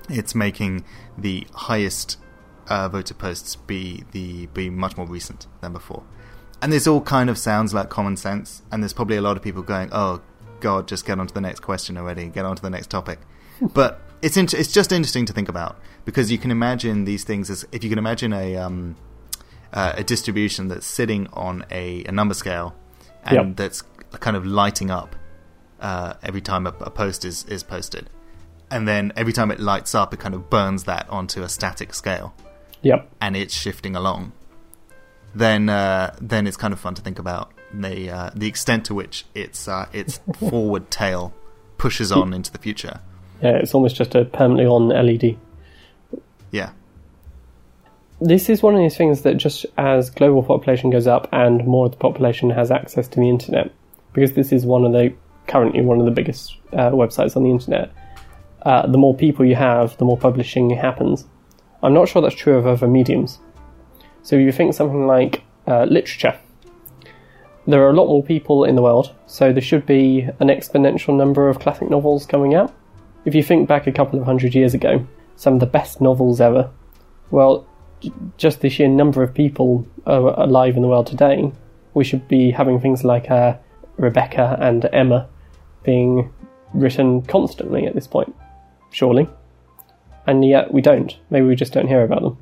it's 0.09 0.35
making 0.35 0.83
the 1.17 1.47
highest 1.53 2.17
uh, 2.67 2.89
voted 2.89 3.17
posts 3.17 3.55
be 3.55 4.03
the 4.11 4.47
be 4.47 4.69
much 4.69 4.97
more 4.97 5.05
recent 5.07 5.47
than 5.61 5.73
before. 5.73 6.03
And 6.61 6.71
this 6.71 6.87
all 6.87 7.01
kind 7.01 7.29
of 7.29 7.37
sounds 7.37 7.73
like 7.73 7.89
common 7.89 8.15
sense, 8.17 8.61
and 8.71 8.81
there's 8.81 8.93
probably 8.93 9.17
a 9.17 9.21
lot 9.21 9.37
of 9.37 9.43
people 9.43 9.61
going, 9.61 9.89
"Oh 9.91 10.21
God, 10.59 10.87
just 10.87 11.05
get 11.05 11.19
on 11.19 11.27
to 11.27 11.33
the 11.33 11.41
next 11.41 11.59
question 11.61 11.97
already, 11.97 12.27
get 12.27 12.45
on 12.45 12.55
to 12.55 12.61
the 12.61 12.69
next 12.69 12.89
topic." 12.89 13.19
but 13.73 14.01
it's 14.21 14.37
int- 14.37 14.53
it's 14.53 14.71
just 14.71 14.91
interesting 14.91 15.25
to 15.25 15.33
think 15.33 15.49
about 15.49 15.79
because 16.05 16.31
you 16.31 16.37
can 16.37 16.51
imagine 16.51 17.05
these 17.05 17.23
things 17.23 17.49
as 17.49 17.65
if 17.71 17.83
you 17.83 17.89
can 17.89 17.99
imagine 17.99 18.33
a 18.33 18.55
um, 18.57 18.95
uh, 19.73 19.93
a 19.97 20.03
distribution 20.03 20.67
that's 20.69 20.85
sitting 20.85 21.27
on 21.33 21.65
a, 21.71 22.03
a 22.05 22.11
number 22.11 22.33
scale 22.33 22.75
and 23.25 23.49
Yep. 23.49 23.55
that's 23.57 23.83
kind 24.19 24.37
of 24.37 24.45
lighting 24.45 24.91
up 24.91 25.15
uh, 25.79 26.13
every 26.23 26.41
time 26.41 26.65
a, 26.67 26.69
a 26.81 26.89
post 26.89 27.25
is, 27.25 27.43
is 27.45 27.63
posted. 27.63 28.09
And 28.69 28.87
then 28.87 29.11
every 29.15 29.33
time 29.33 29.51
it 29.51 29.59
lights 29.59 29.93
up, 29.93 30.13
it 30.13 30.19
kind 30.19 30.33
of 30.33 30.49
burns 30.49 30.85
that 30.85 31.07
onto 31.09 31.43
a 31.43 31.49
static 31.49 31.93
scale 31.93 32.33
Yep. 32.83 33.09
and 33.21 33.35
it's 33.35 33.53
shifting 33.53 33.95
along. 33.95 34.33
Then, 35.35 35.67
uh, 35.67 36.15
then 36.21 36.45
it's 36.45 36.57
kind 36.57 36.73
of 36.73 36.79
fun 36.79 36.93
to 36.95 37.01
think 37.01 37.17
about 37.17 37.51
the 37.73 38.11
uh, 38.11 38.29
the 38.35 38.47
extent 38.47 38.85
to 38.85 38.93
which 38.93 39.25
its 39.33 39.67
uh, 39.67 39.87
its 39.91 40.19
forward 40.39 40.91
tail 40.91 41.33
pushes 41.77 42.11
on 42.11 42.33
into 42.33 42.51
the 42.51 42.59
future. 42.59 42.99
Yeah, 43.41 43.57
it's 43.57 43.73
almost 43.73 43.95
just 43.95 44.13
a 44.15 44.25
permanently 44.25 44.65
on 44.67 44.89
LED. 44.89 45.37
Yeah, 46.51 46.69
This 48.21 48.47
is 48.47 48.61
one 48.61 48.75
of 48.75 48.79
these 48.79 48.95
things 48.95 49.23
that 49.23 49.37
just 49.37 49.65
as 49.77 50.09
global 50.11 50.43
population 50.43 50.91
goes 50.91 51.07
up 51.07 51.27
and 51.31 51.65
more 51.65 51.87
of 51.87 51.93
the 51.93 51.97
population 51.97 52.51
has 52.51 52.69
access 52.71 53.07
to 53.09 53.19
the 53.19 53.27
internet, 53.27 53.71
because 54.13 54.33
this 54.33 54.51
is 54.53 54.65
one 54.65 54.85
of 54.85 54.91
the 54.93 55.13
currently 55.47 55.81
one 55.81 55.99
of 55.99 56.05
the 56.05 56.11
biggest 56.11 56.55
uh, 56.73 56.91
websites 56.91 57.35
on 57.35 57.43
the 57.43 57.49
internet. 57.49 57.91
Uh, 58.61 58.87
the 58.87 58.97
more 58.97 59.13
people 59.15 59.43
you 59.43 59.55
have, 59.55 59.97
the 59.97 60.05
more 60.05 60.17
publishing 60.17 60.69
happens. 60.69 61.25
I'm 61.83 61.93
not 61.93 62.07
sure 62.07 62.21
that's 62.21 62.33
true 62.33 62.55
of 62.55 62.65
other 62.65 62.87
mediums. 62.87 63.39
So 64.23 64.37
you 64.37 64.53
think 64.53 64.73
something 64.73 65.05
like 65.05 65.43
uh, 65.67 65.83
literature. 65.83 66.39
There 67.67 67.83
are 67.83 67.89
a 67.89 67.93
lot 67.93 68.07
more 68.07 68.23
people 68.23 68.63
in 68.63 68.75
the 68.75 68.81
world, 68.81 69.13
so 69.27 69.51
there 69.51 69.61
should 69.61 69.85
be 69.85 70.21
an 70.39 70.47
exponential 70.47 71.15
number 71.15 71.49
of 71.49 71.59
classic 71.59 71.89
novels 71.89 72.25
coming 72.25 72.55
out. 72.55 72.73
If 73.25 73.35
you 73.35 73.43
think 73.43 73.67
back 73.67 73.85
a 73.85 73.91
couple 73.91 74.17
of 74.17 74.25
hundred 74.25 74.55
years 74.55 74.73
ago, 74.73 75.05
some 75.35 75.55
of 75.55 75.59
the 75.59 75.65
best 75.65 76.01
novels 76.01 76.39
ever, 76.39 76.71
well, 77.31 77.67
just 78.37 78.61
the 78.61 78.69
sheer 78.69 78.87
number 78.87 79.21
of 79.21 79.33
people 79.33 79.87
uh, 80.07 80.33
alive 80.37 80.75
in 80.75 80.81
the 80.81 80.87
world 80.87 81.07
today, 81.07 81.51
we 81.93 82.03
should 82.03 82.27
be 82.27 82.51
having 82.51 82.79
things 82.79 83.03
like 83.03 83.29
uh, 83.29 83.55
Rebecca 83.97 84.57
and 84.59 84.89
Emma 84.91 85.27
being 85.83 86.33
written 86.73 87.21
constantly 87.21 87.85
at 87.85 87.93
this 87.93 88.07
point, 88.07 88.35
surely. 88.91 89.27
And 90.25 90.45
yet 90.45 90.73
we 90.73 90.81
don't. 90.81 91.17
Maybe 91.29 91.45
we 91.45 91.55
just 91.55 91.73
don't 91.73 91.87
hear 91.87 92.03
about 92.03 92.21
them. 92.21 92.37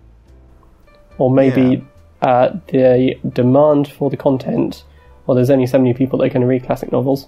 Or 1.18 1.32
maybe 1.32 1.86
uh, 2.22 2.58
the 2.68 3.20
demand 3.34 3.88
for 3.88 4.10
the 4.10 4.18
content, 4.18 4.84
well, 5.26 5.36
there's 5.36 5.50
only 5.50 5.68
so 5.68 5.78
many 5.78 5.94
people 5.94 6.20
that 6.20 6.26
are 6.26 6.30
going 6.30 6.42
to 6.42 6.48
read 6.48 6.64
classic 6.64 6.92
novels, 6.92 7.28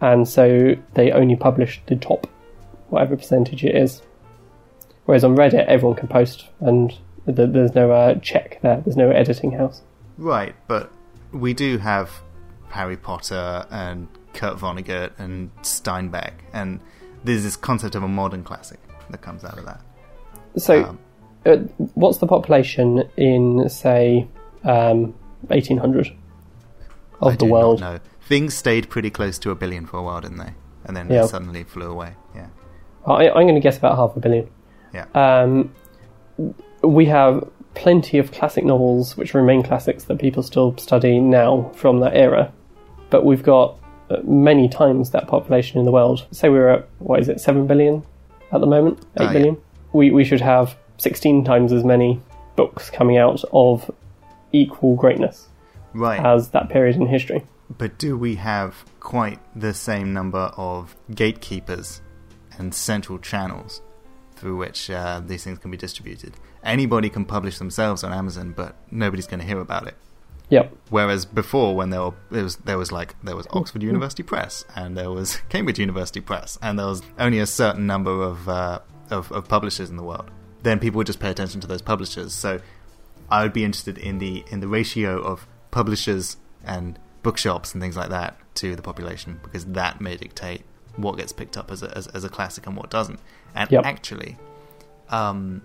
and 0.00 0.28
so 0.28 0.74
they 0.94 1.12
only 1.12 1.36
publish 1.36 1.80
the 1.86 1.96
top, 1.96 2.28
whatever 2.88 3.16
percentage 3.16 3.64
it 3.64 3.74
is. 3.74 4.02
Whereas 5.04 5.22
on 5.24 5.36
Reddit, 5.36 5.66
everyone 5.66 5.96
can 5.96 6.08
post, 6.08 6.46
and 6.60 6.90
th- 7.26 7.50
there's 7.52 7.74
no 7.74 7.92
uh, 7.92 8.16
check 8.16 8.60
there. 8.62 8.80
There's 8.84 8.96
no 8.96 9.10
editing 9.10 9.52
house. 9.52 9.82
right. 10.18 10.54
But 10.66 10.92
we 11.32 11.54
do 11.54 11.78
have 11.78 12.10
Harry 12.68 12.96
Potter 12.96 13.66
and 13.70 14.08
Kurt 14.34 14.58
Vonnegut 14.58 15.12
and 15.18 15.54
Steinbeck, 15.62 16.32
and 16.52 16.80
there's 17.24 17.42
this 17.44 17.56
concept 17.56 17.94
of 17.94 18.02
a 18.02 18.08
modern 18.08 18.42
classic 18.44 18.80
that 19.10 19.22
comes 19.22 19.44
out 19.44 19.58
of 19.58 19.64
that. 19.66 19.80
So, 20.56 20.84
Um, 20.84 20.98
uh, 21.44 21.56
what's 21.94 22.18
the 22.18 22.26
population 22.26 23.04
in, 23.16 23.68
say, 23.68 24.26
um, 24.64 25.14
1800 25.48 26.12
of 27.20 27.32
I 27.32 27.36
the 27.36 27.44
world? 27.46 27.80
know. 27.80 27.98
Things 28.22 28.54
stayed 28.54 28.88
pretty 28.88 29.10
close 29.10 29.38
to 29.40 29.50
a 29.50 29.54
billion 29.54 29.86
for 29.86 29.98
a 29.98 30.02
while, 30.02 30.20
didn't 30.20 30.38
they? 30.38 30.54
And 30.84 30.96
then 30.96 31.08
Yeah. 31.10 31.22
they 31.22 31.26
suddenly 31.28 31.62
flew 31.64 31.90
away. 31.90 32.14
Yeah. 32.34 32.46
I, 33.06 33.28
I'm 33.28 33.44
going 33.46 33.54
to 33.54 33.60
guess 33.60 33.78
about 33.78 33.96
half 33.96 34.16
a 34.16 34.20
billion. 34.20 34.48
Yeah. 34.92 35.04
Um, 35.14 35.72
we 36.82 37.06
have 37.06 37.48
plenty 37.74 38.18
of 38.18 38.32
classic 38.32 38.64
novels 38.64 39.16
which 39.16 39.34
remain 39.34 39.62
classics 39.62 40.04
that 40.04 40.18
people 40.18 40.42
still 40.42 40.76
study 40.78 41.20
now 41.20 41.70
from 41.74 42.00
that 42.00 42.14
era, 42.16 42.52
but 43.10 43.24
we've 43.24 43.42
got 43.42 43.78
uh, 44.10 44.16
many 44.24 44.68
times 44.68 45.10
that 45.10 45.28
population 45.28 45.78
in 45.78 45.84
the 45.84 45.92
world. 45.92 46.26
Say 46.30 46.48
we're 46.48 46.68
at 46.68 46.88
what 46.98 47.20
is 47.20 47.28
it, 47.28 47.40
seven 47.40 47.66
billion 47.66 48.02
at 48.52 48.60
the 48.60 48.66
moment, 48.66 49.04
Ah, 49.18 49.30
yeah. 49.32 49.52
We 49.92 50.10
we 50.10 50.24
should 50.24 50.40
have 50.40 50.76
sixteen 50.98 51.44
times 51.44 51.72
as 51.72 51.84
many 51.84 52.20
books 52.56 52.90
coming 52.90 53.16
out 53.18 53.42
of 53.52 53.90
equal 54.52 54.96
greatness 54.96 55.48
right. 55.92 56.24
as 56.24 56.50
that 56.50 56.68
period 56.68 56.96
in 56.96 57.06
history. 57.06 57.44
But 57.78 57.98
do 57.98 58.16
we 58.16 58.36
have 58.36 58.84
quite 59.00 59.38
the 59.54 59.74
same 59.74 60.12
number 60.12 60.50
of 60.56 60.96
gatekeepers 61.14 62.00
and 62.58 62.72
central 62.74 63.18
channels 63.18 63.82
through 64.36 64.56
which 64.56 64.90
uh, 64.90 65.20
these 65.26 65.44
things 65.44 65.58
can 65.58 65.70
be 65.70 65.76
distributed? 65.76 66.34
Anybody 66.62 67.10
can 67.10 67.24
publish 67.24 67.58
themselves 67.58 68.04
on 68.04 68.12
Amazon, 68.12 68.52
but 68.56 68.76
nobody's 68.90 69.26
going 69.26 69.40
to 69.40 69.46
hear 69.46 69.60
about 69.60 69.86
it. 69.86 69.94
Yep. 70.48 70.76
Whereas 70.90 71.24
before, 71.24 71.74
when 71.74 71.90
there, 71.90 72.02
were, 72.02 72.14
there 72.30 72.44
was 72.44 72.56
there 72.56 72.78
was 72.78 72.92
like 72.92 73.14
there 73.22 73.34
was 73.34 73.46
Oxford 73.50 73.82
University 73.82 74.22
Press 74.22 74.64
and 74.76 74.96
there 74.96 75.10
was 75.10 75.36
Cambridge 75.48 75.78
University 75.78 76.20
Press, 76.20 76.58
and 76.62 76.78
there 76.78 76.86
was 76.86 77.02
only 77.18 77.40
a 77.40 77.46
certain 77.46 77.86
number 77.86 78.22
of, 78.22 78.48
uh, 78.48 78.78
of 79.10 79.32
of 79.32 79.48
publishers 79.48 79.90
in 79.90 79.96
the 79.96 80.04
world. 80.04 80.30
Then 80.62 80.78
people 80.78 80.98
would 80.98 81.06
just 81.06 81.20
pay 81.20 81.30
attention 81.30 81.60
to 81.62 81.66
those 81.66 81.82
publishers. 81.82 82.32
So 82.32 82.60
I 83.30 83.42
would 83.42 83.52
be 83.52 83.64
interested 83.64 83.98
in 83.98 84.18
the 84.18 84.44
in 84.50 84.60
the 84.60 84.68
ratio 84.68 85.20
of 85.20 85.46
publishers 85.72 86.36
and 86.64 86.98
bookshops 87.22 87.72
and 87.74 87.82
things 87.82 87.96
like 87.96 88.10
that 88.10 88.36
to 88.54 88.76
the 88.76 88.82
population 88.82 89.40
because 89.42 89.64
that 89.66 90.00
may 90.00 90.16
dictate 90.16 90.62
what 90.96 91.16
gets 91.16 91.32
picked 91.32 91.56
up 91.56 91.70
as 91.70 91.82
a, 91.82 91.94
as, 91.96 92.06
as 92.08 92.24
a 92.24 92.28
classic 92.28 92.66
and 92.66 92.76
what 92.76 92.88
doesn't. 92.88 93.18
And 93.54 93.70
Yep. 93.70 93.84
actually, 93.84 94.38
um, 95.10 95.62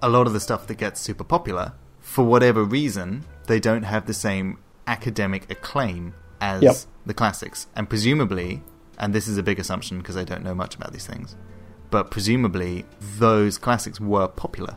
a 0.00 0.08
lot 0.08 0.26
of 0.26 0.32
the 0.32 0.40
stuff 0.40 0.66
that 0.68 0.78
gets 0.78 1.00
super 1.00 1.24
popular, 1.24 1.72
for 2.00 2.24
whatever 2.24 2.64
reason, 2.64 3.24
they 3.46 3.60
don't 3.60 3.82
have 3.84 4.06
the 4.06 4.14
same 4.14 4.58
academic 4.86 5.50
acclaim 5.50 6.14
as 6.40 6.62
Yep. 6.62 6.76
the 7.06 7.14
classics. 7.14 7.66
And 7.76 7.88
presumably, 7.88 8.62
and 8.98 9.14
this 9.14 9.26
is 9.28 9.38
a 9.38 9.42
big 9.42 9.58
assumption 9.58 9.98
because 9.98 10.16
I 10.16 10.24
don't 10.24 10.42
know 10.44 10.54
much 10.54 10.74
about 10.74 10.92
these 10.92 11.06
things, 11.06 11.36
but 11.90 12.10
presumably 12.10 12.84
those 13.18 13.58
classics 13.58 14.00
were 14.00 14.28
popular 14.28 14.76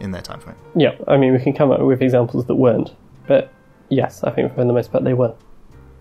in 0.00 0.10
their 0.10 0.22
time 0.22 0.40
frame. 0.40 0.56
Yeah, 0.74 0.92
I 1.08 1.16
mean, 1.16 1.32
we 1.32 1.38
can 1.38 1.52
come 1.52 1.70
up 1.70 1.80
with 1.80 2.02
examples 2.02 2.46
that 2.46 2.54
weren't, 2.56 2.94
but 3.26 3.52
yes, 3.88 4.22
I 4.24 4.30
think 4.30 4.54
for 4.54 4.64
the 4.64 4.72
most 4.72 4.90
part 4.90 5.04
they 5.04 5.14
were. 5.14 5.34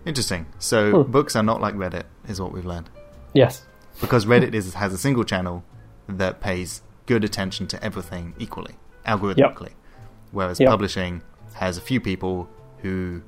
Interesting. 0.06 0.48
So 0.60 1.04
Hmm. 1.04 1.12
books 1.12 1.36
are 1.36 1.44
not 1.44 1.62
like 1.62 1.76
Reddit, 1.76 2.04
is 2.28 2.42
what 2.42 2.52
we've 2.52 2.66
learned. 2.66 2.90
Yes. 3.34 3.64
Because 4.00 4.26
Reddit 4.26 4.54
is 4.54 4.74
has 4.74 4.94
a 4.94 4.98
single 4.98 5.24
channel 5.24 5.64
that 6.08 6.42
pays 6.42 6.82
good 7.06 7.24
attention 7.24 7.68
to 7.68 7.84
everything 7.84 8.34
equally, 8.40 8.76
algorithmically. 9.06 9.72
Whereas 10.32 10.60
Yep. 10.60 10.70
publishing 10.70 11.22
has 11.54 11.78
a 11.78 11.82
few 11.82 12.00
people 12.02 12.48
who 12.80 13.22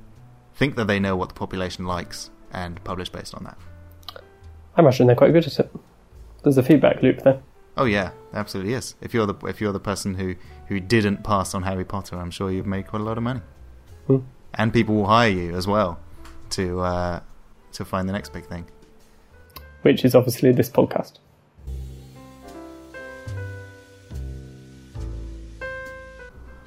think 0.54 0.76
that 0.76 0.86
they 0.86 0.98
know 1.00 1.16
what 1.16 1.28
the 1.28 1.34
population 1.34 1.84
likes 1.86 2.30
and 2.52 2.82
publish 2.84 3.08
based 3.08 3.34
on 3.34 3.44
that. 3.44 3.58
I 4.76 4.80
imagine 4.80 5.06
they're 5.06 5.16
quite 5.16 5.32
good 5.32 5.46
at 5.46 5.58
it. 5.58 5.70
There's 6.42 6.58
a 6.58 6.62
feedback 6.62 7.02
loop 7.02 7.22
there. 7.22 7.40
Oh 7.76 7.84
yeah, 7.86 8.10
absolutely 8.32 8.74
is. 8.74 8.94
If 9.00 9.14
you're 9.14 9.26
the 9.26 9.34
if 9.46 9.60
you're 9.60 9.72
the 9.72 9.80
person 9.80 10.14
who 10.14 10.36
who 10.68 10.78
didn't 10.80 11.24
pass 11.24 11.54
on 11.54 11.62
Harry 11.64 11.84
Potter, 11.84 12.16
I'm 12.16 12.30
sure 12.30 12.50
you'd 12.50 12.66
make 12.66 12.86
quite 12.88 13.00
a 13.00 13.04
lot 13.04 13.16
of 13.18 13.24
money, 13.24 13.40
Hmm. 14.06 14.18
and 14.54 14.72
people 14.72 14.94
will 14.94 15.06
hire 15.06 15.30
you 15.30 15.56
as 15.56 15.66
well 15.66 15.98
to 16.50 16.80
uh, 16.80 17.20
to 17.72 17.84
find 17.84 18.08
the 18.08 18.12
next 18.12 18.32
big 18.32 18.46
thing. 18.46 18.66
which 19.82 20.04
is 20.04 20.14
obviously 20.14 20.50
this 20.52 20.70
podcast. 20.70 21.18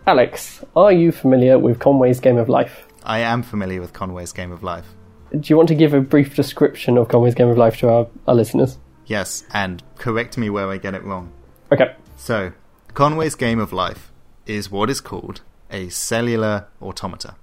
Alex, 0.07 0.63
are 0.73 0.93
you 0.93 1.11
familiar 1.11 1.59
with 1.59 1.79
Conway's 1.79 2.21
Game 2.21 2.37
of 2.37 2.47
Life? 2.47 2.87
I 3.03 3.19
am 3.19 3.43
familiar 3.43 3.81
with 3.81 3.91
Conway's 3.91 4.31
Game 4.31 4.53
of 4.53 4.63
Life. 4.63 4.85
Do 5.31 5.41
you 5.43 5.57
want 5.57 5.67
to 5.67 5.75
give 5.75 5.93
a 5.93 5.99
brief 5.99 6.33
description 6.33 6.97
of 6.97 7.09
Conway's 7.09 7.35
Game 7.35 7.49
of 7.49 7.57
Life 7.57 7.75
to 7.79 7.89
our, 7.89 8.07
our 8.25 8.33
listeners? 8.33 8.77
Yes, 9.05 9.43
and 9.53 9.83
correct 9.97 10.37
me 10.37 10.49
where 10.49 10.69
I 10.69 10.77
get 10.77 10.93
it 10.93 11.03
wrong. 11.03 11.33
Okay. 11.73 11.93
So, 12.15 12.53
Conway's 12.93 13.35
Game 13.35 13.59
of 13.59 13.73
Life 13.73 14.13
is 14.45 14.71
what 14.71 14.89
is 14.89 15.01
called 15.01 15.41
a 15.69 15.89
cellular 15.89 16.67
automata. 16.81 17.35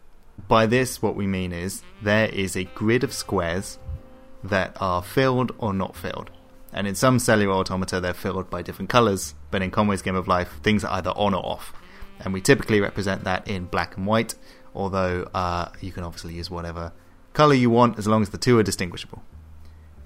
By 0.48 0.64
this, 0.64 1.02
what 1.02 1.16
we 1.16 1.26
mean 1.26 1.52
is 1.52 1.82
there 2.00 2.30
is 2.30 2.56
a 2.56 2.64
grid 2.64 3.04
of 3.04 3.12
squares 3.12 3.78
that 4.42 4.74
are 4.80 5.02
filled 5.02 5.52
or 5.58 5.74
not 5.74 5.96
filled. 5.96 6.30
And 6.72 6.86
in 6.86 6.94
some 6.94 7.18
cellular 7.18 7.56
automata, 7.56 8.00
they're 8.00 8.14
filled 8.14 8.48
by 8.48 8.62
different 8.62 8.88
colors, 8.88 9.34
but 9.50 9.60
in 9.60 9.70
Conway's 9.70 10.00
Game 10.00 10.16
of 10.16 10.28
Life, 10.28 10.60
things 10.62 10.82
are 10.82 10.94
either 10.94 11.10
on 11.10 11.34
or 11.34 11.44
off. 11.44 11.74
And 12.20 12.32
we 12.32 12.40
typically 12.40 12.80
represent 12.80 13.24
that 13.24 13.46
in 13.48 13.66
black 13.66 13.96
and 13.96 14.06
white, 14.06 14.34
although 14.74 15.28
uh, 15.34 15.68
you 15.80 15.92
can 15.92 16.04
obviously 16.04 16.34
use 16.34 16.50
whatever 16.50 16.92
color 17.32 17.54
you 17.54 17.70
want 17.70 17.98
as 17.98 18.06
long 18.06 18.22
as 18.22 18.30
the 18.30 18.38
two 18.38 18.58
are 18.58 18.62
distinguishable. 18.62 19.22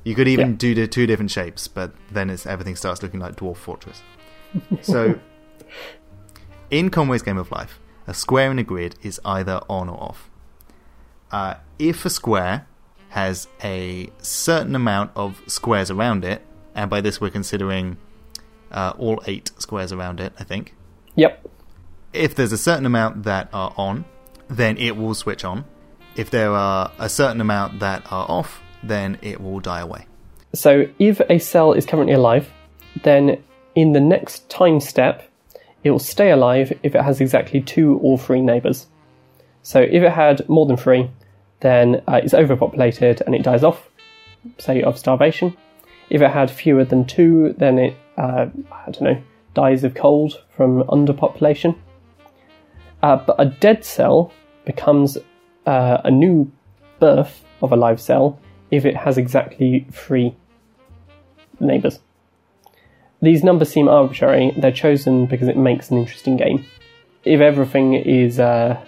You 0.05 0.15
could 0.15 0.29
even 0.29 0.51
Yeah. 0.53 0.57
do 0.57 0.75
the 0.75 0.87
two 0.89 1.07
different 1.07 1.31
shapes, 1.31 1.69
but 1.69 1.93
then 2.11 2.31
it's, 2.31 2.47
everything 2.47 2.77
starts 2.77 3.03
looking 3.03 3.21
like 3.21 3.37
Dwarf 3.37 3.57
Fortress. 3.57 4.01
So, 4.83 5.19
in 6.71 6.91
Conway's 6.91 7.23
Game 7.23 7.37
of 7.39 7.51
Life, 7.51 7.79
a 8.07 8.15
square 8.15 8.51
in 8.51 8.59
a 8.59 8.63
grid 8.65 8.95
is 9.03 9.21
either 9.25 9.61
on 9.69 9.89
or 9.89 10.03
off. 10.03 10.31
Uh, 11.31 11.55
if 11.79 12.05
a 12.07 12.11
square 12.11 12.67
has 13.11 13.49
a 13.63 14.11
certain 14.19 14.75
amount 14.75 15.11
of 15.15 15.43
squares 15.47 15.91
around 15.91 16.25
it, 16.25 16.43
and 16.75 16.89
by 16.91 17.01
this 17.03 17.21
we're 17.21 17.31
considering 17.31 17.99
uh, 18.71 18.93
all 18.99 19.23
eight 19.27 19.51
squares 19.59 19.93
around 19.93 20.21
it, 20.21 20.33
I 20.39 20.45
think. 20.45 20.75
Yep. 21.17 21.47
If 22.13 22.35
there's 22.35 22.53
a 22.53 22.59
certain 22.59 22.87
amount 22.87 23.25
that 23.25 23.49
are 23.53 23.73
on, 23.77 24.05
then 24.49 24.79
it 24.79 24.97
will 24.97 25.15
switch 25.15 25.45
on. 25.45 25.65
If 26.17 26.31
there 26.31 26.53
are 26.53 26.91
a 26.99 27.09
certain 27.09 27.41
amount 27.41 27.81
that 27.81 28.03
are 28.11 28.27
off, 28.29 28.61
then 28.83 29.19
it 29.23 29.41
will 29.41 29.61
die 29.61 29.81
away. 29.81 30.07
So 30.55 30.87
if 30.99 31.21
a 31.29 31.39
cell 31.39 31.73
is 31.73 31.85
currently 31.85 32.15
alive, 32.15 32.51
then 33.03 33.43
in 33.75 33.93
the 33.93 34.01
next 34.01 34.49
time 34.49 34.81
step, 34.81 35.31
it 35.85 35.91
will 35.91 35.99
stay 35.99 36.31
alive 36.31 36.73
if 36.83 36.95
it 36.95 37.03
has 37.03 37.21
exactly 37.21 37.61
two 37.61 37.99
or 37.99 38.19
three 38.19 38.41
neighbours. 38.41 38.87
So 39.63 39.81
if 39.81 40.03
it 40.03 40.13
had 40.13 40.49
more 40.49 40.67
than 40.67 40.77
three, 40.77 41.11
then 41.61 42.03
uh, 42.09 42.21
it's 42.23 42.35
overpopulated 42.35 43.23
and 43.27 43.35
it 43.35 43.43
dies 43.43 43.63
off, 43.63 43.89
say 44.59 44.83
of 44.83 44.99
starvation. 44.99 45.57
If 46.11 46.23
it 46.23 46.31
had 46.31 46.51
fewer 46.51 46.85
than 46.85 47.05
two, 47.05 47.55
then 47.59 47.79
it, 47.79 47.97
uh, 48.17 48.47
I 48.73 48.91
don't 48.91 49.03
know, 49.03 49.23
dies 49.55 49.85
of 49.85 49.95
cold 49.95 50.43
from 50.57 50.85
underpopulation. 50.85 51.77
Uh, 53.03 53.17
but 53.17 53.37
a 53.39 53.47
dead 53.47 53.85
cell 53.85 54.33
becomes 54.65 55.17
uh, 55.67 55.99
a 56.05 56.11
new 56.11 56.51
birth 56.99 57.45
of 57.63 57.73
a 57.73 57.77
live 57.77 58.01
cell 58.01 58.39
if 58.71 58.85
it 58.85 58.97
has 58.97 59.19
exactly 59.19 59.87
three 59.93 60.35
neighbours. 61.61 62.01
These 63.21 63.43
numbers 63.43 63.71
seem 63.71 63.89
arbitrary, 63.89 64.53
they're 64.57 64.71
chosen 64.71 65.27
because 65.27 65.49
it 65.49 65.57
makes 65.57 65.91
an 65.91 65.99
interesting 65.99 66.37
game. 66.37 66.65
If 67.25 67.41
everything 67.41 67.95
is 67.95 68.39
uh, 68.39 68.81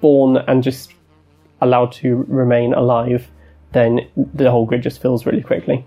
born 0.00 0.36
and 0.36 0.62
just 0.62 0.92
allowed 1.60 1.92
to 1.92 2.24
remain 2.28 2.74
alive, 2.74 3.28
then 3.72 4.08
the 4.16 4.50
whole 4.50 4.66
grid 4.66 4.82
just 4.82 5.02
fills 5.02 5.26
really 5.26 5.42
quickly. 5.42 5.84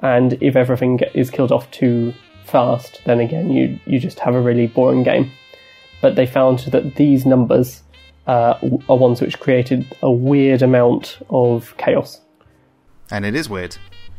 And 0.00 0.34
if 0.40 0.56
everything 0.56 1.00
is 1.14 1.30
killed 1.30 1.52
off 1.52 1.70
too 1.70 2.12
fast, 2.44 3.00
then 3.04 3.20
again 3.20 3.50
you 3.50 3.78
you 3.86 3.98
just 3.98 4.18
have 4.18 4.34
a 4.34 4.40
really 4.40 4.66
boring 4.66 5.02
game. 5.02 5.30
But 6.02 6.16
they 6.16 6.26
found 6.26 6.58
that 6.72 6.96
these 6.96 7.24
numbers 7.24 7.82
uh, 8.26 8.54
are 8.88 8.96
ones 8.98 9.20
which 9.20 9.40
created 9.40 9.86
a 10.02 10.10
weird 10.10 10.60
amount 10.62 11.18
of 11.30 11.74
chaos. 11.78 12.20
And 13.10 13.24
it 13.24 13.34
is 13.34 13.48
weird. 13.48 13.76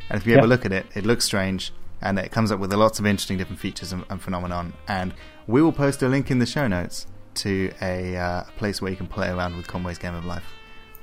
And 0.10 0.20
if 0.20 0.26
you 0.26 0.34
Yeah. 0.34 0.40
ever 0.40 0.48
look 0.48 0.66
at 0.66 0.72
it, 0.72 0.86
it 0.96 1.06
looks 1.06 1.26
strange, 1.26 1.72
and 2.02 2.18
it 2.20 2.32
comes 2.32 2.52
up 2.52 2.60
with 2.60 2.74
lots 2.74 3.00
of 3.00 3.06
interesting 3.06 3.38
different 3.38 3.60
features 3.60 3.92
and, 3.94 4.04
and 4.10 4.22
phenomenon. 4.22 4.74
And 4.88 5.14
we 5.48 5.62
will 5.62 5.72
post 5.72 6.02
a 6.04 6.08
link 6.08 6.32
in 6.32 6.40
the 6.40 6.46
show 6.46 6.68
notes 6.68 7.06
to 7.36 7.72
a 7.82 8.16
uh, 8.16 8.44
place 8.58 8.82
where 8.82 8.92
you 8.92 8.98
can 8.98 9.08
play 9.08 9.30
around 9.30 9.56
with 9.58 9.68
Conway's 9.68 9.98
Game 9.98 10.14
of 10.16 10.26
Life, 10.26 10.54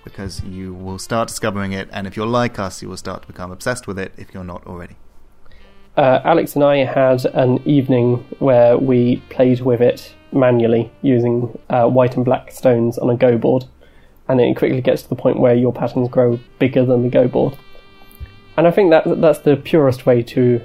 because 0.05 0.43
you 0.45 0.72
will 0.74 0.99
start 0.99 1.28
discovering 1.28 1.72
it. 1.72 1.89
And 1.93 2.07
if 2.07 2.16
you're 2.16 2.26
like 2.26 2.59
us, 2.59 2.83
you 2.83 2.89
will 2.89 2.97
start 2.97 3.22
to 3.22 3.28
become 3.28 3.51
obsessed 3.51 3.87
with 3.87 3.99
it 3.99 4.12
if 4.16 4.33
you're 4.35 4.45
not 4.45 4.66
already. 4.66 4.97
uh, 5.97 6.20
Alex 6.24 6.55
and 6.55 6.64
I 6.64 6.85
had 6.85 7.24
an 7.26 7.61
evening 7.66 8.24
where 8.39 8.78
we 8.78 9.16
played 9.31 9.61
with 9.61 9.81
it 9.81 10.14
manually 10.33 10.91
using 11.03 11.59
uh, 11.68 11.87
white 11.87 12.16
and 12.16 12.24
black 12.24 12.51
stones 12.51 12.99
on 12.99 13.11
a 13.11 13.16
Go 13.16 13.39
board, 13.39 13.64
and 14.28 14.41
it 14.41 14.57
quickly 14.57 14.81
gets 14.81 15.03
to 15.03 15.09
the 15.09 15.16
point 15.16 15.39
where 15.39 15.55
your 15.55 15.72
patterns 15.72 16.09
grow 16.09 16.39
bigger 16.59 16.85
than 16.85 17.03
the 17.03 17.09
Go 17.09 17.28
board. 17.28 17.57
And 18.57 18.66
I 18.66 18.70
think 18.70 18.91
that 18.91 19.20
that's 19.20 19.41
the 19.41 19.57
purest 19.57 20.07
way 20.07 20.22
to 20.22 20.61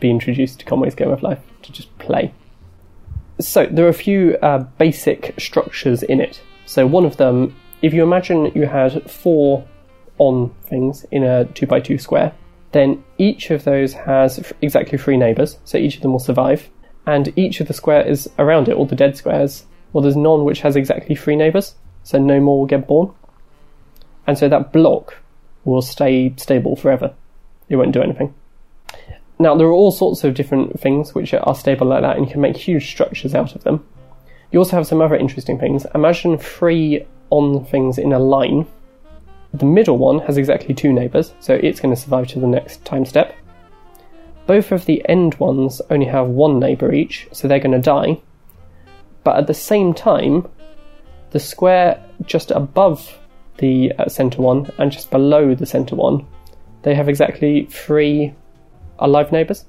be 0.00 0.10
introduced 0.10 0.60
to 0.60 0.64
Conway's 0.64 0.94
Game 0.94 1.10
of 1.10 1.22
Life 1.22 1.40
to 1.62 1.72
just 1.72 1.96
play. 1.98 2.32
So 3.38 3.66
there 3.66 3.84
are 3.86 3.90
a 3.90 3.94
few 3.94 4.36
uh, 4.42 4.58
basic 4.78 5.34
structures 5.38 6.02
in 6.02 6.20
it. 6.20 6.40
So 6.64 6.86
one 6.86 7.04
of 7.04 7.16
them, 7.16 7.54
if 7.82 7.92
you 7.94 8.02
imagine 8.02 8.52
you 8.54 8.66
had 8.66 9.10
four 9.10 9.66
on 10.18 10.54
things 10.62 11.04
in 11.10 11.22
a 11.22 11.44
two 11.44 11.66
by 11.66 11.80
two 11.80 11.98
square, 11.98 12.32
then 12.72 13.04
each 13.18 13.50
of 13.50 13.64
those 13.64 13.92
has 13.92 14.52
exactly 14.60 14.98
three 14.98 15.16
neighbours, 15.16 15.58
so 15.64 15.78
each 15.78 15.96
of 15.96 16.02
them 16.02 16.12
will 16.12 16.18
survive. 16.18 16.68
And 17.06 17.32
each 17.36 17.60
of 17.60 17.68
the 17.68 17.74
squares 17.74 18.28
around 18.38 18.68
it, 18.68 18.74
all 18.74 18.86
the 18.86 18.96
dead 18.96 19.16
squares, 19.16 19.64
well, 19.92 20.02
there's 20.02 20.16
none 20.16 20.44
which 20.44 20.60
has 20.60 20.76
exactly 20.76 21.14
three 21.14 21.36
neighbours, 21.36 21.76
so 22.02 22.18
no 22.18 22.40
more 22.40 22.58
will 22.58 22.66
get 22.66 22.88
born. 22.88 23.12
And 24.26 24.36
so 24.36 24.48
that 24.48 24.72
block 24.72 25.16
will 25.64 25.82
stay 25.82 26.34
stable 26.36 26.76
forever. 26.76 27.14
It 27.68 27.76
won't 27.76 27.92
do 27.92 28.02
anything. 28.02 28.34
Now, 29.38 29.54
there 29.54 29.66
are 29.66 29.72
all 29.72 29.92
sorts 29.92 30.24
of 30.24 30.34
different 30.34 30.80
things 30.80 31.14
which 31.14 31.34
are 31.34 31.54
stable 31.54 31.86
like 31.86 32.02
that, 32.02 32.16
and 32.16 32.26
you 32.26 32.32
can 32.32 32.40
make 32.40 32.56
huge 32.56 32.88
structures 32.88 33.34
out 33.34 33.54
of 33.54 33.64
them. 33.64 33.86
You 34.50 34.58
also 34.58 34.76
have 34.76 34.86
some 34.86 35.02
other 35.02 35.16
interesting 35.16 35.58
things. 35.58 35.86
Imagine 35.94 36.38
three 36.38 37.06
on 37.30 37.64
things 37.66 37.98
in 37.98 38.12
a 38.12 38.18
line. 38.18 38.66
The 39.52 39.64
middle 39.64 39.98
one 39.98 40.20
has 40.20 40.38
exactly 40.38 40.74
two 40.74 40.92
neighbours, 40.92 41.34
so 41.40 41.54
it's 41.54 41.80
going 41.80 41.94
to 41.94 42.00
survive 42.00 42.28
to 42.28 42.40
the 42.40 42.46
next 42.46 42.84
time 42.84 43.04
step. 43.04 43.34
Both 44.46 44.72
of 44.72 44.86
the 44.86 45.06
end 45.08 45.34
ones 45.36 45.82
only 45.90 46.06
have 46.06 46.28
one 46.28 46.58
neighbour 46.58 46.92
each, 46.92 47.28
so 47.32 47.48
they're 47.48 47.58
going 47.58 47.72
to 47.72 47.78
die. 47.78 48.20
But 49.24 49.36
at 49.36 49.46
the 49.46 49.54
same 49.54 49.92
time, 49.92 50.48
the 51.30 51.40
square 51.40 52.02
just 52.24 52.50
above 52.50 53.18
the 53.58 53.92
uh, 53.98 54.08
centre 54.08 54.42
one 54.42 54.70
and 54.78 54.92
just 54.92 55.10
below 55.10 55.54
the 55.54 55.66
centre 55.66 55.96
one, 55.96 56.26
they 56.82 56.94
have 56.94 57.08
exactly 57.08 57.66
three 57.70 58.32
alive 59.00 59.32
neighbours, 59.32 59.64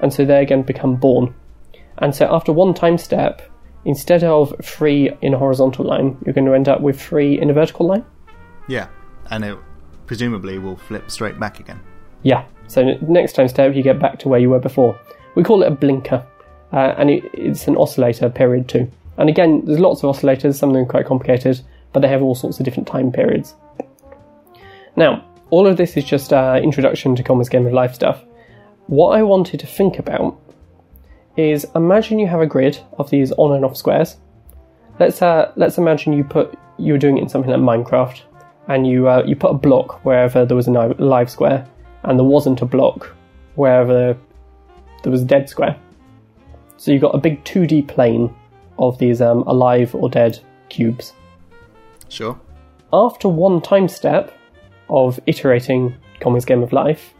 and 0.00 0.12
so 0.12 0.24
they 0.24 0.42
again 0.42 0.62
become 0.62 0.96
born. 0.96 1.34
And 1.98 2.14
so 2.14 2.26
after 2.30 2.52
one 2.52 2.74
time 2.74 2.98
step, 2.98 3.42
instead 3.84 4.22
of 4.24 4.54
three 4.62 5.10
in 5.22 5.34
a 5.34 5.38
horizontal 5.38 5.86
line, 5.86 6.18
you're 6.24 6.34
going 6.34 6.46
to 6.46 6.54
end 6.54 6.68
up 6.68 6.80
with 6.80 7.00
three 7.00 7.40
in 7.40 7.48
a 7.48 7.54
vertical 7.54 7.86
line. 7.86 8.04
Yeah, 8.68 8.88
and 9.30 9.44
it 9.44 9.58
presumably 10.06 10.58
will 10.58 10.76
flip 10.76 11.10
straight 11.10 11.40
back 11.40 11.60
again. 11.60 11.80
Yeah. 12.22 12.44
So 12.66 12.82
next 13.02 13.34
time 13.34 13.48
step, 13.48 13.74
you 13.74 13.82
get 13.82 13.98
back 13.98 14.18
to 14.20 14.28
where 14.28 14.40
you 14.40 14.50
were 14.50 14.58
before. 14.58 14.98
We 15.34 15.42
call 15.42 15.62
it 15.62 15.66
a 15.66 15.74
blinker, 15.74 16.26
uh, 16.72 16.94
and 16.96 17.10
it, 17.10 17.24
it's 17.34 17.68
an 17.68 17.76
oscillator 17.76 18.30
period 18.30 18.68
too. 18.68 18.90
And 19.18 19.28
again, 19.28 19.62
there's 19.64 19.78
lots 19.78 20.02
of 20.02 20.14
oscillators. 20.14 20.54
Some 20.54 20.70
of 20.70 20.74
them 20.74 20.86
quite 20.86 21.06
complicated, 21.06 21.60
but 21.92 22.00
they 22.00 22.08
have 22.08 22.22
all 22.22 22.34
sorts 22.34 22.58
of 22.58 22.64
different 22.64 22.88
time 22.88 23.12
periods. 23.12 23.54
Now, 24.96 25.24
all 25.50 25.66
of 25.66 25.76
this 25.76 25.96
is 25.96 26.04
just 26.04 26.32
uh, 26.32 26.58
introduction 26.62 27.14
to 27.16 27.22
Conway's 27.22 27.48
Game 27.48 27.66
of 27.66 27.72
Life 27.72 27.94
stuff. 27.94 28.24
What 28.86 29.18
I 29.18 29.22
wanted 29.22 29.60
to 29.60 29.66
think 29.66 29.98
about 29.98 30.38
is 31.36 31.66
imagine 31.74 32.18
you 32.18 32.26
have 32.26 32.40
a 32.40 32.46
grid 32.46 32.78
of 32.98 33.10
these 33.10 33.32
on 33.32 33.54
and 33.54 33.64
off 33.64 33.76
squares. 33.76 34.16
Let's 34.98 35.22
uh, 35.22 35.52
let's 35.56 35.78
imagine 35.78 36.12
you 36.12 36.24
put 36.24 36.58
you 36.78 36.92
were 36.92 36.98
doing 36.98 37.18
it 37.18 37.22
in 37.22 37.28
something 37.28 37.50
like 37.50 37.60
Minecraft, 37.60 38.20
and 38.68 38.86
you 38.86 39.08
uh, 39.08 39.22
you 39.26 39.36
put 39.36 39.50
a 39.50 39.54
block 39.54 40.04
wherever 40.04 40.44
there 40.44 40.56
was 40.56 40.68
a 40.68 40.70
live 40.70 41.30
square, 41.30 41.66
and 42.04 42.18
there 42.18 42.24
wasn't 42.24 42.62
a 42.62 42.66
block 42.66 43.14
wherever 43.54 44.16
there 45.02 45.12
was 45.12 45.22
a 45.22 45.26
dead 45.26 45.48
square. 45.48 45.76
So 46.76 46.90
you've 46.90 47.02
got 47.02 47.14
a 47.14 47.18
big 47.18 47.44
2D 47.44 47.88
plane 47.88 48.34
of 48.78 48.98
these 48.98 49.20
um, 49.20 49.42
alive 49.42 49.94
or 49.94 50.08
dead 50.08 50.38
cubes. 50.68 51.12
Sure. 52.08 52.38
After 52.92 53.28
one 53.28 53.60
time 53.60 53.88
step 53.88 54.36
of 54.88 55.20
iterating 55.26 55.94
Conway's 56.20 56.44
Game 56.44 56.62
of 56.62 56.72
Life, 56.72 57.14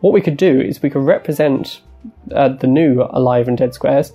what 0.00 0.12
we 0.12 0.20
could 0.20 0.36
do 0.36 0.60
is 0.60 0.82
we 0.82 0.90
could 0.90 1.04
represent 1.04 1.80
uh, 2.34 2.48
the 2.48 2.66
new 2.66 3.02
alive 3.10 3.48
and 3.48 3.56
dead 3.56 3.74
squares 3.74 4.12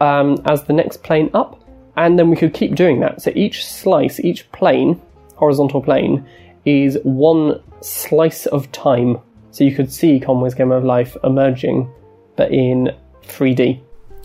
um, 0.00 0.40
as 0.46 0.64
the 0.64 0.72
next 0.72 1.02
plane 1.02 1.30
up, 1.34 1.62
and 1.96 2.18
then 2.18 2.30
we 2.30 2.36
could 2.36 2.54
keep 2.54 2.74
doing 2.74 3.00
that. 3.00 3.20
So 3.20 3.32
each 3.34 3.66
slice, 3.66 4.20
each 4.20 4.50
plane, 4.52 5.00
horizontal 5.36 5.82
plane, 5.82 6.26
is 6.64 6.98
one 7.02 7.60
slice 7.80 8.46
of 8.46 8.70
time. 8.72 9.18
So 9.52 9.64
you 9.64 9.74
could 9.74 9.92
see 9.92 10.20
Conway's 10.20 10.54
Game 10.54 10.72
of 10.72 10.84
Life 10.84 11.16
emerging, 11.24 11.90
but 12.36 12.52
in 12.52 12.90
3D. 13.24 13.80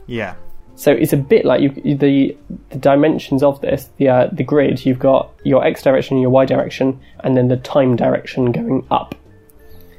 Yeah. 0.08 0.36
So 0.76 0.92
it's 0.92 1.14
a 1.14 1.18
bit 1.18 1.46
like 1.46 1.62
you, 1.62 1.96
the 1.96 2.38
the 2.70 2.78
dimensions 2.78 3.42
of 3.44 3.62
this, 3.62 3.90
the 3.98 4.10
uh, 4.10 4.28
the 4.32 4.44
grid. 4.44 4.86
You've 4.86 5.00
got 5.00 5.34
your 5.46 5.66
x 5.66 5.82
direction, 5.82 6.18
your 6.18 6.30
y 6.30 6.46
direction, 6.46 7.00
and 7.22 7.38
then 7.38 7.48
the 7.48 7.58
time 7.58 7.96
direction 7.96 8.52
going 8.52 8.86
up. 8.92 9.16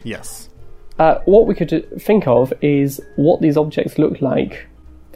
Yes. 0.03 0.51
Uh, 0.99 1.19
what 1.25 1.47
we 1.47 1.55
could 1.55 1.89
think 2.01 2.27
of 2.27 2.53
is 2.61 3.01
what 3.17 3.41
these 3.41 3.57
objects 3.57 3.99
look 3.99 4.21
like 4.21 4.67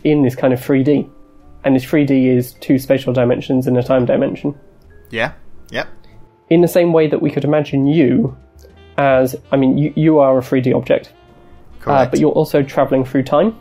in 0.02 0.22
this 0.22 0.34
kind 0.34 0.52
of 0.52 0.60
3D, 0.60 1.08
and 1.64 1.76
this 1.76 1.84
3D 1.84 2.36
is 2.36 2.54
two 2.54 2.78
spatial 2.78 3.12
dimensions 3.12 3.66
and 3.66 3.76
a 3.76 3.82
time 3.82 4.06
dimension. 4.06 4.58
Yeah. 5.10 5.32
Yep. 5.70 5.88
In 6.50 6.60
the 6.62 6.68
same 6.68 6.92
way 6.92 7.06
that 7.06 7.22
we 7.22 7.30
could 7.30 7.44
imagine 7.44 7.86
you 7.86 8.36
as, 8.98 9.36
I 9.52 9.56
mean, 9.56 9.78
you, 9.78 9.92
you 9.96 10.18
are 10.18 10.36
a 10.38 10.42
3D 10.42 10.74
object, 10.76 11.12
uh, 11.86 12.06
but 12.06 12.18
you're 12.18 12.32
also 12.32 12.62
traveling 12.62 13.04
through 13.04 13.22
time. 13.22 13.56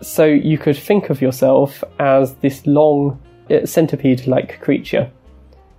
So 0.00 0.24
you 0.24 0.58
could 0.58 0.76
think 0.76 1.08
of 1.08 1.22
yourself 1.22 1.82
as 1.98 2.34
this 2.36 2.66
long 2.66 3.20
uh, 3.50 3.64
centipede-like 3.64 4.60
creature. 4.60 5.10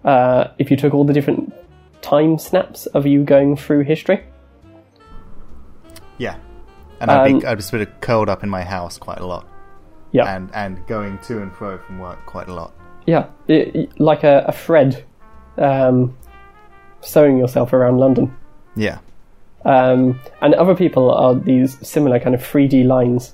Uh, 0.05 0.47
if 0.57 0.71
you 0.71 0.77
took 0.77 0.93
all 0.93 1.03
the 1.03 1.13
different 1.13 1.53
time 2.01 2.37
snaps 2.39 2.85
of 2.87 3.05
you 3.05 3.23
going 3.23 3.55
through 3.57 3.83
history, 3.83 4.23
yeah. 6.17 6.37
And 7.01 7.11
I'd 7.11 7.31
Um, 7.33 7.39
be 7.39 7.45
I'd 7.45 7.55
be 7.57 7.61
sort 7.61 7.81
of 7.81 7.99
curled 8.01 8.29
up 8.29 8.41
in 8.43 8.49
my 8.49 8.63
house 8.63 8.97
quite 8.97 9.19
a 9.19 9.25
lot, 9.25 9.45
yeah, 10.11 10.33
and 10.33 10.49
and 10.53 10.85
going 10.87 11.17
to 11.23 11.41
and 11.41 11.51
fro 11.53 11.77
from 11.77 11.99
work 11.99 12.25
quite 12.25 12.47
a 12.47 12.53
lot. 12.53 12.71
yeah, 13.05 13.25
it- 13.47 13.99
like 13.99 14.23
a, 14.23 14.45
a 14.47 14.51
thread, 14.53 15.03
um, 15.57 16.15
sewing 17.01 17.37
yourself 17.37 17.73
around 17.73 17.97
London. 17.97 18.35
Yeah. 18.75 18.99
Um, 19.63 20.19
and 20.41 20.53
other 20.53 20.75
people 20.75 21.11
are 21.11 21.35
these 21.35 21.77
similar 21.87 22.19
kind 22.19 22.35
of 22.35 22.41
3D 22.41 22.85
lines. 22.85 23.33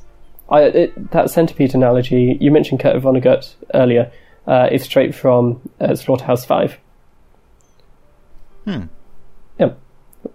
I, 0.49 0.63
it, 0.63 1.11
that 1.11 1.29
centipede 1.29 1.73
analogy 1.73 2.37
you 2.39 2.51
mentioned, 2.51 2.79
Kurt 2.79 3.01
Vonnegut 3.01 3.53
earlier, 3.73 4.11
uh, 4.47 4.67
is 4.71 4.83
straight 4.83 5.13
from 5.13 5.61
uh, 5.79 5.95
Slaughterhouse 5.95 6.45
Five. 6.45 6.77
Hmm. 8.65 8.83
Yeah, 9.59 9.73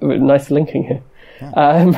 nice 0.01 0.51
linking 0.51 0.85
here. 0.85 1.03
Um, 1.55 1.97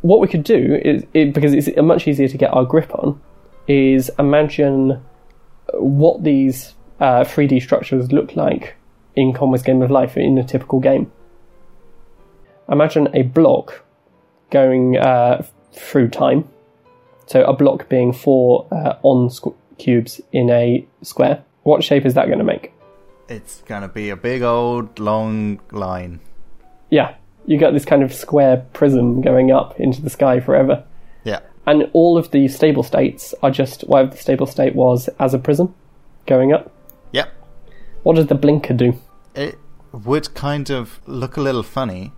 what 0.00 0.20
we 0.20 0.28
could 0.28 0.44
do 0.44 0.80
is 0.82 1.04
it, 1.14 1.32
because 1.32 1.52
it's 1.52 1.68
much 1.76 2.08
easier 2.08 2.28
to 2.28 2.38
get 2.38 2.52
our 2.52 2.64
grip 2.64 2.94
on 2.94 3.20
is 3.66 4.10
imagine 4.18 5.02
what 5.72 6.22
these 6.22 6.74
uh, 7.00 7.24
3D 7.24 7.62
structures 7.62 8.12
look 8.12 8.36
like 8.36 8.76
in 9.16 9.32
Conway's 9.32 9.62
Game 9.62 9.82
of 9.82 9.90
Life 9.90 10.16
in 10.16 10.38
a 10.38 10.44
typical 10.44 10.80
game. 10.80 11.10
Imagine 12.68 13.08
a 13.14 13.22
block 13.22 13.84
going 14.50 14.96
uh, 14.96 15.44
through 15.72 16.08
time. 16.08 16.48
So 17.26 17.42
a 17.44 17.52
block 17.52 17.88
being 17.88 18.12
four 18.12 18.66
uh, 18.70 18.98
on 19.02 19.28
squ- 19.28 19.54
cubes 19.78 20.20
in 20.32 20.50
a 20.50 20.86
square. 21.02 21.44
What 21.62 21.82
shape 21.82 22.04
is 22.04 22.14
that 22.14 22.26
going 22.26 22.38
to 22.38 22.44
make? 22.44 22.74
It's 23.28 23.62
gonna 23.62 23.88
be 23.88 24.10
a 24.10 24.16
big 24.16 24.42
old 24.42 24.98
long 24.98 25.60
line. 25.72 26.20
Yeah, 26.90 27.14
you 27.46 27.58
got 27.58 27.72
this 27.72 27.84
kind 27.84 28.02
of 28.02 28.12
square 28.12 28.66
prism 28.74 29.22
going 29.22 29.50
up 29.50 29.80
into 29.80 30.02
the 30.02 30.10
sky 30.10 30.40
forever. 30.40 30.84
Yeah. 31.24 31.40
And 31.66 31.88
all 31.94 32.18
of 32.18 32.30
the 32.32 32.48
stable 32.48 32.82
states 32.82 33.34
are 33.42 33.50
just 33.50 33.82
whatever 33.82 34.10
the 34.10 34.18
stable 34.18 34.46
state 34.46 34.74
was 34.74 35.08
as 35.18 35.32
a 35.32 35.38
prism 35.38 35.74
going 36.26 36.52
up. 36.52 36.70
What 38.04 38.16
does 38.16 38.26
the 38.26 38.34
blinker 38.34 38.74
do? 38.74 38.94
It 39.34 39.58
would 39.92 40.34
kind 40.34 40.70
of 40.70 41.00
look 41.06 41.36
a 41.36 41.40
little 41.40 41.62
funny, 41.62 42.12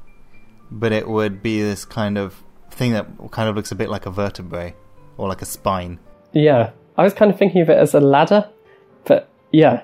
but 0.70 0.93
it 0.93 1.09
would 1.09 1.43
be 1.43 1.62
this 1.62 1.84
kind 1.84 2.18
of 2.18 2.43
thing 2.70 2.93
that 2.93 3.07
kind 3.30 3.49
of 3.49 3.57
looks 3.57 3.70
a 3.72 3.76
bit 3.76 3.89
like 3.89 4.05
a 4.05 4.11
vertebrae 4.11 4.74
or 5.16 5.28
like 5.28 5.43
a 5.43 5.47
spine. 5.47 5.99
Yeah, 6.32 6.72
I 6.99 7.05
was 7.05 7.14
kind 7.14 7.30
of 7.30 7.39
thinking 7.39 7.62
of 7.62 7.70
it 7.70 7.78
as 7.78 7.95
a 7.95 8.01
ladder, 8.01 8.51
but 9.05 9.28
yeah, 9.53 9.82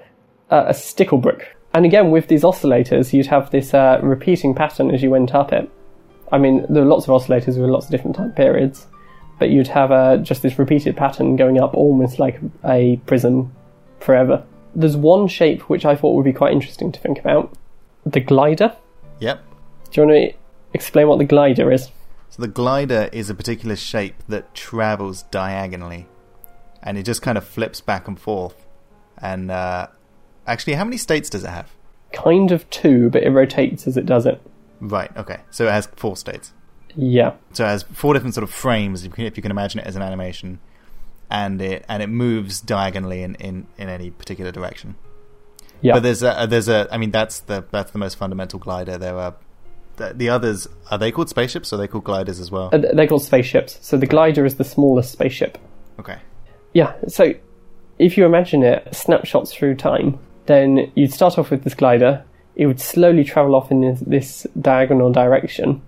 uh, 0.51 0.65
a 0.67 0.75
stickle 0.75 1.19
brick. 1.19 1.57
And 1.73 1.87
again, 1.87 2.11
with 2.11 2.27
these 2.27 2.43
oscillators, 2.43 3.13
you'd 3.13 3.27
have 3.27 3.51
this 3.51 3.73
uh, 3.73 4.01
repeating 4.03 4.55
pattern 4.55 4.91
as 4.91 5.03
you 5.03 5.11
went 5.11 5.35
up 5.35 5.53
it. 5.53 5.71
I 6.33 6.39
mean, 6.39 6.67
there 6.69 6.83
are 6.83 6.87
lots 6.87 7.07
of 7.07 7.11
oscillators 7.11 7.59
with 7.59 7.71
lots 7.71 7.87
of 7.87 7.93
different 7.93 8.17
time 8.17 8.33
periods, 8.33 8.89
but 9.39 9.51
you'd 9.51 9.69
have 9.69 9.93
uh, 9.93 10.17
just 10.17 10.43
this 10.43 10.59
repeated 10.59 10.97
pattern 10.97 11.37
going 11.37 11.61
up 11.61 11.75
almost 11.75 12.19
like 12.19 12.41
a 12.65 12.97
prism 13.07 13.55
forever. 14.01 14.45
There's 14.75 14.97
one 14.97 15.29
shape 15.29 15.63
which 15.69 15.85
I 15.85 15.95
thought 15.95 16.15
would 16.15 16.25
be 16.25 16.33
quite 16.33 16.53
interesting 16.53 16.93
to 16.93 17.01
think 17.01 17.19
about 17.19 17.55
the 18.05 18.21
glider. 18.21 18.75
Yep. 19.21 19.45
Do 19.91 20.01
you 20.01 20.07
want 20.07 20.31
to 20.31 20.39
explain 20.73 21.09
what 21.09 21.19
the 21.19 21.25
glider 21.25 21.71
is? 21.71 21.91
So 22.31 22.41
the 22.41 22.49
glider 22.49 23.11
is 23.13 23.29
a 23.29 23.35
particular 23.35 23.77
shape 23.77 24.15
that 24.29 24.55
travels 24.55 25.25
diagonally, 25.25 26.07
and 26.83 26.97
it 26.97 27.03
just 27.03 27.21
kind 27.21 27.37
of 27.37 27.47
flips 27.47 27.81
back 27.81 28.09
and 28.09 28.19
forth. 28.19 28.67
And 29.19 29.51
uh, 29.51 29.89
actually, 30.47 30.75
how 30.75 30.85
many 30.85 30.97
states 30.97 31.29
does 31.29 31.45
it 31.45 31.51
have? 31.51 31.71
Kind 32.13 32.51
of 32.51 32.69
two, 32.71 33.11
but 33.11 33.23
it 33.23 33.31
rotates 33.31 33.87
as 33.87 33.97
it 33.97 34.07
does 34.07 34.25
it. 34.25 34.41
Right. 34.81 35.15
Okay. 35.17 35.41
So 35.51 35.67
it 35.67 35.73
has 35.73 35.87
four 35.97 36.17
states. 36.17 36.53
Yeah. 36.97 37.35
So 37.53 37.65
it 37.65 37.69
has 37.69 37.83
four 37.83 38.15
different 38.15 38.35
sort 38.35 38.45
of 38.45 38.51
frames, 38.51 39.05
if 39.05 39.11
you 39.11 39.15
can, 39.15 39.25
if 39.27 39.37
you 39.37 39.43
can 39.43 39.51
imagine 39.51 39.81
it 39.81 39.87
as 39.87 39.97
an 39.97 40.03
animation, 40.03 40.59
and 41.33 41.63
it 41.63 41.85
and 41.89 42.03
it 42.03 42.09
moves 42.09 42.61
diagonally 42.61 43.23
in, 43.23 43.35
in, 43.37 43.67
in 43.79 43.89
any 43.89 44.11
particular 44.11 44.53
direction. 44.53 44.95
Yeah. 45.81 45.95
But 45.95 46.03
there's 46.03 46.23
a 46.23 46.47
there's 46.49 46.69
a 46.69 46.87
I 46.93 46.99
mean 46.99 47.11
that's 47.11 47.41
the 47.41 47.65
that's 47.71 47.91
the 47.91 47.99
most 47.99 48.17
fundamental 48.17 48.59
glider. 48.59 48.99
There 48.99 49.17
are 49.17 49.35
the, 49.97 50.13
the 50.15 50.29
others 50.29 50.69
are 50.91 50.99
they 50.99 51.11
called 51.11 51.31
spaceships 51.31 51.73
or 51.73 51.77
are 51.77 51.79
they 51.79 51.89
called 51.89 52.05
gliders 52.05 52.39
as 52.39 52.51
well? 52.51 52.69
Uh, 52.73 52.79
They're 52.79 53.09
called 53.09 53.25
spaceships. 53.25 53.79
So 53.81 53.97
the 53.97 54.07
glider 54.07 54.45
is 54.45 54.57
the 54.57 54.65
smallest 54.65 55.11
spaceship. 55.11 55.57
Okay. 55.99 56.19
Yeah, 56.75 56.95
so 57.09 57.35
if 57.99 58.17
you 58.17 58.25
imagine 58.27 58.63
it 58.63 58.95
snapshots 58.95 59.53
through 59.53 59.77
time, 59.77 60.19
then 60.47 60.93
you'd 60.95 61.13
start 61.13 61.39
off 61.39 61.51
with 61.51 61.65
this 61.65 61.75
glider. 61.75 62.25
It 62.57 62.67
would 62.67 62.81
slowly 62.81 63.25
travel 63.25 63.55
off 63.55 63.71
in 63.71 63.81
this, 63.81 64.01
this 64.01 64.47
diagonal 64.61 65.13
direction 65.13 65.83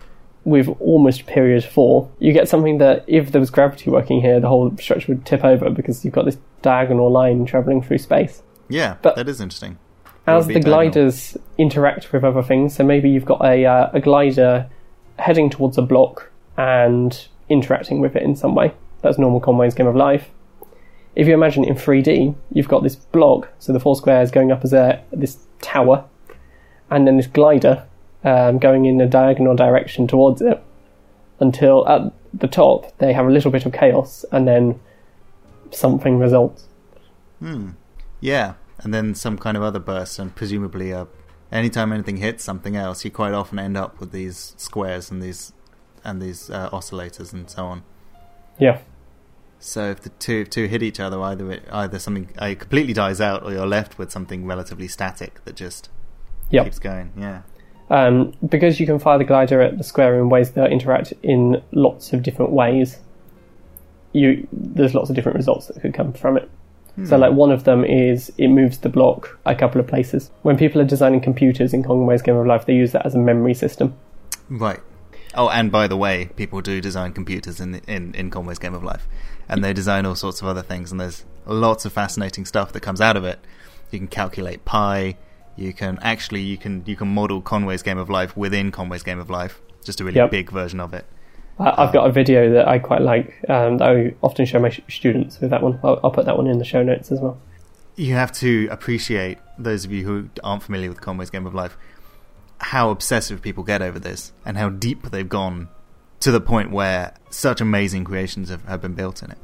with 0.44 0.68
almost 0.80 1.26
period 1.26 1.64
four. 1.64 2.08
You 2.18 2.32
get 2.32 2.48
something 2.48 2.78
that, 2.78 3.04
if 3.06 3.32
there 3.32 3.40
was 3.40 3.50
gravity 3.50 3.90
working 3.90 4.20
here, 4.20 4.40
the 4.40 4.48
whole 4.48 4.76
structure 4.76 5.12
would 5.12 5.24
tip 5.24 5.44
over 5.44 5.70
because 5.70 6.04
you've 6.04 6.14
got 6.14 6.24
this 6.26 6.38
diagonal 6.62 7.10
line 7.10 7.46
traveling 7.46 7.82
through 7.82 7.98
space. 7.98 8.42
Yeah, 8.68 8.96
But- 9.02 9.16
that 9.16 9.28
is 9.28 9.40
interesting. 9.40 9.78
As 10.26 10.46
the 10.46 10.54
diagonal. 10.54 10.74
gliders 10.76 11.36
interact 11.58 12.10
with 12.12 12.24
other 12.24 12.42
things, 12.42 12.74
so 12.74 12.84
maybe 12.84 13.10
you've 13.10 13.26
got 13.26 13.44
a, 13.44 13.66
uh, 13.66 13.90
a 13.92 14.00
glider 14.00 14.66
heading 15.18 15.50
towards 15.50 15.76
a 15.76 15.82
block 15.82 16.30
and 16.56 17.26
interacting 17.50 18.00
with 18.00 18.16
it 18.16 18.22
in 18.22 18.34
some 18.34 18.54
way. 18.54 18.72
That's 19.02 19.18
normal 19.18 19.40
Conway's 19.40 19.74
Game 19.74 19.86
of 19.86 19.94
Life. 19.96 20.30
If 21.14 21.28
you 21.28 21.34
imagine 21.34 21.62
in 21.62 21.74
3D, 21.74 22.34
you've 22.52 22.68
got 22.68 22.82
this 22.82 22.96
block, 22.96 23.48
so 23.58 23.72
the 23.72 23.80
four 23.80 23.96
squares 23.96 24.30
going 24.30 24.50
up 24.50 24.64
as 24.64 24.72
a 24.72 25.02
this 25.12 25.38
tower, 25.60 26.04
and 26.90 27.06
then 27.06 27.18
this 27.18 27.26
glider 27.26 27.84
um, 28.24 28.58
going 28.58 28.84
in 28.86 29.00
a 29.00 29.06
diagonal 29.06 29.54
direction 29.54 30.06
towards 30.06 30.40
it, 30.42 30.62
until 31.40 31.86
at 31.88 32.12
the 32.32 32.48
top 32.48 32.96
they 32.98 33.12
have 33.12 33.26
a 33.26 33.30
little 33.30 33.50
bit 33.50 33.64
of 33.66 33.72
chaos, 33.72 34.24
and 34.32 34.48
then 34.48 34.80
something 35.70 36.18
results. 36.18 36.66
Hmm. 37.40 37.70
Yeah, 38.20 38.54
and 38.78 38.92
then 38.94 39.14
some 39.14 39.38
kind 39.38 39.56
of 39.56 39.62
other 39.62 39.78
burst, 39.78 40.18
and 40.18 40.34
presumably, 40.34 40.92
uh, 40.92 41.06
anytime 41.52 41.92
anything 41.92 42.16
hits 42.18 42.42
something 42.42 42.74
else, 42.76 43.04
you 43.04 43.10
quite 43.10 43.34
often 43.34 43.58
end 43.58 43.76
up 43.76 44.00
with 44.00 44.12
these 44.12 44.54
squares 44.56 45.10
and 45.10 45.22
these 45.22 45.52
and 46.04 46.20
these 46.20 46.50
uh, 46.50 46.68
oscillators 46.70 47.32
and 47.32 47.48
so 47.48 47.64
on. 47.64 47.82
Yeah, 48.58 48.78
So 49.58 49.90
if 49.90 50.02
the 50.02 50.10
two 50.10 50.42
if 50.42 50.50
two 50.50 50.66
hit 50.66 50.82
each 50.82 51.00
other, 51.00 51.20
either 51.22 51.50
it, 51.52 51.64
either 51.72 51.98
something 51.98 52.28
uh, 52.40 52.46
it 52.46 52.60
completely 52.60 52.92
dies 52.92 53.20
out, 53.20 53.42
or 53.42 53.52
you're 53.52 53.66
left 53.66 53.98
with 53.98 54.10
something 54.12 54.46
relatively 54.46 54.86
static 54.88 55.44
that 55.44 55.56
just 55.56 55.90
Yep. 56.50 56.64
keeps 56.66 56.78
going. 56.78 57.12
Yeah, 57.18 57.42
Um, 57.94 58.32
because 58.48 58.80
you 58.80 58.86
can 58.86 58.98
fire 58.98 59.18
the 59.18 59.24
glider 59.24 59.60
at 59.60 59.78
the 59.78 59.84
square 59.84 60.18
in 60.18 60.28
ways 60.28 60.50
that 60.52 60.72
interact 60.72 61.12
in 61.22 61.62
lots 61.70 62.12
of 62.12 62.24
different 62.24 62.50
ways, 62.50 62.98
you 64.12 64.48
there's 64.52 64.94
lots 64.94 65.10
of 65.10 65.16
different 65.16 65.36
results 65.36 65.68
that 65.68 65.80
could 65.80 65.94
come 65.94 66.12
from 66.12 66.36
it. 66.36 66.50
So, 67.06 67.16
like 67.16 67.32
one 67.32 67.50
of 67.50 67.64
them 67.64 67.84
is 67.84 68.32
it 68.38 68.48
moves 68.48 68.78
the 68.78 68.88
block 68.88 69.38
a 69.46 69.54
couple 69.54 69.80
of 69.80 69.86
places. 69.86 70.30
When 70.42 70.56
people 70.56 70.80
are 70.80 70.84
designing 70.84 71.20
computers 71.20 71.74
in 71.74 71.82
Conway's 71.82 72.22
Game 72.22 72.36
of 72.36 72.46
Life, 72.46 72.66
they 72.66 72.74
use 72.74 72.92
that 72.92 73.04
as 73.04 73.14
a 73.14 73.18
memory 73.18 73.54
system. 73.54 73.94
Right. 74.48 74.80
Oh, 75.34 75.48
and 75.48 75.72
by 75.72 75.88
the 75.88 75.96
way, 75.96 76.30
people 76.36 76.60
do 76.60 76.80
design 76.80 77.12
computers 77.12 77.60
in 77.60 77.76
in 77.86 78.14
in 78.14 78.30
Conway's 78.30 78.60
Game 78.60 78.74
of 78.74 78.84
Life, 78.84 79.08
and 79.48 79.64
they 79.64 79.72
design 79.72 80.06
all 80.06 80.14
sorts 80.14 80.40
of 80.40 80.48
other 80.48 80.62
things, 80.62 80.92
and 80.92 81.00
there's 81.00 81.24
lots 81.46 81.84
of 81.84 81.92
fascinating 81.92 82.44
stuff 82.44 82.72
that 82.72 82.80
comes 82.80 83.00
out 83.00 83.16
of 83.16 83.24
it. 83.24 83.38
You 83.90 83.98
can 83.98 84.08
calculate 84.08 84.64
pi. 84.64 85.16
You 85.56 85.72
can 85.72 85.98
actually 86.02 86.40
you 86.42 86.56
can 86.56 86.82
you 86.86 86.96
can 86.96 87.08
model 87.08 87.40
Conway's 87.40 87.82
Game 87.82 87.98
of 87.98 88.10
Life 88.10 88.36
within 88.36 88.70
Conway's 88.72 89.02
Game 89.02 89.18
of 89.20 89.30
Life, 89.30 89.60
just 89.84 90.00
a 90.00 90.04
really 90.04 90.16
Yep. 90.16 90.30
big 90.30 90.50
version 90.50 90.80
of 90.80 90.94
it. 90.94 91.04
I've 91.58 91.92
got 91.92 92.08
a 92.08 92.12
video 92.12 92.52
that 92.54 92.66
I 92.66 92.80
quite 92.80 93.00
like 93.00 93.36
um, 93.48 93.78
that 93.78 93.88
I 93.88 94.14
often 94.22 94.44
show 94.44 94.58
my 94.58 94.70
students 94.88 95.40
with 95.40 95.50
that 95.50 95.62
one. 95.62 95.78
I'll, 95.84 96.00
I'll 96.02 96.10
put 96.10 96.26
that 96.26 96.36
one 96.36 96.48
in 96.48 96.58
the 96.58 96.64
show 96.64 96.82
notes 96.82 97.12
as 97.12 97.20
well. 97.20 97.38
You 97.94 98.14
have 98.14 98.32
to 98.32 98.66
appreciate 98.72 99.38
those 99.56 99.84
of 99.84 99.92
you 99.92 100.04
who 100.04 100.28
aren't 100.42 100.64
familiar 100.64 100.88
with 100.88 101.00
Conway's 101.00 101.30
Game 101.30 101.46
of 101.46 101.54
Life, 101.54 101.76
how 102.58 102.90
obsessive 102.90 103.40
people 103.40 103.62
get 103.62 103.82
over 103.82 104.00
this, 104.00 104.32
and 104.44 104.56
how 104.56 104.68
deep 104.68 105.10
they've 105.10 105.28
gone 105.28 105.68
to 106.18 106.32
the 106.32 106.40
point 106.40 106.72
where 106.72 107.14
such 107.30 107.60
amazing 107.60 108.02
creations 108.02 108.48
have, 108.48 108.64
have 108.64 108.82
been 108.82 108.94
built 108.94 109.22
in 109.22 109.30
it. 109.30 109.38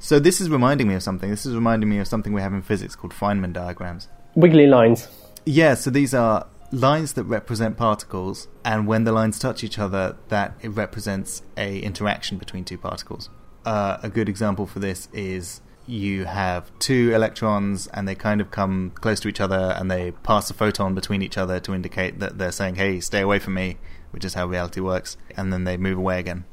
So 0.00 0.18
this 0.18 0.38
is 0.38 0.50
reminding 0.50 0.86
me 0.88 0.94
of 0.96 1.02
something. 1.02 1.30
This 1.30 1.46
is 1.46 1.54
reminding 1.54 1.88
me 1.88 1.98
of 1.98 2.08
something 2.08 2.34
we 2.34 2.42
have 2.42 2.52
in 2.52 2.60
physics 2.60 2.94
called 2.94 3.14
Feynman 3.14 3.54
diagrams. 3.54 4.08
Wiggly 4.34 4.66
lines. 4.66 5.08
Yeah, 5.44 5.74
so 5.74 5.90
these 5.90 6.14
are 6.14 6.46
lines 6.70 7.12
that 7.14 7.24
represent 7.24 7.76
particles, 7.76 8.48
and 8.64 8.86
when 8.86 9.04
the 9.04 9.12
lines 9.12 9.38
touch 9.38 9.62
each 9.64 9.78
other, 9.78 10.16
that 10.28 10.54
it 10.62 10.68
represents 10.68 11.42
a 11.56 11.78
interaction 11.80 12.38
between 12.38 12.64
two 12.64 12.78
particles. 12.78 13.28
Uh, 13.64 13.98
a 14.02 14.08
good 14.08 14.28
example 14.28 14.66
for 14.66 14.78
this 14.78 15.08
is 15.12 15.60
you 15.86 16.24
have 16.24 16.70
two 16.78 17.12
electrons, 17.14 17.88
and 17.88 18.06
they 18.08 18.14
kind 18.14 18.40
of 18.40 18.50
come 18.50 18.92
close 18.94 19.20
to 19.20 19.28
each 19.28 19.40
other, 19.40 19.74
and 19.76 19.90
they 19.90 20.12
pass 20.22 20.48
a 20.50 20.54
photon 20.54 20.94
between 20.94 21.22
each 21.22 21.36
other 21.36 21.60
to 21.60 21.74
indicate 21.74 22.20
that 22.20 22.38
they're 22.38 22.52
saying, 22.52 22.76
"Hey, 22.76 23.00
stay 23.00 23.20
away 23.20 23.38
from 23.38 23.54
me," 23.54 23.78
which 24.12 24.24
is 24.24 24.34
how 24.34 24.46
reality 24.46 24.80
works, 24.80 25.16
and 25.36 25.52
then 25.52 25.64
they 25.64 25.76
move 25.76 25.98
away 25.98 26.18
again. 26.20 26.44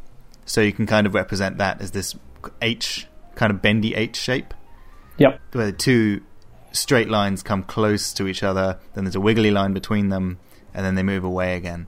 So 0.46 0.62
you 0.62 0.74
can 0.74 0.88
kind 0.88 1.06
of 1.06 1.14
represent 1.14 1.58
that 1.60 1.80
as 1.80 1.92
this 1.92 2.16
H 2.62 3.08
kind 3.36 3.52
of 3.52 3.62
bendy 3.62 3.94
H 3.94 4.16
shape 4.16 4.54
Yep. 5.18 5.40
where 5.52 5.66
the 5.68 5.72
two 5.72 6.22
straight 6.72 7.10
lines 7.10 7.44
come 7.44 7.64
close 7.64 8.14
to 8.14 8.28
each 8.28 8.44
other, 8.44 8.80
then 8.94 9.04
there's 9.04 9.16
a 9.16 9.22
wiggly 9.22 9.52
line 9.52 9.74
between 9.74 10.10
them, 10.10 10.40
and 10.74 10.86
then 10.86 10.96
they 10.96 11.04
move 11.04 11.24
away 11.24 11.56
again. 11.56 11.88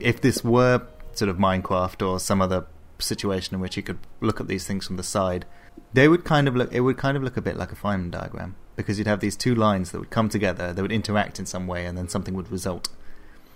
If 0.00 0.20
this 0.20 0.44
were 0.44 0.86
sort 1.12 1.28
of 1.28 1.36
Minecraft 1.36 2.06
or 2.06 2.20
some 2.20 2.42
other 2.42 2.66
situation 2.98 3.54
in 3.54 3.60
which 3.60 3.76
you 3.76 3.82
could 3.82 3.98
look 4.20 4.40
at 4.40 4.48
these 4.48 4.66
things 4.66 4.86
from 4.86 4.96
the 4.96 5.02
side, 5.02 5.46
they 5.92 6.08
would 6.08 6.24
kind 6.24 6.48
of 6.48 6.56
look. 6.56 6.72
It 6.72 6.80
would 6.80 6.96
kind 6.96 7.16
of 7.16 7.22
look 7.22 7.36
a 7.36 7.42
bit 7.42 7.56
like 7.56 7.72
a 7.72 7.76
Feynman 7.76 8.10
diagram 8.10 8.56
because 8.76 8.98
you'd 8.98 9.06
have 9.06 9.20
these 9.20 9.36
two 9.36 9.54
lines 9.54 9.90
that 9.90 9.98
would 9.98 10.10
come 10.10 10.28
together, 10.28 10.72
they 10.72 10.82
would 10.82 10.92
interact 10.92 11.38
in 11.38 11.46
some 11.46 11.66
way, 11.66 11.86
and 11.86 11.96
then 11.96 12.08
something 12.08 12.34
would 12.34 12.50
result. 12.50 12.88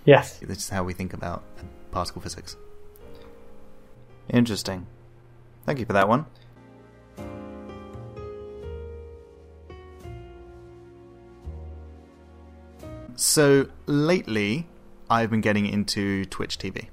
Yes. 0.05 0.39
This 0.39 0.57
is 0.57 0.69
how 0.69 0.83
we 0.83 0.93
think 0.93 1.13
about 1.13 1.43
particle 1.91 2.21
physics. 2.21 2.57
Interesting. 4.29 4.87
Thank 5.65 5.77
you 5.79 5.85
for 5.85 5.93
that 5.93 6.09
one. 6.09 6.25
So 13.15 13.67
lately, 13.85 14.67
I've 15.09 15.29
been 15.29 15.41
getting 15.41 15.65
into 15.65 16.25
Twitch 16.25 16.57
TV. 16.57 16.87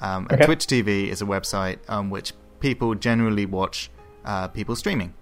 Um, 0.00 0.26
and 0.30 0.34
Okay. 0.34 0.46
Twitch 0.46 0.66
TV 0.66 1.08
is 1.08 1.22
a 1.22 1.24
website 1.26 1.78
on 1.88 2.10
which 2.10 2.32
people 2.60 2.94
generally 2.94 3.46
watch 3.46 3.90
uh, 4.24 4.48
people 4.48 4.74
streaming. 4.76 5.14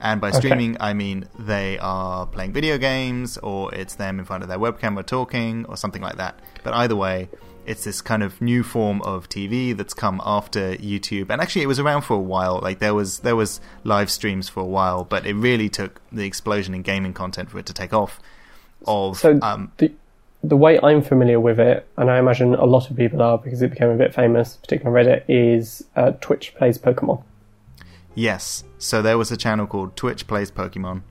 And 0.00 0.20
by 0.20 0.28
Okay. 0.28 0.38
streaming, 0.38 0.76
I 0.80 0.94
mean 0.94 1.28
they 1.38 1.78
are 1.78 2.26
playing 2.26 2.52
video 2.52 2.76
games, 2.76 3.38
or 3.38 3.72
it's 3.74 3.94
them 3.94 4.18
in 4.18 4.24
front 4.24 4.42
of 4.42 4.48
their 4.48 4.58
webcam 4.58 4.96
or 4.98 5.02
talking, 5.02 5.64
or 5.66 5.76
something 5.76 6.02
like 6.02 6.16
that. 6.16 6.40
But 6.64 6.74
either 6.74 6.96
way, 6.96 7.28
it's 7.66 7.84
this 7.84 8.00
kind 8.00 8.24
of 8.24 8.40
new 8.40 8.64
form 8.64 9.00
of 9.02 9.28
TV 9.28 9.76
that's 9.76 9.94
come 9.94 10.20
after 10.24 10.74
YouTube. 10.74 11.30
And 11.30 11.40
actually, 11.40 11.62
it 11.62 11.68
was 11.68 11.78
around 11.78 12.02
for 12.02 12.14
a 12.14 12.20
while. 12.20 12.58
Like 12.60 12.80
there 12.80 12.94
was 12.94 13.20
there 13.20 13.36
was 13.36 13.60
live 13.84 14.10
streams 14.10 14.48
for 14.48 14.60
a 14.60 14.66
while, 14.66 15.04
but 15.04 15.24
it 15.24 15.34
really 15.34 15.68
took 15.68 16.00
the 16.10 16.24
explosion 16.26 16.74
in 16.74 16.82
gaming 16.82 17.12
content 17.14 17.50
for 17.50 17.58
it 17.60 17.66
to 17.66 17.72
take 17.72 17.92
off. 17.92 18.20
Of 18.86 19.18
So 19.18 19.38
um, 19.42 19.72
the 19.78 19.92
the 20.44 20.56
way 20.56 20.78
I'm 20.82 21.02
familiar 21.02 21.38
with 21.38 21.60
it, 21.60 21.86
and 21.96 22.10
I 22.10 22.18
imagine 22.18 22.54
a 22.54 22.64
lot 22.64 22.90
of 22.90 22.96
people 22.96 23.22
are 23.22 23.38
because 23.38 23.62
it 23.62 23.70
became 23.70 23.90
a 23.90 23.96
bit 23.96 24.12
famous, 24.14 24.56
particularly 24.56 25.08
on 25.08 25.18
Reddit, 25.18 25.24
is 25.28 25.84
uh, 25.94 26.12
Twitch 26.20 26.54
plays 26.56 26.78
Pokemon. 26.78 27.22
Yes. 28.14 28.64
So 28.78 29.00
there 29.02 29.16
was 29.16 29.30
a 29.30 29.36
channel 29.36 29.66
called 29.66 29.96
Twitch 29.96 30.26
Plays 30.26 30.50
Pokemon, 30.50 31.02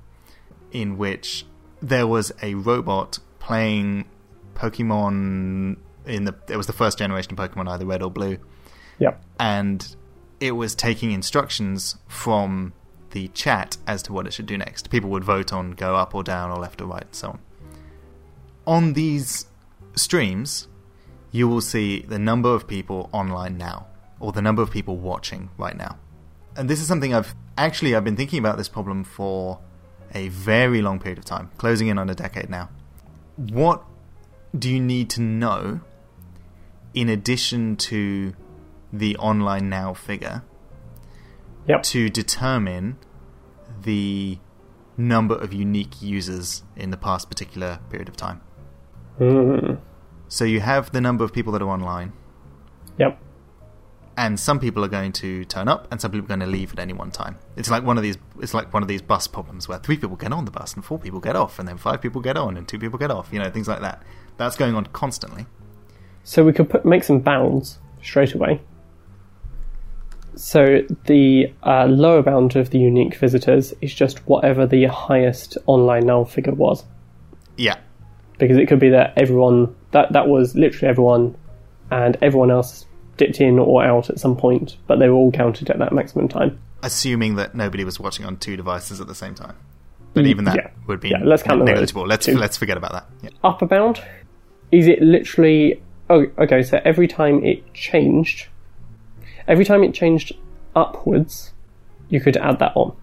in 0.71 0.97
which 0.97 1.45
there 1.81 2.05
was 2.05 2.31
a 2.41 2.55
robot 2.55 3.19
playing 3.39 4.05
Pokemon 4.53 5.77
in 6.05 6.25
the. 6.25 6.35
It 6.49 6.57
was 6.57 6.67
the 6.67 6.73
first 6.73 6.97
generation 6.97 7.37
of 7.37 7.37
Pokemon, 7.39 7.67
either 7.69 7.85
red 7.85 8.03
or 8.03 8.11
blue, 8.11 8.37
Yep. 8.99 9.23
and 9.39 9.95
it 10.39 10.51
was 10.51 10.75
taking 10.75 11.11
instructions 11.11 11.95
from 12.07 12.73
the 13.11 13.27
chat 13.29 13.77
as 13.87 14.01
to 14.03 14.13
what 14.13 14.27
it 14.27 14.33
should 14.33 14.45
do 14.45 14.57
next. 14.57 14.89
People 14.89 15.09
would 15.09 15.23
vote 15.23 15.51
on 15.53 15.71
go 15.71 15.95
up 15.95 16.13
or 16.13 16.23
down 16.23 16.51
or 16.51 16.57
left 16.57 16.81
or 16.81 16.85
right, 16.85 17.03
and 17.03 17.15
so 17.15 17.29
on. 17.29 17.39
On 18.65 18.93
these 18.93 19.45
streams, 19.95 20.67
you 21.31 21.47
will 21.47 21.61
see 21.61 22.01
the 22.01 22.19
number 22.19 22.49
of 22.49 22.67
people 22.67 23.09
online 23.11 23.57
now, 23.57 23.87
or 24.19 24.31
the 24.31 24.41
number 24.41 24.61
of 24.61 24.71
people 24.71 24.97
watching 24.97 25.49
right 25.57 25.75
now. 25.75 25.97
And 26.55 26.69
this 26.69 26.81
is 26.81 26.87
something 26.87 27.13
I've 27.13 27.33
actually 27.57 27.95
I've 27.95 28.03
been 28.03 28.17
thinking 28.17 28.39
about 28.39 28.57
this 28.57 28.67
problem 28.69 29.03
for 29.03 29.59
a 30.13 30.27
very 30.29 30.81
long 30.81 30.99
period 30.99 31.17
of 31.17 31.25
time, 31.25 31.49
closing 31.57 31.87
in 31.87 31.97
on 31.97 32.09
a 32.09 32.15
decade 32.15 32.49
now. 32.49 32.69
What 33.37 33.83
do 34.57 34.69
you 34.69 34.79
need 34.79 35.09
to 35.11 35.21
know 35.21 35.79
in 36.93 37.07
addition 37.07 37.77
to 37.77 38.33
the 38.91 39.15
online 39.17 39.69
now 39.69 39.93
figure 39.93 40.43
Yep. 41.67 41.83
to 41.83 42.09
determine 42.09 42.97
the 43.83 44.39
number 44.97 45.35
of 45.35 45.53
unique 45.53 46.01
users 46.01 46.63
in 46.75 46.89
the 46.89 46.97
past 46.97 47.29
particular 47.29 47.79
period 47.89 48.09
of 48.09 48.17
time? 48.17 48.41
Mm. 49.21 49.77
So 50.27 50.45
you 50.45 50.59
have 50.61 50.91
the 50.91 50.99
number 51.01 51.23
of 51.23 51.31
people 51.31 51.53
that 51.53 51.61
are 51.61 51.69
online, 51.69 52.13
Yep. 52.97 53.19
and 54.17 54.39
some 54.39 54.59
people 54.59 54.83
are 54.83 54.87
going 54.87 55.11
to 55.13 55.45
turn 55.45 55.67
up, 55.67 55.87
and 55.91 56.01
some 56.01 56.09
people 56.11 56.25
are 56.25 56.35
going 56.35 56.39
to 56.39 56.47
leave 56.47 56.73
at 56.73 56.79
any 56.79 56.93
one 56.93 57.11
time. 57.11 57.37
It's 57.55 57.69
like 57.69 57.83
one 57.83 57.97
of 57.97 58.03
these. 58.03 58.17
It's 58.39 58.53
like 58.53 58.73
one 58.73 58.81
of 58.81 58.87
these 58.89 59.01
bus 59.01 59.27
problems 59.27 59.67
where 59.67 59.77
three 59.77 59.97
people 59.97 60.15
get 60.15 60.31
on 60.33 60.45
the 60.45 60.51
bus, 60.51 60.73
and 60.73 60.83
four 60.83 60.97
people 60.97 61.19
get 61.19 61.35
off, 61.35 61.59
and 61.59 61.67
then 61.67 61.77
five 61.77 62.01
people 62.01 62.19
get 62.21 62.35
on, 62.37 62.57
and 62.57 62.67
two 62.67 62.79
people 62.79 62.97
get 62.97 63.11
off. 63.11 63.29
You 63.31 63.39
know, 63.39 63.49
things 63.51 63.67
like 63.67 63.81
that. 63.81 64.01
That's 64.37 64.55
going 64.55 64.73
on 64.75 64.85
constantly. 64.85 65.45
So 66.23 66.43
we 66.43 66.53
could 66.53 66.69
put 66.69 66.83
make 66.85 67.03
some 67.03 67.19
bounds 67.19 67.77
straight 68.01 68.33
away. 68.33 68.61
So 70.35 70.81
the 71.05 71.53
uh, 71.61 71.85
lower 71.85 72.23
bound 72.23 72.55
of 72.55 72.69
the 72.69 72.79
unique 72.79 73.15
visitors 73.15 73.73
is 73.81 73.93
just 73.93 74.19
whatever 74.27 74.65
the 74.65 74.85
highest 74.85 75.57
online 75.65 76.05
null 76.05 76.23
figure 76.25 76.53
was, 76.53 76.85
Yeah, 77.57 77.75
because 78.47 78.57
it 78.57 78.67
could 78.67 78.79
be 78.79 78.89
that 78.89 79.13
everyone 79.17 79.75
that 79.91 80.11
that 80.13 80.27
was 80.27 80.55
literally 80.55 80.89
everyone, 80.89 81.35
and 81.89 82.17
everyone 82.21 82.51
else 82.51 82.85
dipped 83.17 83.39
in 83.41 83.59
or 83.59 83.83
out 83.83 84.09
at 84.09 84.19
some 84.19 84.35
point, 84.35 84.77
but 84.87 84.99
they 84.99 85.07
were 85.07 85.15
all 85.15 85.31
counted 85.31 85.69
at 85.69 85.79
that 85.79 85.93
maximum 85.93 86.27
time. 86.27 86.59
assuming 86.83 87.35
that 87.35 87.53
nobody 87.53 87.83
was 87.83 87.99
watching 87.99 88.25
on 88.25 88.35
two 88.37 88.57
devices 88.57 88.99
at 88.99 89.07
the 89.07 89.15
same 89.15 89.35
time. 89.35 89.55
But 90.13 90.25
even 90.25 90.45
that 90.45 90.55
yeah. 90.55 90.69
would 90.87 90.99
be 90.99 91.09
Yeah, 91.09 91.19
let's 91.23 91.43
count 91.43 91.63
negligible. 91.63 92.05
Let's 92.05 92.25
two. 92.25 92.37
let's 92.37 92.57
forget 92.57 92.75
about 92.75 92.91
that. 92.91 93.05
Yeah. 93.23 93.29
upper 93.43 93.65
bound 93.65 94.01
is 94.71 94.87
it 94.87 95.01
literally 95.01 95.81
oh 96.09 96.25
okay 96.37 96.63
so 96.63 96.81
every 96.83 97.07
time 97.07 97.43
it 97.43 97.73
changed 97.73 98.47
every 99.47 99.65
time 99.65 99.83
it 99.83 99.93
changed 99.93 100.33
upwards 100.75 101.53
you 102.09 102.19
could 102.19 102.37
add 102.37 102.59
that 102.59 102.71
on 102.75 102.95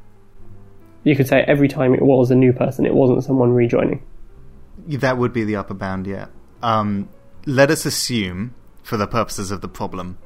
you 1.04 1.14
could 1.14 1.28
say 1.28 1.40
every 1.46 1.68
time 1.68 1.94
it 1.94 2.02
was 2.02 2.30
a 2.30 2.34
new 2.34 2.52
person 2.52 2.86
it 2.86 2.94
wasn't 2.94 3.22
someone 3.22 3.52
rejoining 3.52 4.02
That 4.88 5.18
would 5.18 5.32
be 5.32 5.44
the 5.44 5.56
upper 5.56 5.74
bound, 5.74 6.06
yeah. 6.06 6.26
Um, 6.62 7.08
let 7.46 7.70
us 7.70 7.84
assume, 7.86 8.54
for 8.82 8.96
the 8.96 9.06
purposes 9.06 9.50
of 9.50 9.60
the 9.60 9.68
problem, 9.68 10.18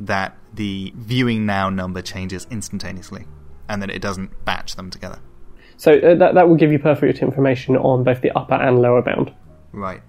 that 0.00 0.36
the 0.54 0.92
viewing 0.96 1.44
now 1.46 1.68
number 1.70 2.00
changes 2.02 2.46
instantaneously 2.50 3.26
and 3.68 3.82
that 3.82 3.90
it 3.90 4.00
doesn't 4.00 4.44
batch 4.44 4.76
them 4.76 4.90
together. 4.90 5.18
so 5.76 5.92
uh, 5.92 6.14
that, 6.14 6.34
that 6.34 6.48
will 6.48 6.56
give 6.56 6.72
you 6.72 6.78
perfect 6.78 7.18
information 7.18 7.76
on 7.76 8.02
both 8.04 8.20
the 8.22 8.30
upper 8.36 8.54
and 8.54 8.80
lower 8.80 9.02
bound 9.02 9.32
Right. 9.72 10.00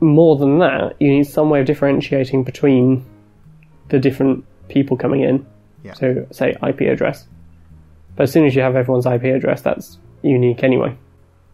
more 0.00 0.36
than 0.36 0.58
that 0.60 0.94
you 1.00 1.08
need 1.10 1.24
some 1.24 1.50
way 1.50 1.60
of 1.60 1.66
differentiating 1.66 2.44
between 2.44 3.04
the 3.90 3.98
different 3.98 4.44
people 4.68 4.96
coming 4.96 5.20
in 5.22 5.44
Yeah. 5.82 5.92
so 5.94 6.26
say 6.32 6.54
ip 6.66 6.80
address 6.80 7.26
but 8.16 8.22
as 8.24 8.32
soon 8.32 8.46
as 8.46 8.54
you 8.56 8.62
have 8.62 8.74
everyone's 8.76 9.04
ip 9.06 9.22
address 9.24 9.60
that's 9.62 9.98
unique 10.22 10.62
anyway 10.64 10.96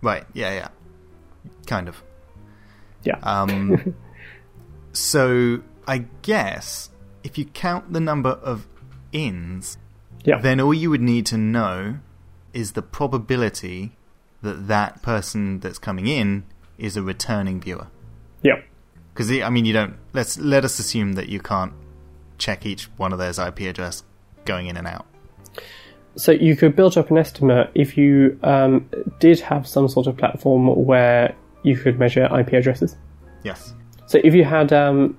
Right. 0.03 0.25
Yeah, 0.33 0.53
yeah. 0.55 0.69
Kind 1.71 1.89
of. 1.89 2.03
yeah 3.05 3.19
Um, 3.23 3.95
So 4.93 5.63
I 5.87 5.99
guess 6.23 6.91
if 7.23 7.39
you 7.39 7.45
count 7.45 7.93
the 7.93 8.01
number 8.01 8.31
of 8.31 8.67
ins, 9.13 9.79
Yeah. 10.25 10.39
then 10.41 10.61
all 10.61 10.75
you 10.75 10.91
would 10.91 11.01
need 11.01 11.27
to 11.27 11.39
know 11.39 11.99
is 12.53 12.73
the 12.73 12.83
probability 12.83 13.93
that 14.43 14.67
that 14.69 15.03
person 15.03 15.61
that's 15.61 15.79
coming 15.79 16.07
in 16.07 16.45
is 16.79 16.97
a 16.97 17.03
returning 17.03 17.61
viewer. 17.61 17.87
yeah. 18.43 18.61
Because 19.13 19.31
I 19.31 19.51
mean, 19.51 19.65
you 19.67 19.73
don't. 19.73 19.97
Let's 20.15 20.39
let 20.39 20.65
us 20.65 20.79
assume 20.79 21.13
that 21.15 21.29
you 21.29 21.41
can't 21.41 21.73
check 22.39 22.65
each 22.65 22.85
one 22.97 23.13
of 23.13 23.19
those 23.19 23.39
IP 23.39 23.61
address 23.63 24.03
going 24.45 24.67
in 24.69 24.77
and 24.77 24.87
out. 24.87 25.05
So 26.17 26.33
you 26.33 26.57
could 26.57 26.75
build 26.77 26.97
up 26.97 27.11
an 27.11 27.19
estimate 27.19 27.71
if 27.75 27.99
you 27.99 28.39
um, 28.43 28.89
did 29.19 29.41
have 29.41 29.67
some 29.67 29.89
sort 29.89 30.07
of 30.07 30.17
platform 30.17 30.67
where 30.87 31.35
you 31.63 31.77
could 31.77 31.99
measure 31.99 32.25
IP 32.39 32.53
addresses. 32.55 32.97
Yes. 33.45 33.75
So 34.07 34.21
if 34.25 34.35
you 34.35 34.45
had 34.45 34.73
um, 34.73 35.17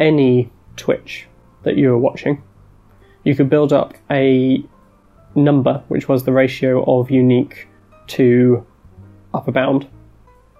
any 0.00 0.50
Twitch 0.76 1.26
that 1.62 1.76
you 1.76 1.90
were 1.90 1.98
watching, 1.98 2.42
you 3.24 3.34
could 3.34 3.48
build 3.50 3.72
up 3.72 3.94
a 4.10 4.62
number, 5.34 5.82
which 5.88 6.08
was 6.08 6.24
the 6.24 6.32
ratio 6.32 6.82
of 6.84 7.10
unique 7.10 7.68
to 8.08 8.64
upper 9.34 9.52
bound, 9.52 9.88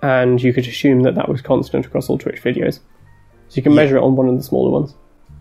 and 0.03 0.43
you 0.43 0.53
could 0.53 0.67
assume 0.67 1.03
that 1.03 1.15
that 1.15 1.29
was 1.29 1.41
constant 1.43 1.87
across 1.87 2.09
all 2.11 2.19
Twitch 2.19 2.43
videos. 2.43 2.81
So 3.49 3.57
you 3.57 3.63
can 3.63 3.73
Yeah. 3.73 3.77
measure 3.77 3.97
it 3.97 4.03
on 4.03 4.17
one 4.17 4.29
of 4.29 4.37
the 4.37 4.43
smaller 4.43 4.71
ones. 4.71 4.95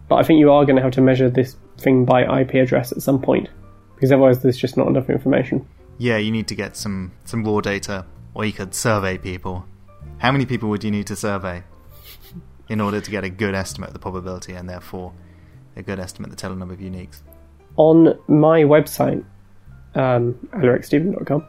But 0.08 0.18
I 0.18 0.24
think 0.24 0.40
you 0.40 0.52
are 0.52 0.66
going 0.66 0.76
to 0.76 0.82
have 0.84 0.92
to 0.92 1.02
measure 1.02 1.30
this 1.30 1.56
thing 1.80 2.06
by 2.06 2.24
IP 2.42 2.56
address 2.62 2.92
at 2.92 3.02
some 3.02 3.20
point, 3.20 3.50
because 3.96 4.12
otherwise 4.12 4.42
there's 4.44 4.58
just 4.58 4.78
not 4.78 4.88
enough 4.88 5.10
information. 5.10 5.66
Yeah, 5.98 6.18
you 6.18 6.32
need 6.32 6.48
to 6.50 6.56
get 6.56 6.76
some 6.78 7.12
some 7.24 7.44
raw 7.44 7.62
data, 7.62 8.06
or 8.36 8.46
you 8.46 8.54
could 8.54 8.76
survey 8.76 9.18
people. 9.18 9.66
How 10.18 10.32
many 10.32 10.46
people 10.46 10.70
would 10.70 10.84
you 10.84 10.92
need 10.92 11.08
to 11.08 11.16
survey 11.16 11.64
in 12.70 12.82
order 12.82 13.00
to 13.00 13.12
get 13.12 13.24
a 13.24 13.30
good 13.30 13.54
estimate 13.54 13.90
of 13.90 13.94
the 13.94 14.00
probability, 14.00 14.54
and 14.54 14.70
therefore 14.70 15.14
a 15.76 15.84
good 15.84 16.00
estimate 16.00 16.30
of 16.30 16.36
the 16.36 16.42
total 16.42 16.58
number 16.58 16.74
of 16.74 16.80
uniques? 16.80 17.22
on 17.78 18.18
my 18.28 18.62
website, 18.64 19.24
um, 19.96 20.34
alarichstephen.com, 20.54 21.46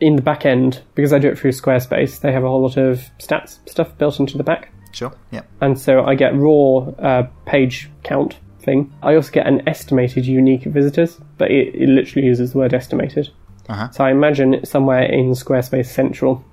in 0.00 0.16
the 0.16 0.22
back 0.22 0.44
end, 0.44 0.82
because 0.94 1.12
I 1.12 1.18
do 1.18 1.28
it 1.28 1.38
through 1.38 1.52
Squarespace, 1.52 2.20
they 2.20 2.32
have 2.32 2.44
a 2.44 2.48
whole 2.48 2.62
lot 2.62 2.76
of 2.76 3.00
stats 3.18 3.58
stuff 3.68 3.96
built 3.96 4.20
into 4.20 4.36
the 4.36 4.44
back. 4.44 4.72
Sure. 4.92 5.12
Yeah. 5.30 5.42
And 5.60 5.78
so 5.78 6.04
I 6.04 6.14
get 6.14 6.34
raw 6.36 6.78
uh, 6.98 7.28
page 7.46 7.90
count 8.02 8.38
thing. 8.60 8.92
I 9.02 9.14
also 9.14 9.30
get 9.30 9.46
an 9.46 9.68
estimated 9.68 10.26
unique 10.26 10.64
visitors, 10.64 11.18
but 11.38 11.50
it, 11.50 11.74
it 11.74 11.88
literally 11.88 12.26
uses 12.26 12.52
the 12.52 12.58
word 12.58 12.74
estimated. 12.74 13.30
Uh 13.68 13.74
huh. 13.74 13.90
So 13.90 14.04
I 14.04 14.10
imagine 14.10 14.64
somewhere 14.64 15.02
in 15.02 15.30
Squarespace 15.30 15.86
Central, 15.86 16.44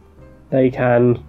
they 0.51 0.69
can 0.69 1.23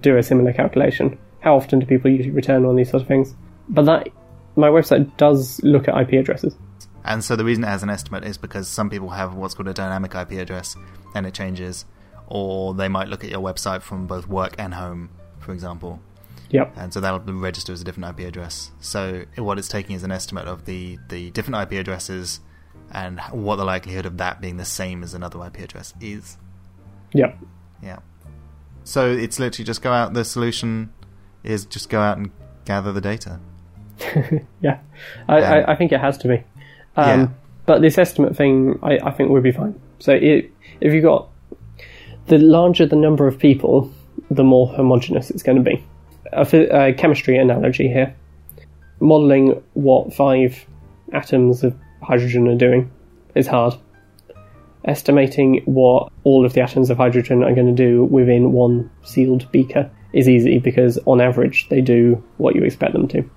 do 0.00 0.16
a 0.16 0.22
similar 0.22 0.52
calculation. 0.52 1.18
How 1.40 1.56
often 1.56 1.78
do 1.78 1.86
people 1.86 2.10
usually 2.10 2.30
return 2.30 2.64
on 2.64 2.76
these 2.76 2.90
sort 2.90 3.02
of 3.02 3.08
things? 3.08 3.34
But 3.68 3.84
that 3.84 4.08
my 4.56 4.68
website 4.68 5.16
does 5.16 5.62
look 5.62 5.88
at 5.88 5.96
IP 5.96 6.14
addresses. 6.14 6.56
And 7.04 7.22
so 7.22 7.36
the 7.36 7.44
reason 7.44 7.64
it 7.64 7.68
has 7.68 7.82
an 7.82 7.90
estimate 7.90 8.24
is 8.24 8.38
because 8.38 8.66
some 8.66 8.88
people 8.88 9.10
have 9.10 9.34
what's 9.34 9.54
called 9.54 9.68
a 9.68 9.74
dynamic 9.74 10.14
IP 10.14 10.32
address, 10.32 10.74
and 11.14 11.26
it 11.26 11.34
changes, 11.34 11.84
or 12.26 12.72
they 12.72 12.88
might 12.88 13.08
look 13.08 13.22
at 13.22 13.30
your 13.30 13.40
website 13.40 13.82
from 13.82 14.06
both 14.06 14.26
work 14.26 14.54
and 14.58 14.74
home, 14.74 15.10
for 15.38 15.52
example. 15.52 16.00
Yep. 16.50 16.74
and 16.76 16.92
so 16.94 17.00
that'll 17.00 17.18
register 17.18 17.72
as 17.72 17.80
a 17.80 17.84
different 17.84 18.16
IP 18.16 18.28
address. 18.28 18.70
So 18.78 19.24
what 19.36 19.58
it's 19.58 19.66
taking 19.66 19.96
is 19.96 20.04
an 20.04 20.12
estimate 20.12 20.46
of 20.46 20.66
the 20.66 20.98
the 21.08 21.30
different 21.32 21.60
IP 21.62 21.80
addresses 21.80 22.38
and 22.92 23.18
what 23.32 23.56
the 23.56 23.64
likelihood 23.64 24.06
of 24.06 24.18
that 24.18 24.40
being 24.40 24.56
the 24.56 24.64
same 24.64 25.02
as 25.02 25.14
another 25.14 25.44
IP 25.44 25.58
address 25.58 25.94
is. 26.00 26.38
Yep. 27.12 27.38
Yeah. 27.82 27.98
So 28.84 29.10
it's 29.10 29.38
literally 29.38 29.64
just 29.64 29.82
go 29.82 29.92
out. 29.92 30.14
The 30.14 30.24
solution 30.24 30.92
is 31.42 31.64
just 31.64 31.88
go 31.88 32.00
out 32.00 32.18
and 32.18 32.30
gather 32.64 32.92
the 32.92 33.00
data. 33.00 33.40
Yeah, 34.60 34.80
I, 35.28 35.42
Um, 35.42 35.52
I, 35.52 35.72
I 35.72 35.76
think 35.76 35.92
it 35.92 36.00
has 36.00 36.18
to 36.18 36.28
be. 36.28 36.34
Um, 36.96 37.20
Yeah. 37.20 37.28
But 37.66 37.80
this 37.80 37.96
estimate 37.96 38.36
thing, 38.36 38.78
I, 38.82 38.98
I 39.02 39.10
think 39.10 39.30
would 39.30 39.42
be 39.42 39.52
fine. 39.52 39.80
So 39.98 40.12
it, 40.12 40.50
if 40.80 40.92
you've 40.92 41.02
got 41.04 41.28
the 42.26 42.38
larger 42.38 42.86
the 42.86 42.96
number 42.96 43.26
of 43.26 43.38
people, 43.38 43.90
the 44.30 44.44
more 44.44 44.66
homogeneous 44.68 45.30
it's 45.30 45.42
going 45.42 45.56
to 45.56 45.70
be. 45.70 45.82
A, 46.32 46.88
a 46.88 46.92
chemistry 46.94 47.38
analogy 47.38 47.88
here: 47.88 48.14
modelling 49.00 49.62
what 49.74 50.12
five 50.12 50.66
atoms 51.12 51.62
of 51.64 51.74
hydrogen 52.02 52.48
are 52.48 52.56
doing 52.56 52.90
is 53.34 53.46
hard. 53.46 53.74
Estimating 54.84 55.62
what 55.64 56.12
all 56.24 56.44
of 56.44 56.52
the 56.52 56.60
atoms 56.60 56.90
of 56.90 56.98
hydrogen 56.98 57.42
are 57.42 57.54
going 57.54 57.74
to 57.74 57.82
do 57.90 58.04
within 58.04 58.52
one 58.52 58.90
sealed 59.02 59.50
beaker 59.50 59.90
is 60.12 60.28
easy 60.28 60.58
because, 60.58 60.98
on 61.06 61.20
average, 61.20 61.68
they 61.70 61.80
do 61.80 62.22
what 62.36 62.54
you 62.54 62.62
expect 62.62 62.92
them 62.92 63.08
to. 63.08 63.28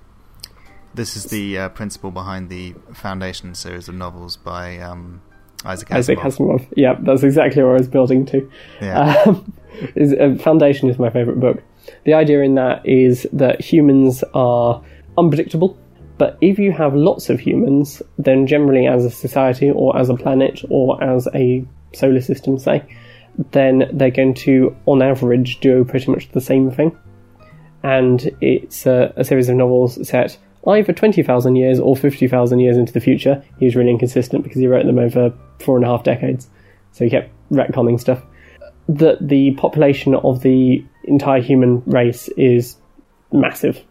This 0.94 1.16
is 1.16 1.26
the 1.26 1.58
uh, 1.58 1.68
principle 1.70 2.10
behind 2.10 2.48
the 2.48 2.74
Foundation 2.92 3.54
series 3.54 3.88
of 3.88 3.94
novels 3.94 4.36
by 4.36 4.78
um, 4.78 5.22
Isaac 5.64 5.88
Asimov. 5.88 5.96
Isaac 5.96 6.18
Asimov. 6.18 6.72
Yeah, 6.76 6.96
that's 7.00 7.22
exactly 7.22 7.62
where 7.62 7.72
I 7.72 7.78
was 7.78 7.88
building 7.88 8.26
to. 8.26 8.50
Yeah. 8.80 9.22
Um, 9.26 9.52
is, 9.94 10.12
uh, 10.12 10.36
Foundation 10.40 10.88
is 10.88 10.98
my 10.98 11.10
favourite 11.10 11.40
book. 11.40 11.62
The 12.04 12.14
idea 12.14 12.42
in 12.42 12.56
that 12.56 12.84
is 12.84 13.26
that 13.32 13.60
humans 13.60 14.24
are 14.34 14.82
unpredictable, 15.16 15.78
but 16.18 16.36
if 16.40 16.58
you 16.58 16.72
have 16.72 16.94
lots 16.94 17.30
of 17.30 17.40
humans, 17.40 18.02
then 18.18 18.46
generally 18.46 18.86
as 18.86 19.04
a 19.04 19.10
society 19.10 19.70
or 19.70 19.96
as 19.96 20.08
a 20.08 20.14
planet 20.14 20.62
or 20.68 21.02
as 21.02 21.28
a 21.34 21.64
solar 21.94 22.20
system, 22.20 22.58
say, 22.58 22.82
then 23.52 23.88
they're 23.92 24.10
going 24.10 24.34
to, 24.34 24.76
on 24.86 25.00
average, 25.00 25.60
do 25.60 25.84
pretty 25.84 26.10
much 26.10 26.30
the 26.32 26.40
same 26.40 26.70
thing. 26.70 26.96
And 27.84 28.28
it's 28.40 28.84
a, 28.86 29.12
a 29.16 29.24
series 29.24 29.48
of 29.48 29.56
novels 29.56 30.06
set 30.08 30.36
either 30.66 30.92
20,000 30.92 31.56
years 31.56 31.78
or 31.78 31.96
50,000 31.96 32.58
years 32.58 32.76
into 32.76 32.92
the 32.92 33.00
future. 33.00 33.42
He 33.58 33.64
was 33.64 33.76
really 33.76 33.90
inconsistent 33.90 34.42
because 34.42 34.58
he 34.58 34.66
wrote 34.66 34.86
them 34.86 34.98
over 34.98 35.32
four 35.60 35.76
and 35.76 35.84
a 35.84 35.88
half 35.88 36.02
decades. 36.02 36.48
So 36.92 37.04
he 37.04 37.10
kept 37.10 37.30
retconning 37.50 38.00
stuff. 38.00 38.22
That 38.88 39.26
the 39.26 39.52
population 39.52 40.14
of 40.14 40.42
the 40.42 40.84
entire 41.04 41.40
human 41.40 41.82
race 41.86 42.28
is 42.36 42.76
massive. 43.32 43.82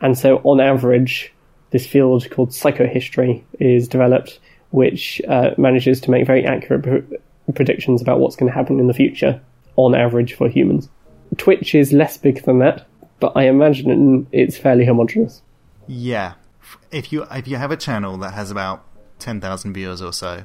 And 0.00 0.18
so, 0.18 0.36
on 0.38 0.60
average, 0.60 1.33
this 1.74 1.86
field 1.88 2.30
called 2.30 2.50
psychohistory 2.50 3.42
is 3.58 3.88
developed, 3.88 4.38
which 4.70 5.20
uh, 5.26 5.50
manages 5.58 6.00
to 6.00 6.08
make 6.08 6.24
very 6.24 6.46
accurate 6.46 6.84
pre- 6.84 7.18
predictions 7.52 8.00
about 8.00 8.20
what's 8.20 8.36
going 8.36 8.48
to 8.48 8.54
happen 8.54 8.78
in 8.78 8.86
the 8.86 8.94
future, 8.94 9.40
on 9.74 9.92
average, 9.92 10.34
for 10.34 10.48
humans. 10.48 10.88
Twitch 11.36 11.74
is 11.74 11.92
less 11.92 12.16
big 12.16 12.44
than 12.44 12.60
that, 12.60 12.86
but 13.18 13.32
I 13.34 13.48
imagine 13.48 14.28
it's 14.30 14.56
fairly 14.56 14.84
homogenous. 14.84 15.42
Yeah, 15.88 16.34
if 16.92 17.12
you 17.12 17.26
if 17.32 17.48
you 17.48 17.56
have 17.56 17.72
a 17.72 17.76
channel 17.76 18.16
that 18.18 18.34
has 18.34 18.52
about 18.52 18.84
ten 19.18 19.40
thousand 19.40 19.74
viewers 19.74 20.00
or 20.00 20.12
so 20.12 20.44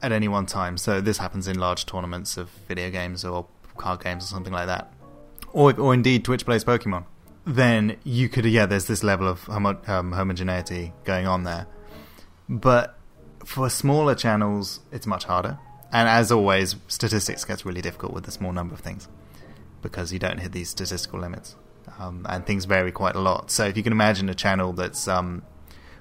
at 0.00 0.12
any 0.12 0.28
one 0.28 0.46
time, 0.46 0.78
so 0.78 1.00
this 1.00 1.18
happens 1.18 1.48
in 1.48 1.58
large 1.58 1.86
tournaments 1.86 2.36
of 2.36 2.50
video 2.68 2.88
games 2.88 3.24
or 3.24 3.48
card 3.76 4.04
games 4.04 4.22
or 4.22 4.28
something 4.28 4.52
like 4.52 4.68
that, 4.68 4.92
or 5.52 5.74
or 5.76 5.92
indeed 5.92 6.24
Twitch 6.24 6.44
plays 6.44 6.62
Pokemon, 6.62 7.04
then 7.54 7.96
you 8.04 8.28
could 8.28 8.44
yeah, 8.44 8.66
there's 8.66 8.86
this 8.86 9.02
level 9.02 9.26
of 9.28 9.42
homo- 9.44 9.80
um, 9.86 10.12
homogeneity 10.12 10.92
going 11.04 11.26
on 11.26 11.44
there, 11.44 11.66
but 12.48 12.96
for 13.44 13.68
smaller 13.70 14.14
channels, 14.14 14.80
it's 14.92 15.06
much 15.06 15.24
harder. 15.24 15.58
And 15.92 16.08
as 16.08 16.30
always, 16.30 16.76
statistics 16.86 17.44
gets 17.44 17.64
really 17.66 17.80
difficult 17.80 18.12
with 18.12 18.28
a 18.28 18.30
small 18.30 18.52
number 18.52 18.74
of 18.74 18.80
things 18.80 19.08
because 19.82 20.12
you 20.12 20.18
don't 20.18 20.38
hit 20.38 20.52
these 20.52 20.68
statistical 20.70 21.18
limits. 21.20 21.56
Um, 21.98 22.24
and 22.28 22.46
things 22.46 22.64
vary 22.66 22.92
quite 22.92 23.16
a 23.16 23.20
lot. 23.20 23.50
So 23.50 23.64
if 23.64 23.76
you 23.76 23.82
can 23.82 23.92
imagine 23.92 24.28
a 24.28 24.34
channel 24.34 24.72
that's 24.72 25.08
um, 25.08 25.42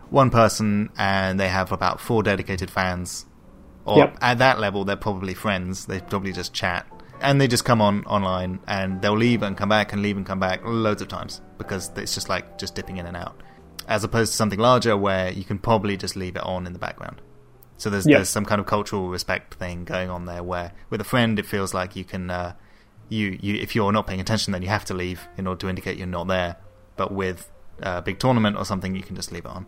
one 0.10 0.30
person 0.30 0.90
and 0.98 1.40
they 1.40 1.48
have 1.50 1.72
about 1.72 2.00
four 2.00 2.22
dedicated 2.24 2.70
fans, 2.70 3.26
or 3.86 3.98
Yep. 3.98 4.18
at 4.22 4.38
that 4.38 4.60
level 4.60 4.86
they're 4.86 4.96
probably 4.96 5.34
friends. 5.34 5.88
They 5.88 6.00
probably 6.00 6.32
just 6.32 6.54
chat 6.54 6.86
and 7.22 7.40
they 7.40 7.48
just 7.48 7.66
come 7.66 7.82
on 7.82 8.04
online 8.06 8.60
and 8.68 9.02
they'll 9.02 9.18
leave 9.18 9.42
and 9.44 9.58
come 9.58 9.70
back 9.70 9.94
and 9.94 10.02
leave 10.02 10.18
and 10.18 10.26
come 10.26 10.40
back 10.40 10.62
loads 10.64 11.02
of 11.02 11.08
times 11.08 11.42
because 11.58 11.92
it's 11.96 12.14
just 12.14 12.30
like 12.30 12.58
just 12.58 12.76
dipping 12.76 12.98
in 12.98 13.06
and 13.06 13.18
out. 13.18 13.42
As 13.88 14.04
opposed 14.04 14.32
to 14.34 14.38
something 14.38 14.60
larger 14.60 14.96
where 14.96 15.32
you 15.32 15.44
can 15.44 15.58
probably 15.60 15.98
just 15.98 16.16
leave 16.16 16.36
it 16.36 16.44
on 16.44 16.68
in 16.68 16.74
the 16.74 16.80
background. 16.80 17.22
So 17.78 17.90
there's 17.90 18.06
Yep. 18.06 18.18
there's 18.18 18.30
some 18.30 18.46
kind 18.46 18.60
of 18.62 18.68
cultural 18.68 19.10
respect 19.10 19.56
thing 19.56 19.86
going 19.86 20.10
on 20.10 20.26
there 20.26 20.44
where 20.44 20.74
with 20.90 21.02
a 21.02 21.06
friend 21.06 21.40
it 21.40 21.46
feels 21.46 21.74
like 21.74 21.96
you 21.96 22.04
can 22.04 22.30
uh, 22.30 22.54
you 23.08 23.38
you 23.42 23.56
if 23.56 23.76
you're 23.76 23.92
not 23.92 24.06
paying 24.06 24.20
attention 24.20 24.52
then 24.54 24.62
you 24.62 24.68
have 24.70 24.86
to 24.86 24.94
leave 24.94 25.28
in 25.38 25.48
order 25.48 25.60
to 25.62 25.70
indicate 25.70 25.98
you're 25.98 26.08
not 26.08 26.28
there. 26.28 26.58
But 26.98 27.14
with 27.14 27.50
a 27.82 28.02
big 28.02 28.20
tournament 28.20 28.58
or 28.58 28.66
something 28.66 28.96
you 28.96 29.02
can 29.04 29.16
just 29.16 29.32
leave 29.32 29.46
it 29.46 29.52
on. 29.52 29.66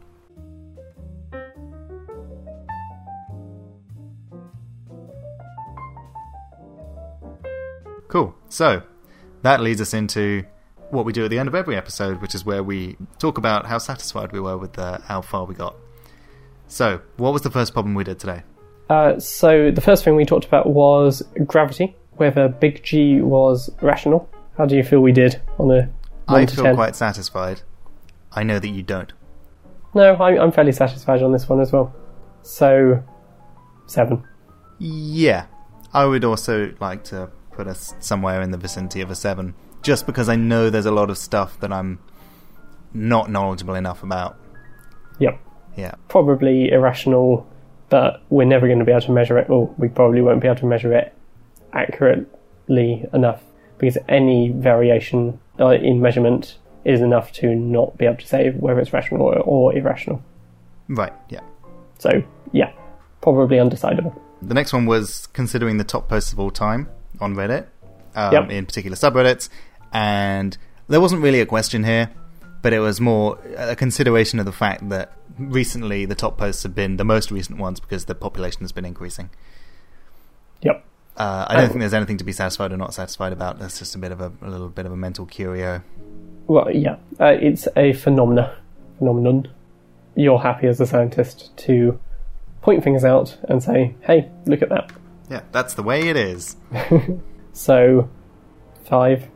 Cool. 8.11 8.35
So 8.49 8.83
that 9.41 9.61
leads 9.61 9.79
us 9.79 9.93
into 9.93 10.43
what 10.89 11.05
we 11.05 11.13
do 11.13 11.23
at 11.23 11.29
the 11.29 11.39
end 11.39 11.47
of 11.47 11.55
every 11.55 11.77
episode, 11.77 12.21
which 12.21 12.35
is 12.35 12.45
where 12.45 12.61
we 12.61 12.97
talk 13.19 13.37
about 13.37 13.65
how 13.65 13.77
satisfied 13.77 14.33
we 14.33 14.41
were 14.41 14.57
with 14.57 14.77
uh, 14.77 14.99
how 15.05 15.21
far 15.21 15.45
we 15.45 15.55
got. 15.55 15.75
So, 16.67 17.01
what 17.15 17.31
was 17.31 17.41
the 17.41 17.49
first 17.49 17.71
problem 17.71 17.95
we 17.95 18.03
did 18.03 18.19
today? 18.19 18.43
Uh, 18.89 19.17
so 19.17 19.71
the 19.71 19.79
first 19.79 20.03
thing 20.03 20.17
we 20.17 20.25
talked 20.25 20.45
about 20.45 20.67
was 20.67 21.23
gravity, 21.45 21.95
whether 22.17 22.49
big 22.49 22.83
G 22.83 23.21
was 23.21 23.69
rational. 23.81 24.29
How 24.57 24.65
do 24.65 24.75
you 24.75 24.83
feel 24.83 24.99
we 24.99 25.13
did 25.13 25.41
on 25.57 25.71
a 25.71 25.89
I 26.27 26.45
feel 26.45 26.65
10. 26.65 26.75
quite 26.75 26.97
satisfied. 26.97 27.61
I 28.33 28.43
know 28.43 28.59
that 28.59 28.67
you 28.67 28.83
don't. 28.83 29.13
No, 29.93 30.15
I, 30.15 30.37
I'm 30.41 30.51
fairly 30.51 30.73
satisfied 30.73 31.23
on 31.23 31.31
this 31.31 31.47
one 31.47 31.61
as 31.61 31.71
well. 31.71 31.95
So, 32.43 33.01
seven. 33.87 34.23
Yeah, 34.79 35.45
I 35.93 36.05
would 36.05 36.25
also 36.25 36.73
like 36.81 37.05
to 37.05 37.31
put 37.61 37.67
us 37.69 37.93
somewhere 37.99 38.41
in 38.41 38.49
the 38.49 38.57
vicinity 38.57 39.01
of 39.01 39.11
a 39.11 39.15
seven, 39.15 39.53
just 39.83 40.07
because 40.07 40.27
I 40.27 40.35
know 40.35 40.71
there's 40.71 40.87
a 40.87 40.91
lot 40.91 41.11
of 41.11 41.17
stuff 41.17 41.59
that 41.59 41.71
I'm 41.71 41.99
not 42.91 43.29
knowledgeable 43.29 43.75
enough 43.75 44.01
about. 44.01 44.35
Yep. 45.19 45.39
Yeah, 45.77 45.93
Probably 46.07 46.71
irrational, 46.71 47.47
but 47.89 48.23
we're 48.29 48.45
never 48.45 48.65
going 48.65 48.79
to 48.79 48.85
be 48.85 48.91
able 48.91 49.01
to 49.01 49.11
measure 49.11 49.37
it, 49.37 49.47
or 49.47 49.73
we 49.77 49.89
probably 49.89 50.21
won't 50.21 50.41
be 50.41 50.47
able 50.47 50.59
to 50.59 50.65
measure 50.65 50.91
it 50.91 51.13
accurately 51.71 53.05
enough 53.13 53.43
because 53.77 53.95
any 54.09 54.49
variation 54.49 55.39
uh, 55.59 55.69
in 55.69 56.01
measurement 56.01 56.57
is 56.83 56.99
enough 56.99 57.31
to 57.33 57.53
not 57.55 57.95
be 57.95 58.05
able 58.05 58.17
to 58.17 58.27
say 58.27 58.49
whether 58.49 58.79
it's 58.79 58.91
rational 58.91 59.21
or, 59.21 59.37
or 59.37 59.77
irrational. 59.77 60.21
right. 60.89 61.13
Yeah. 61.29 61.41
So, 61.99 62.23
yeah, 62.53 62.73
probably 63.21 63.57
undecidable. 63.57 64.19
The 64.41 64.55
next 64.55 64.73
one 64.73 64.87
was 64.87 65.27
considering 65.27 65.77
the 65.77 65.83
top 65.83 66.09
posts 66.09 66.33
of 66.33 66.39
all 66.39 66.49
time 66.49 66.89
on 67.21 67.35
Reddit, 67.35 67.65
um, 68.15 68.33
Yep. 68.33 68.49
in 68.51 68.65
particular 68.65 68.95
subreddits, 68.97 69.49
and 69.93 70.57
there 70.87 70.99
wasn't 71.01 71.21
really 71.21 71.39
a 71.41 71.45
question 71.45 71.83
here, 71.83 72.09
but 72.61 72.73
it 72.73 72.79
was 72.79 72.99
more 73.01 73.37
a 73.57 73.75
consideration 73.75 74.39
of 74.39 74.45
the 74.45 74.51
fact 74.51 74.87
that 74.89 75.11
recently 75.37 76.05
the 76.05 76.15
top 76.15 76.37
posts 76.37 76.63
have 76.63 76.75
been 76.75 76.97
the 76.97 77.03
most 77.05 77.31
recent 77.31 77.57
ones 77.57 77.79
because 77.79 78.05
the 78.05 78.15
population 78.15 78.61
has 78.61 78.71
been 78.71 78.85
increasing. 78.85 79.29
Yep. 80.61 80.83
Uh, 81.17 81.45
I 81.49 81.55
don't 81.57 81.67
think 81.67 81.79
there's 81.79 81.93
anything 81.93 82.17
to 82.17 82.23
be 82.23 82.31
satisfied 82.31 82.71
or 82.71 82.77
not 82.77 82.93
satisfied 82.93 83.33
about. 83.33 83.59
That's 83.59 83.79
just 83.79 83.95
a 83.95 83.97
bit 83.97 84.11
of 84.11 84.21
a, 84.21 84.31
a 84.41 84.49
little 84.49 84.69
bit 84.69 84.85
of 84.85 84.91
a 84.91 84.97
mental 84.97 85.25
curio. 85.25 85.81
Well, 86.47 86.69
yeah, 86.71 86.97
uh, 87.19 87.37
it's 87.39 87.67
a 87.75 87.93
phenomena, 87.93 88.55
phenomenon. 88.97 89.47
You're 90.15 90.39
happy 90.39 90.67
as 90.67 90.79
a 90.79 90.85
scientist 90.87 91.55
to 91.57 91.99
point 92.61 92.83
things 92.83 93.03
out 93.03 93.37
and 93.49 93.61
say, 93.61 93.95
"Hey, 94.01 94.29
look 94.45 94.61
at 94.61 94.69
that." 94.69 94.91
Yeah, 95.31 95.43
that's 95.51 95.73
the 95.73 95.83
way 95.83 96.09
it 96.09 96.17
is. 96.17 96.57
So, 97.53 98.09
five. 98.85 99.29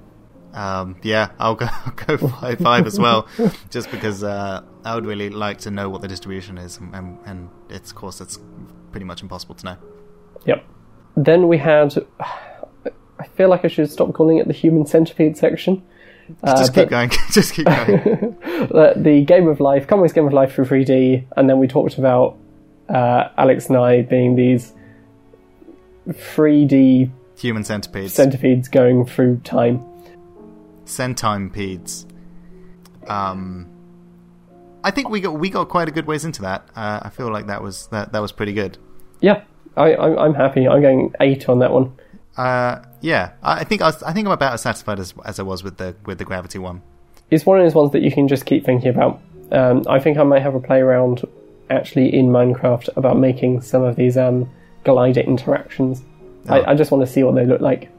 Um, 0.54 0.96
yeah, 1.04 1.32
I'll 1.38 1.56
go, 1.56 1.68
I'll 1.86 1.92
go 1.92 2.18
five 2.18 2.60
five 2.60 2.88
as 2.88 2.98
well, 2.98 3.28
just 3.70 3.92
because 3.92 4.24
uh, 4.24 4.62
I 4.86 4.96
would 4.96 5.06
really 5.06 5.30
like 5.30 5.58
to 5.60 5.72
know 5.72 5.90
what 5.90 6.02
the 6.02 6.08
distribution 6.08 6.58
is, 6.58 6.78
and, 6.78 6.96
and, 6.96 7.20
and 7.26 7.50
it's 7.70 7.92
of 7.92 7.98
course 7.98 8.22
it's 8.22 8.40
pretty 8.92 9.06
much 9.06 9.22
impossible 9.22 9.56
to 9.56 9.66
know. 9.66 9.78
Yep. 10.46 10.66
Then 11.18 11.48
we 11.48 11.58
had. 11.58 11.94
I 13.18 13.28
feel 13.28 13.50
like 13.50 13.64
I 13.64 13.70
should 13.70 13.90
stop 13.90 14.14
calling 14.14 14.38
it 14.38 14.48
the 14.48 14.54
human 14.54 14.86
centipede 14.86 15.38
section. 15.38 15.82
Uh, 16.44 16.58
just 16.58 16.74
keep 16.74 16.90
going, 16.90 17.10
just 17.32 17.54
keep 17.54 17.66
going. 17.66 18.38
the, 18.44 18.94
the 18.98 19.24
game 19.24 19.48
of 19.48 19.62
life, 19.62 19.88
Conway's 19.88 20.12
game 20.12 20.28
of 20.28 20.34
life 20.34 20.52
for 20.52 20.66
3D, 20.66 21.26
and 21.36 21.50
then 21.50 21.58
we 21.58 21.68
talked 21.68 21.98
about 21.98 22.38
uh, 22.90 23.30
Alex 23.38 23.68
and 23.68 23.78
I 23.78 24.02
being 24.02 24.36
these 24.36 24.74
3D 26.08 27.10
Human 27.38 27.64
centipedes, 27.64 28.14
centipedes 28.14 28.68
going 28.70 29.06
through 29.06 29.38
time. 29.44 29.84
centipedes. 30.86 32.06
Um, 33.08 33.68
I 34.84 34.92
think 34.92 35.10
we 35.10 35.20
got 35.22 35.38
we 35.38 35.50
got 35.50 35.70
quite 35.70 35.88
a 35.88 35.92
good 35.92 36.06
ways 36.06 36.26
into 36.26 36.42
that. 36.44 36.68
Uh, 36.76 37.00
I 37.04 37.10
feel 37.10 37.32
like 37.32 37.48
that 37.48 37.62
was 37.62 37.88
that 37.88 38.12
that 38.14 38.20
was 38.20 38.32
pretty 38.32 38.54
good. 38.54 38.78
Yeah, 39.20 39.44
I, 39.76 39.96
I'm, 39.96 40.18
I'm 40.18 40.34
happy. 40.34 40.68
I'm 40.68 40.82
going 40.82 41.14
eight 41.20 41.50
on 41.50 41.60
that 41.60 41.72
one. 41.72 41.94
Uh, 42.38 42.84
yeah, 43.02 43.32
I 43.42 43.60
I 43.60 43.64
think 43.64 43.82
I, 43.82 43.88
was, 43.88 44.04
I 44.04 44.14
think 44.14 44.28
I'm 44.28 44.34
about 44.34 44.54
as 44.54 44.62
satisfied 44.62 45.00
as 45.00 45.14
as 45.26 45.40
I 45.40 45.44
was 45.44 45.64
with 45.64 45.78
the 45.78 45.96
with 46.06 46.18
the 46.20 46.26
gravity 46.26 46.60
one. 46.60 46.82
It's 47.32 47.46
one 47.46 47.60
of 47.60 47.66
those 47.66 47.74
ones 47.76 47.92
that 47.92 48.02
you 48.02 48.12
can 48.12 48.28
just 48.28 48.46
keep 48.46 48.64
thinking 48.66 48.90
about. 48.90 49.22
Um, 49.52 49.84
I 49.88 50.00
think 50.00 50.18
I 50.18 50.24
might 50.24 50.42
have 50.42 50.56
a 50.56 50.60
play 50.60 50.80
around 50.80 51.24
actually 51.70 52.14
in 52.14 52.28
Minecraft 52.28 52.90
about 52.96 53.18
making 53.18 53.62
some 53.62 53.82
of 53.82 53.96
these 53.96 54.18
um, 54.18 54.50
glider 54.86 55.22
interactions. 55.22 56.02
Oh. 56.48 56.54
I, 56.54 56.72
I 56.72 56.76
just 56.76 56.92
want 56.92 57.06
to 57.06 57.12
see 57.12 57.24
what 57.24 57.36
they 57.36 57.46
look 57.46 57.62
like. 57.62 57.90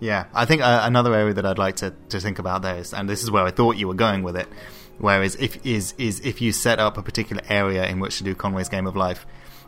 Yeah, 0.00 0.26
I 0.32 0.44
think 0.44 0.62
uh, 0.62 0.82
another 0.84 1.12
area 1.14 1.34
that 1.34 1.44
I'd 1.44 1.58
like 1.58 1.76
to, 1.76 1.92
to 2.10 2.20
think 2.20 2.38
about 2.38 2.62
there 2.62 2.76
is, 2.76 2.94
and 2.94 3.08
this 3.08 3.22
is 3.24 3.30
where 3.32 3.44
I 3.44 3.50
thought 3.50 3.76
you 3.76 3.88
were 3.88 3.94
going 3.94 4.22
with 4.22 4.36
it, 4.36 4.46
whereas 4.98 5.34
if 5.36 5.64
is 5.66 5.92
is 5.98 6.20
if 6.20 6.40
you 6.40 6.52
set 6.52 6.78
up 6.78 6.96
a 6.96 7.02
particular 7.02 7.42
area 7.48 7.84
in 7.86 7.98
which 7.98 8.18
to 8.18 8.24
do 8.24 8.34
Conway's 8.36 8.68
Game 8.68 8.86
of 8.86 8.94
Life, 8.94 9.26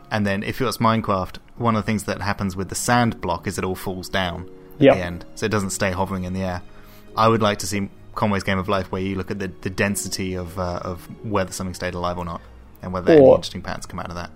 and 0.09 0.25
then 0.25 0.41
if 0.43 0.61
it's 0.61 0.77
Minecraft, 0.77 1.37
one 1.57 1.75
of 1.75 1.83
the 1.83 1.85
things 1.85 2.05
that 2.05 2.21
happens 2.21 2.55
with 2.55 2.69
the 2.69 2.75
sand 2.75 3.19
block 3.19 3.45
is 3.45 3.57
it 3.57 3.65
all 3.65 3.75
falls 3.75 4.07
down 4.07 4.49
at 4.75 4.81
Yep. 4.81 4.95
the 4.95 5.01
end, 5.03 5.25
so 5.35 5.45
it 5.45 5.51
doesn't 5.51 5.71
stay 5.71 5.91
hovering 5.91 6.23
in 6.23 6.31
the 6.33 6.41
air. 6.41 6.61
I 7.17 7.27
would 7.27 7.41
like 7.41 7.59
to 7.59 7.67
see 7.67 7.89
Conway's 8.15 8.43
Game 8.43 8.57
of 8.57 8.69
Life 8.69 8.89
where 8.91 9.01
you 9.01 9.15
look 9.15 9.31
at 9.31 9.39
the, 9.39 9.51
the 9.61 9.69
density 9.69 10.35
of 10.35 10.57
uh, 10.57 10.79
of 10.83 11.05
whether 11.25 11.51
something 11.51 11.73
stayed 11.73 11.93
alive 11.93 12.17
or 12.17 12.23
not, 12.23 12.39
and 12.81 12.93
whether 12.93 13.11
any 13.11 13.25
interesting 13.25 13.61
patterns 13.61 13.85
come 13.85 13.99
out 13.99 14.07
of 14.09 14.15
that. 14.15 14.31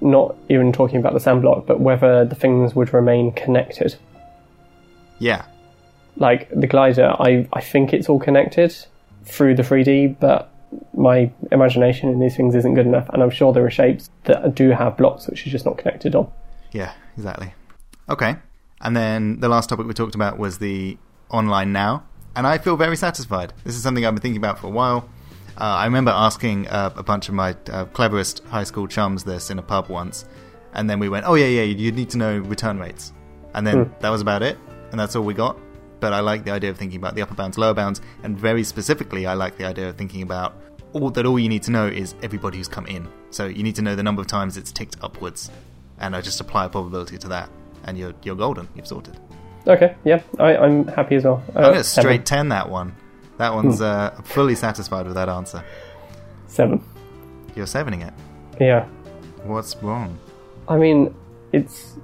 Not 0.00 0.36
even 0.48 0.72
talking 0.72 0.98
about 0.98 1.14
the 1.14 1.20
sand 1.20 1.42
block, 1.42 1.66
but 1.66 1.80
whether 1.80 2.24
the 2.24 2.34
things 2.34 2.74
would 2.74 2.92
remain 2.92 3.32
connected. 3.32 3.96
Yeah, 5.18 5.46
Like 6.16 6.50
the 6.50 6.66
glider, 6.66 7.14
I, 7.18 7.48
I 7.52 7.60
think 7.62 7.94
it's 7.94 8.08
all 8.08 8.20
connected 8.20 8.76
through 9.24 9.54
the 9.54 9.62
3D, 9.62 10.18
but 10.20 10.52
my 10.94 11.30
imagination 11.52 12.10
in 12.10 12.20
these 12.20 12.36
things 12.36 12.54
isn't 12.54 12.74
good 12.74 12.86
enough, 12.86 13.08
and 13.10 13.22
I'm 13.22 13.30
sure 13.30 13.52
there 13.52 13.64
are 13.64 13.70
shapes 13.70 14.10
that 14.24 14.54
do 14.54 14.70
have 14.70 14.96
blocks 14.96 15.26
which 15.26 15.46
are 15.46 15.50
just 15.50 15.64
not 15.64 15.78
connected 15.78 16.14
on. 16.14 16.30
Yeah, 16.72 16.92
exactly. 17.16 17.54
Okay. 18.08 18.36
And 18.80 18.96
then 18.96 19.40
the 19.40 19.48
last 19.48 19.68
topic 19.68 19.86
we 19.86 19.94
talked 19.94 20.14
about 20.14 20.38
was 20.38 20.58
the 20.58 20.98
online 21.30 21.72
now. 21.72 22.04
And 22.34 22.46
I 22.46 22.58
feel 22.58 22.76
very 22.76 22.96
satisfied. 22.96 23.54
This 23.64 23.76
is 23.76 23.82
something 23.82 24.04
I've 24.04 24.14
been 24.14 24.20
thinking 24.20 24.36
about 24.36 24.58
for 24.58 24.66
a 24.66 24.70
while. 24.70 25.08
Uh, 25.58 25.64
I 25.64 25.84
remember 25.86 26.10
asking 26.10 26.68
uh, 26.68 26.90
a 26.96 27.02
bunch 27.02 27.28
of 27.28 27.34
my 27.34 27.56
uh, 27.70 27.86
cleverest 27.86 28.44
high 28.44 28.64
school 28.64 28.86
chums 28.86 29.24
this 29.24 29.50
in 29.50 29.58
a 29.58 29.62
pub 29.62 29.88
once. 29.88 30.26
And 30.74 30.90
then 30.90 30.98
we 30.98 31.08
went, 31.08 31.26
oh, 31.26 31.34
yeah, 31.34 31.46
yeah, 31.46 31.62
you 31.62 31.90
need 31.92 32.10
to 32.10 32.18
know 32.18 32.38
return 32.38 32.78
rates. 32.78 33.12
And 33.54 33.66
then 33.66 33.94
that 34.00 34.10
was 34.10 34.20
about 34.20 34.42
it. 34.42 34.58
And 34.90 35.00
that's 35.00 35.16
all 35.16 35.24
we 35.24 35.32
got. 35.32 35.58
But 36.00 36.12
I 36.12 36.20
like 36.20 36.44
the 36.44 36.50
idea 36.50 36.68
of 36.68 36.76
thinking 36.76 36.98
about 36.98 37.14
the 37.14 37.22
upper 37.22 37.34
bounds, 37.34 37.56
lower 37.56 37.72
bounds. 37.72 38.02
And 38.22 38.38
very 38.38 38.62
specifically, 38.64 39.26
I 39.26 39.32
like 39.32 39.56
the 39.56 39.64
idea 39.64 39.88
of 39.88 39.96
thinking 39.96 40.20
about 40.20 40.54
all 40.92 41.10
that 41.10 41.24
all 41.24 41.38
you 41.38 41.48
need 41.48 41.62
to 41.64 41.70
know 41.70 41.86
is 41.86 42.14
everybody 42.22 42.58
who's 42.58 42.68
come 42.68 42.86
in. 42.86 43.08
So 43.30 43.46
you 43.46 43.62
need 43.62 43.76
to 43.76 43.82
know 43.82 43.96
the 43.96 44.02
number 44.02 44.20
of 44.20 44.28
times 44.28 44.58
it's 44.58 44.70
ticked 44.70 44.96
upwards 45.02 45.50
and 45.98 46.14
I 46.14 46.20
just 46.20 46.40
apply 46.40 46.66
a 46.66 46.68
probability 46.68 47.18
to 47.18 47.28
that, 47.28 47.50
and 47.84 47.98
you're 47.98 48.14
you're 48.22 48.36
golden. 48.36 48.68
You've 48.74 48.86
sorted. 48.86 49.18
Okay, 49.66 49.96
yeah, 50.04 50.22
I, 50.38 50.56
I'm 50.56 50.86
happy 50.86 51.16
as 51.16 51.24
well. 51.24 51.42
Uh, 51.54 51.58
I'm 51.58 51.72
gonna 51.72 51.84
straight 51.84 52.26
ten 52.26 52.50
that 52.50 52.68
one. 52.68 52.94
That 53.38 53.52
one's 53.54 53.80
uh, 53.80 54.18
fully 54.24 54.54
satisfied 54.54 55.06
with 55.06 55.14
that 55.14 55.28
answer. 55.28 55.62
Seven. 56.46 56.82
You're 57.54 57.66
sevening 57.66 58.02
it. 58.02 58.14
Yeah. 58.60 58.86
What's 59.44 59.76
wrong? 59.82 60.18
I 60.68 60.76
mean, 60.76 61.14
it's 61.52 61.96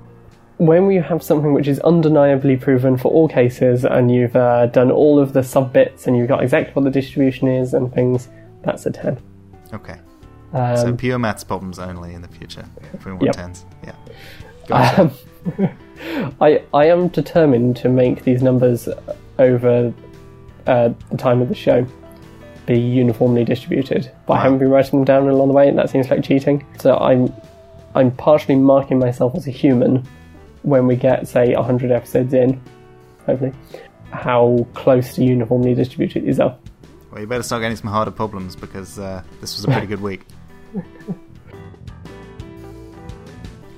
when 0.58 0.90
you 0.90 1.02
have 1.02 1.22
something 1.22 1.52
which 1.54 1.66
is 1.68 1.80
undeniably 1.80 2.56
proven 2.56 2.96
for 2.96 3.10
all 3.10 3.28
cases, 3.28 3.84
and 3.84 4.10
you've 4.14 4.36
uh, 4.36 4.66
done 4.66 4.90
all 4.90 5.18
of 5.18 5.32
the 5.32 5.42
sub 5.42 5.72
bits, 5.72 6.06
and 6.06 6.16
you've 6.16 6.28
got 6.28 6.42
exactly 6.42 6.72
what 6.74 6.84
the 6.84 6.90
distribution 6.90 7.48
is 7.48 7.74
and 7.74 7.92
things. 7.92 8.28
That's 8.62 8.86
a 8.86 8.90
ten. 8.90 9.18
Okay, 9.72 9.96
Um, 10.52 10.76
so 10.76 10.94
pure 10.94 11.18
maths 11.18 11.42
problems 11.44 11.78
only 11.78 12.12
in 12.14 12.20
the 12.22 12.28
future. 12.28 12.64
If 12.92 13.04
we 13.06 13.12
want 13.12 13.24
Yep. 13.24 13.34
tens, 13.34 13.64
yeah. 13.82 13.94
Gotcha. 14.68 15.02
Um, 15.58 15.70
I 16.40 16.62
I 16.74 16.84
am 16.86 17.08
determined 17.08 17.76
to 17.78 17.88
make 17.88 18.22
these 18.22 18.42
numbers 18.42 18.88
over 19.38 19.92
uh, 20.66 20.90
the 21.10 21.16
time 21.16 21.40
of 21.42 21.48
the 21.48 21.54
show 21.54 21.86
be 22.66 22.78
uniformly 22.78 23.44
distributed. 23.44 24.10
But 24.26 24.34
I 24.34 24.42
haven't 24.42 24.58
been 24.58 24.70
writing 24.70 25.00
them 25.00 25.04
down 25.04 25.28
along 25.28 25.48
the 25.48 25.54
way, 25.54 25.68
and 25.68 25.78
that 25.78 25.90
seems 25.90 26.08
like 26.10 26.22
cheating. 26.22 26.64
So 26.78 26.96
I'm 26.96 27.32
I'm 27.94 28.10
partially 28.12 28.56
marking 28.56 28.98
myself 28.98 29.34
as 29.34 29.46
a 29.46 29.50
human 29.50 30.06
when 30.62 30.86
we 30.86 30.96
get 30.96 31.28
say 31.28 31.52
hundred 31.54 31.90
episodes 31.90 32.32
in, 32.32 32.60
hopefully, 33.26 33.52
how 34.10 34.66
close 34.74 35.14
to 35.16 35.24
uniformly 35.24 35.74
distributed 35.74 36.24
these 36.24 36.40
are. 36.40 36.56
well, 37.10 37.20
you 37.20 37.26
better 37.26 37.42
start 37.42 37.62
getting 37.62 37.76
some 37.76 37.90
harder 37.90 38.10
problems 38.10 38.56
because 38.56 38.98
uh, 38.98 39.22
this 39.40 39.56
was 39.56 39.64
a 39.64 39.68
pretty 39.68 39.86
good 39.86 40.00
week. 40.00 40.22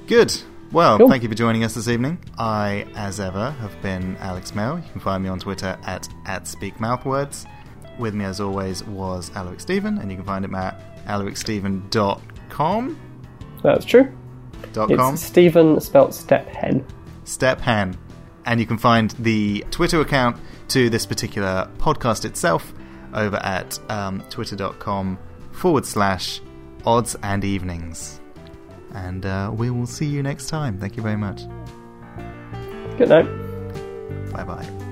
Good. 0.07 0.39
Well, 0.75 0.99
Cool. 0.99 1.09
thank 1.09 1.22
you 1.22 1.29
for 1.29 1.37
joining 1.37 1.62
us 1.62 1.72
this 1.75 1.87
evening. 1.89 2.18
I, 2.37 2.85
as 2.97 3.20
ever, 3.20 3.53
have 3.53 3.81
been 3.81 4.16
Alex 4.16 4.55
Merrill. 4.57 4.79
You 4.81 4.91
can 4.91 5.01
find 5.01 5.22
me 5.22 5.29
on 5.31 5.39
Twitter 5.39 5.79
at, 5.85 6.09
at 6.27 6.45
SpeakMouthWords. 6.45 7.47
With 7.97 8.12
me, 8.12 8.25
as 8.25 8.41
always, 8.41 8.83
was 8.85 9.31
Alaric 9.37 9.61
Stephen, 9.61 9.99
and 9.99 10.11
you 10.11 10.16
can 10.16 10.27
find 10.27 10.45
him 10.45 10.57
at 10.57 10.81
alaricstephen.com. 11.07 12.99
That's 13.62 13.85
true. 13.85 14.12
Dot 14.72 14.91
It's 14.91 14.99
com. 15.01 15.16
Stephen 15.16 15.81
spelt 15.81 16.12
step 16.12 16.49
hen. 16.49 16.85
Step 17.22 17.61
Hen. 17.61 17.97
And 18.45 18.59
you 18.61 18.66
can 18.66 18.77
find 18.77 19.12
the 19.12 19.64
Twitter 19.70 20.01
account 20.01 20.37
to 20.68 20.91
this 20.91 21.07
particular 21.07 21.70
podcast 21.79 22.25
itself 22.25 22.75
over 23.14 23.37
at 23.37 23.79
um, 23.91 24.22
twitter.com 24.29 25.18
forward 25.53 25.87
slash 25.87 26.41
odds 26.85 27.16
and 27.22 27.45
evenings. 27.45 28.20
And 28.95 29.26
uh, 29.26 29.53
we 29.55 29.70
will 29.70 29.86
see 29.86 30.07
you 30.07 30.22
next 30.22 30.49
time. 30.49 30.78
Thank 30.78 30.97
you 30.97 31.03
very 31.03 31.16
much. 31.16 31.42
Good 32.97 33.09
night. 33.09 33.26
Bye 34.32 34.45
bye. 34.45 34.84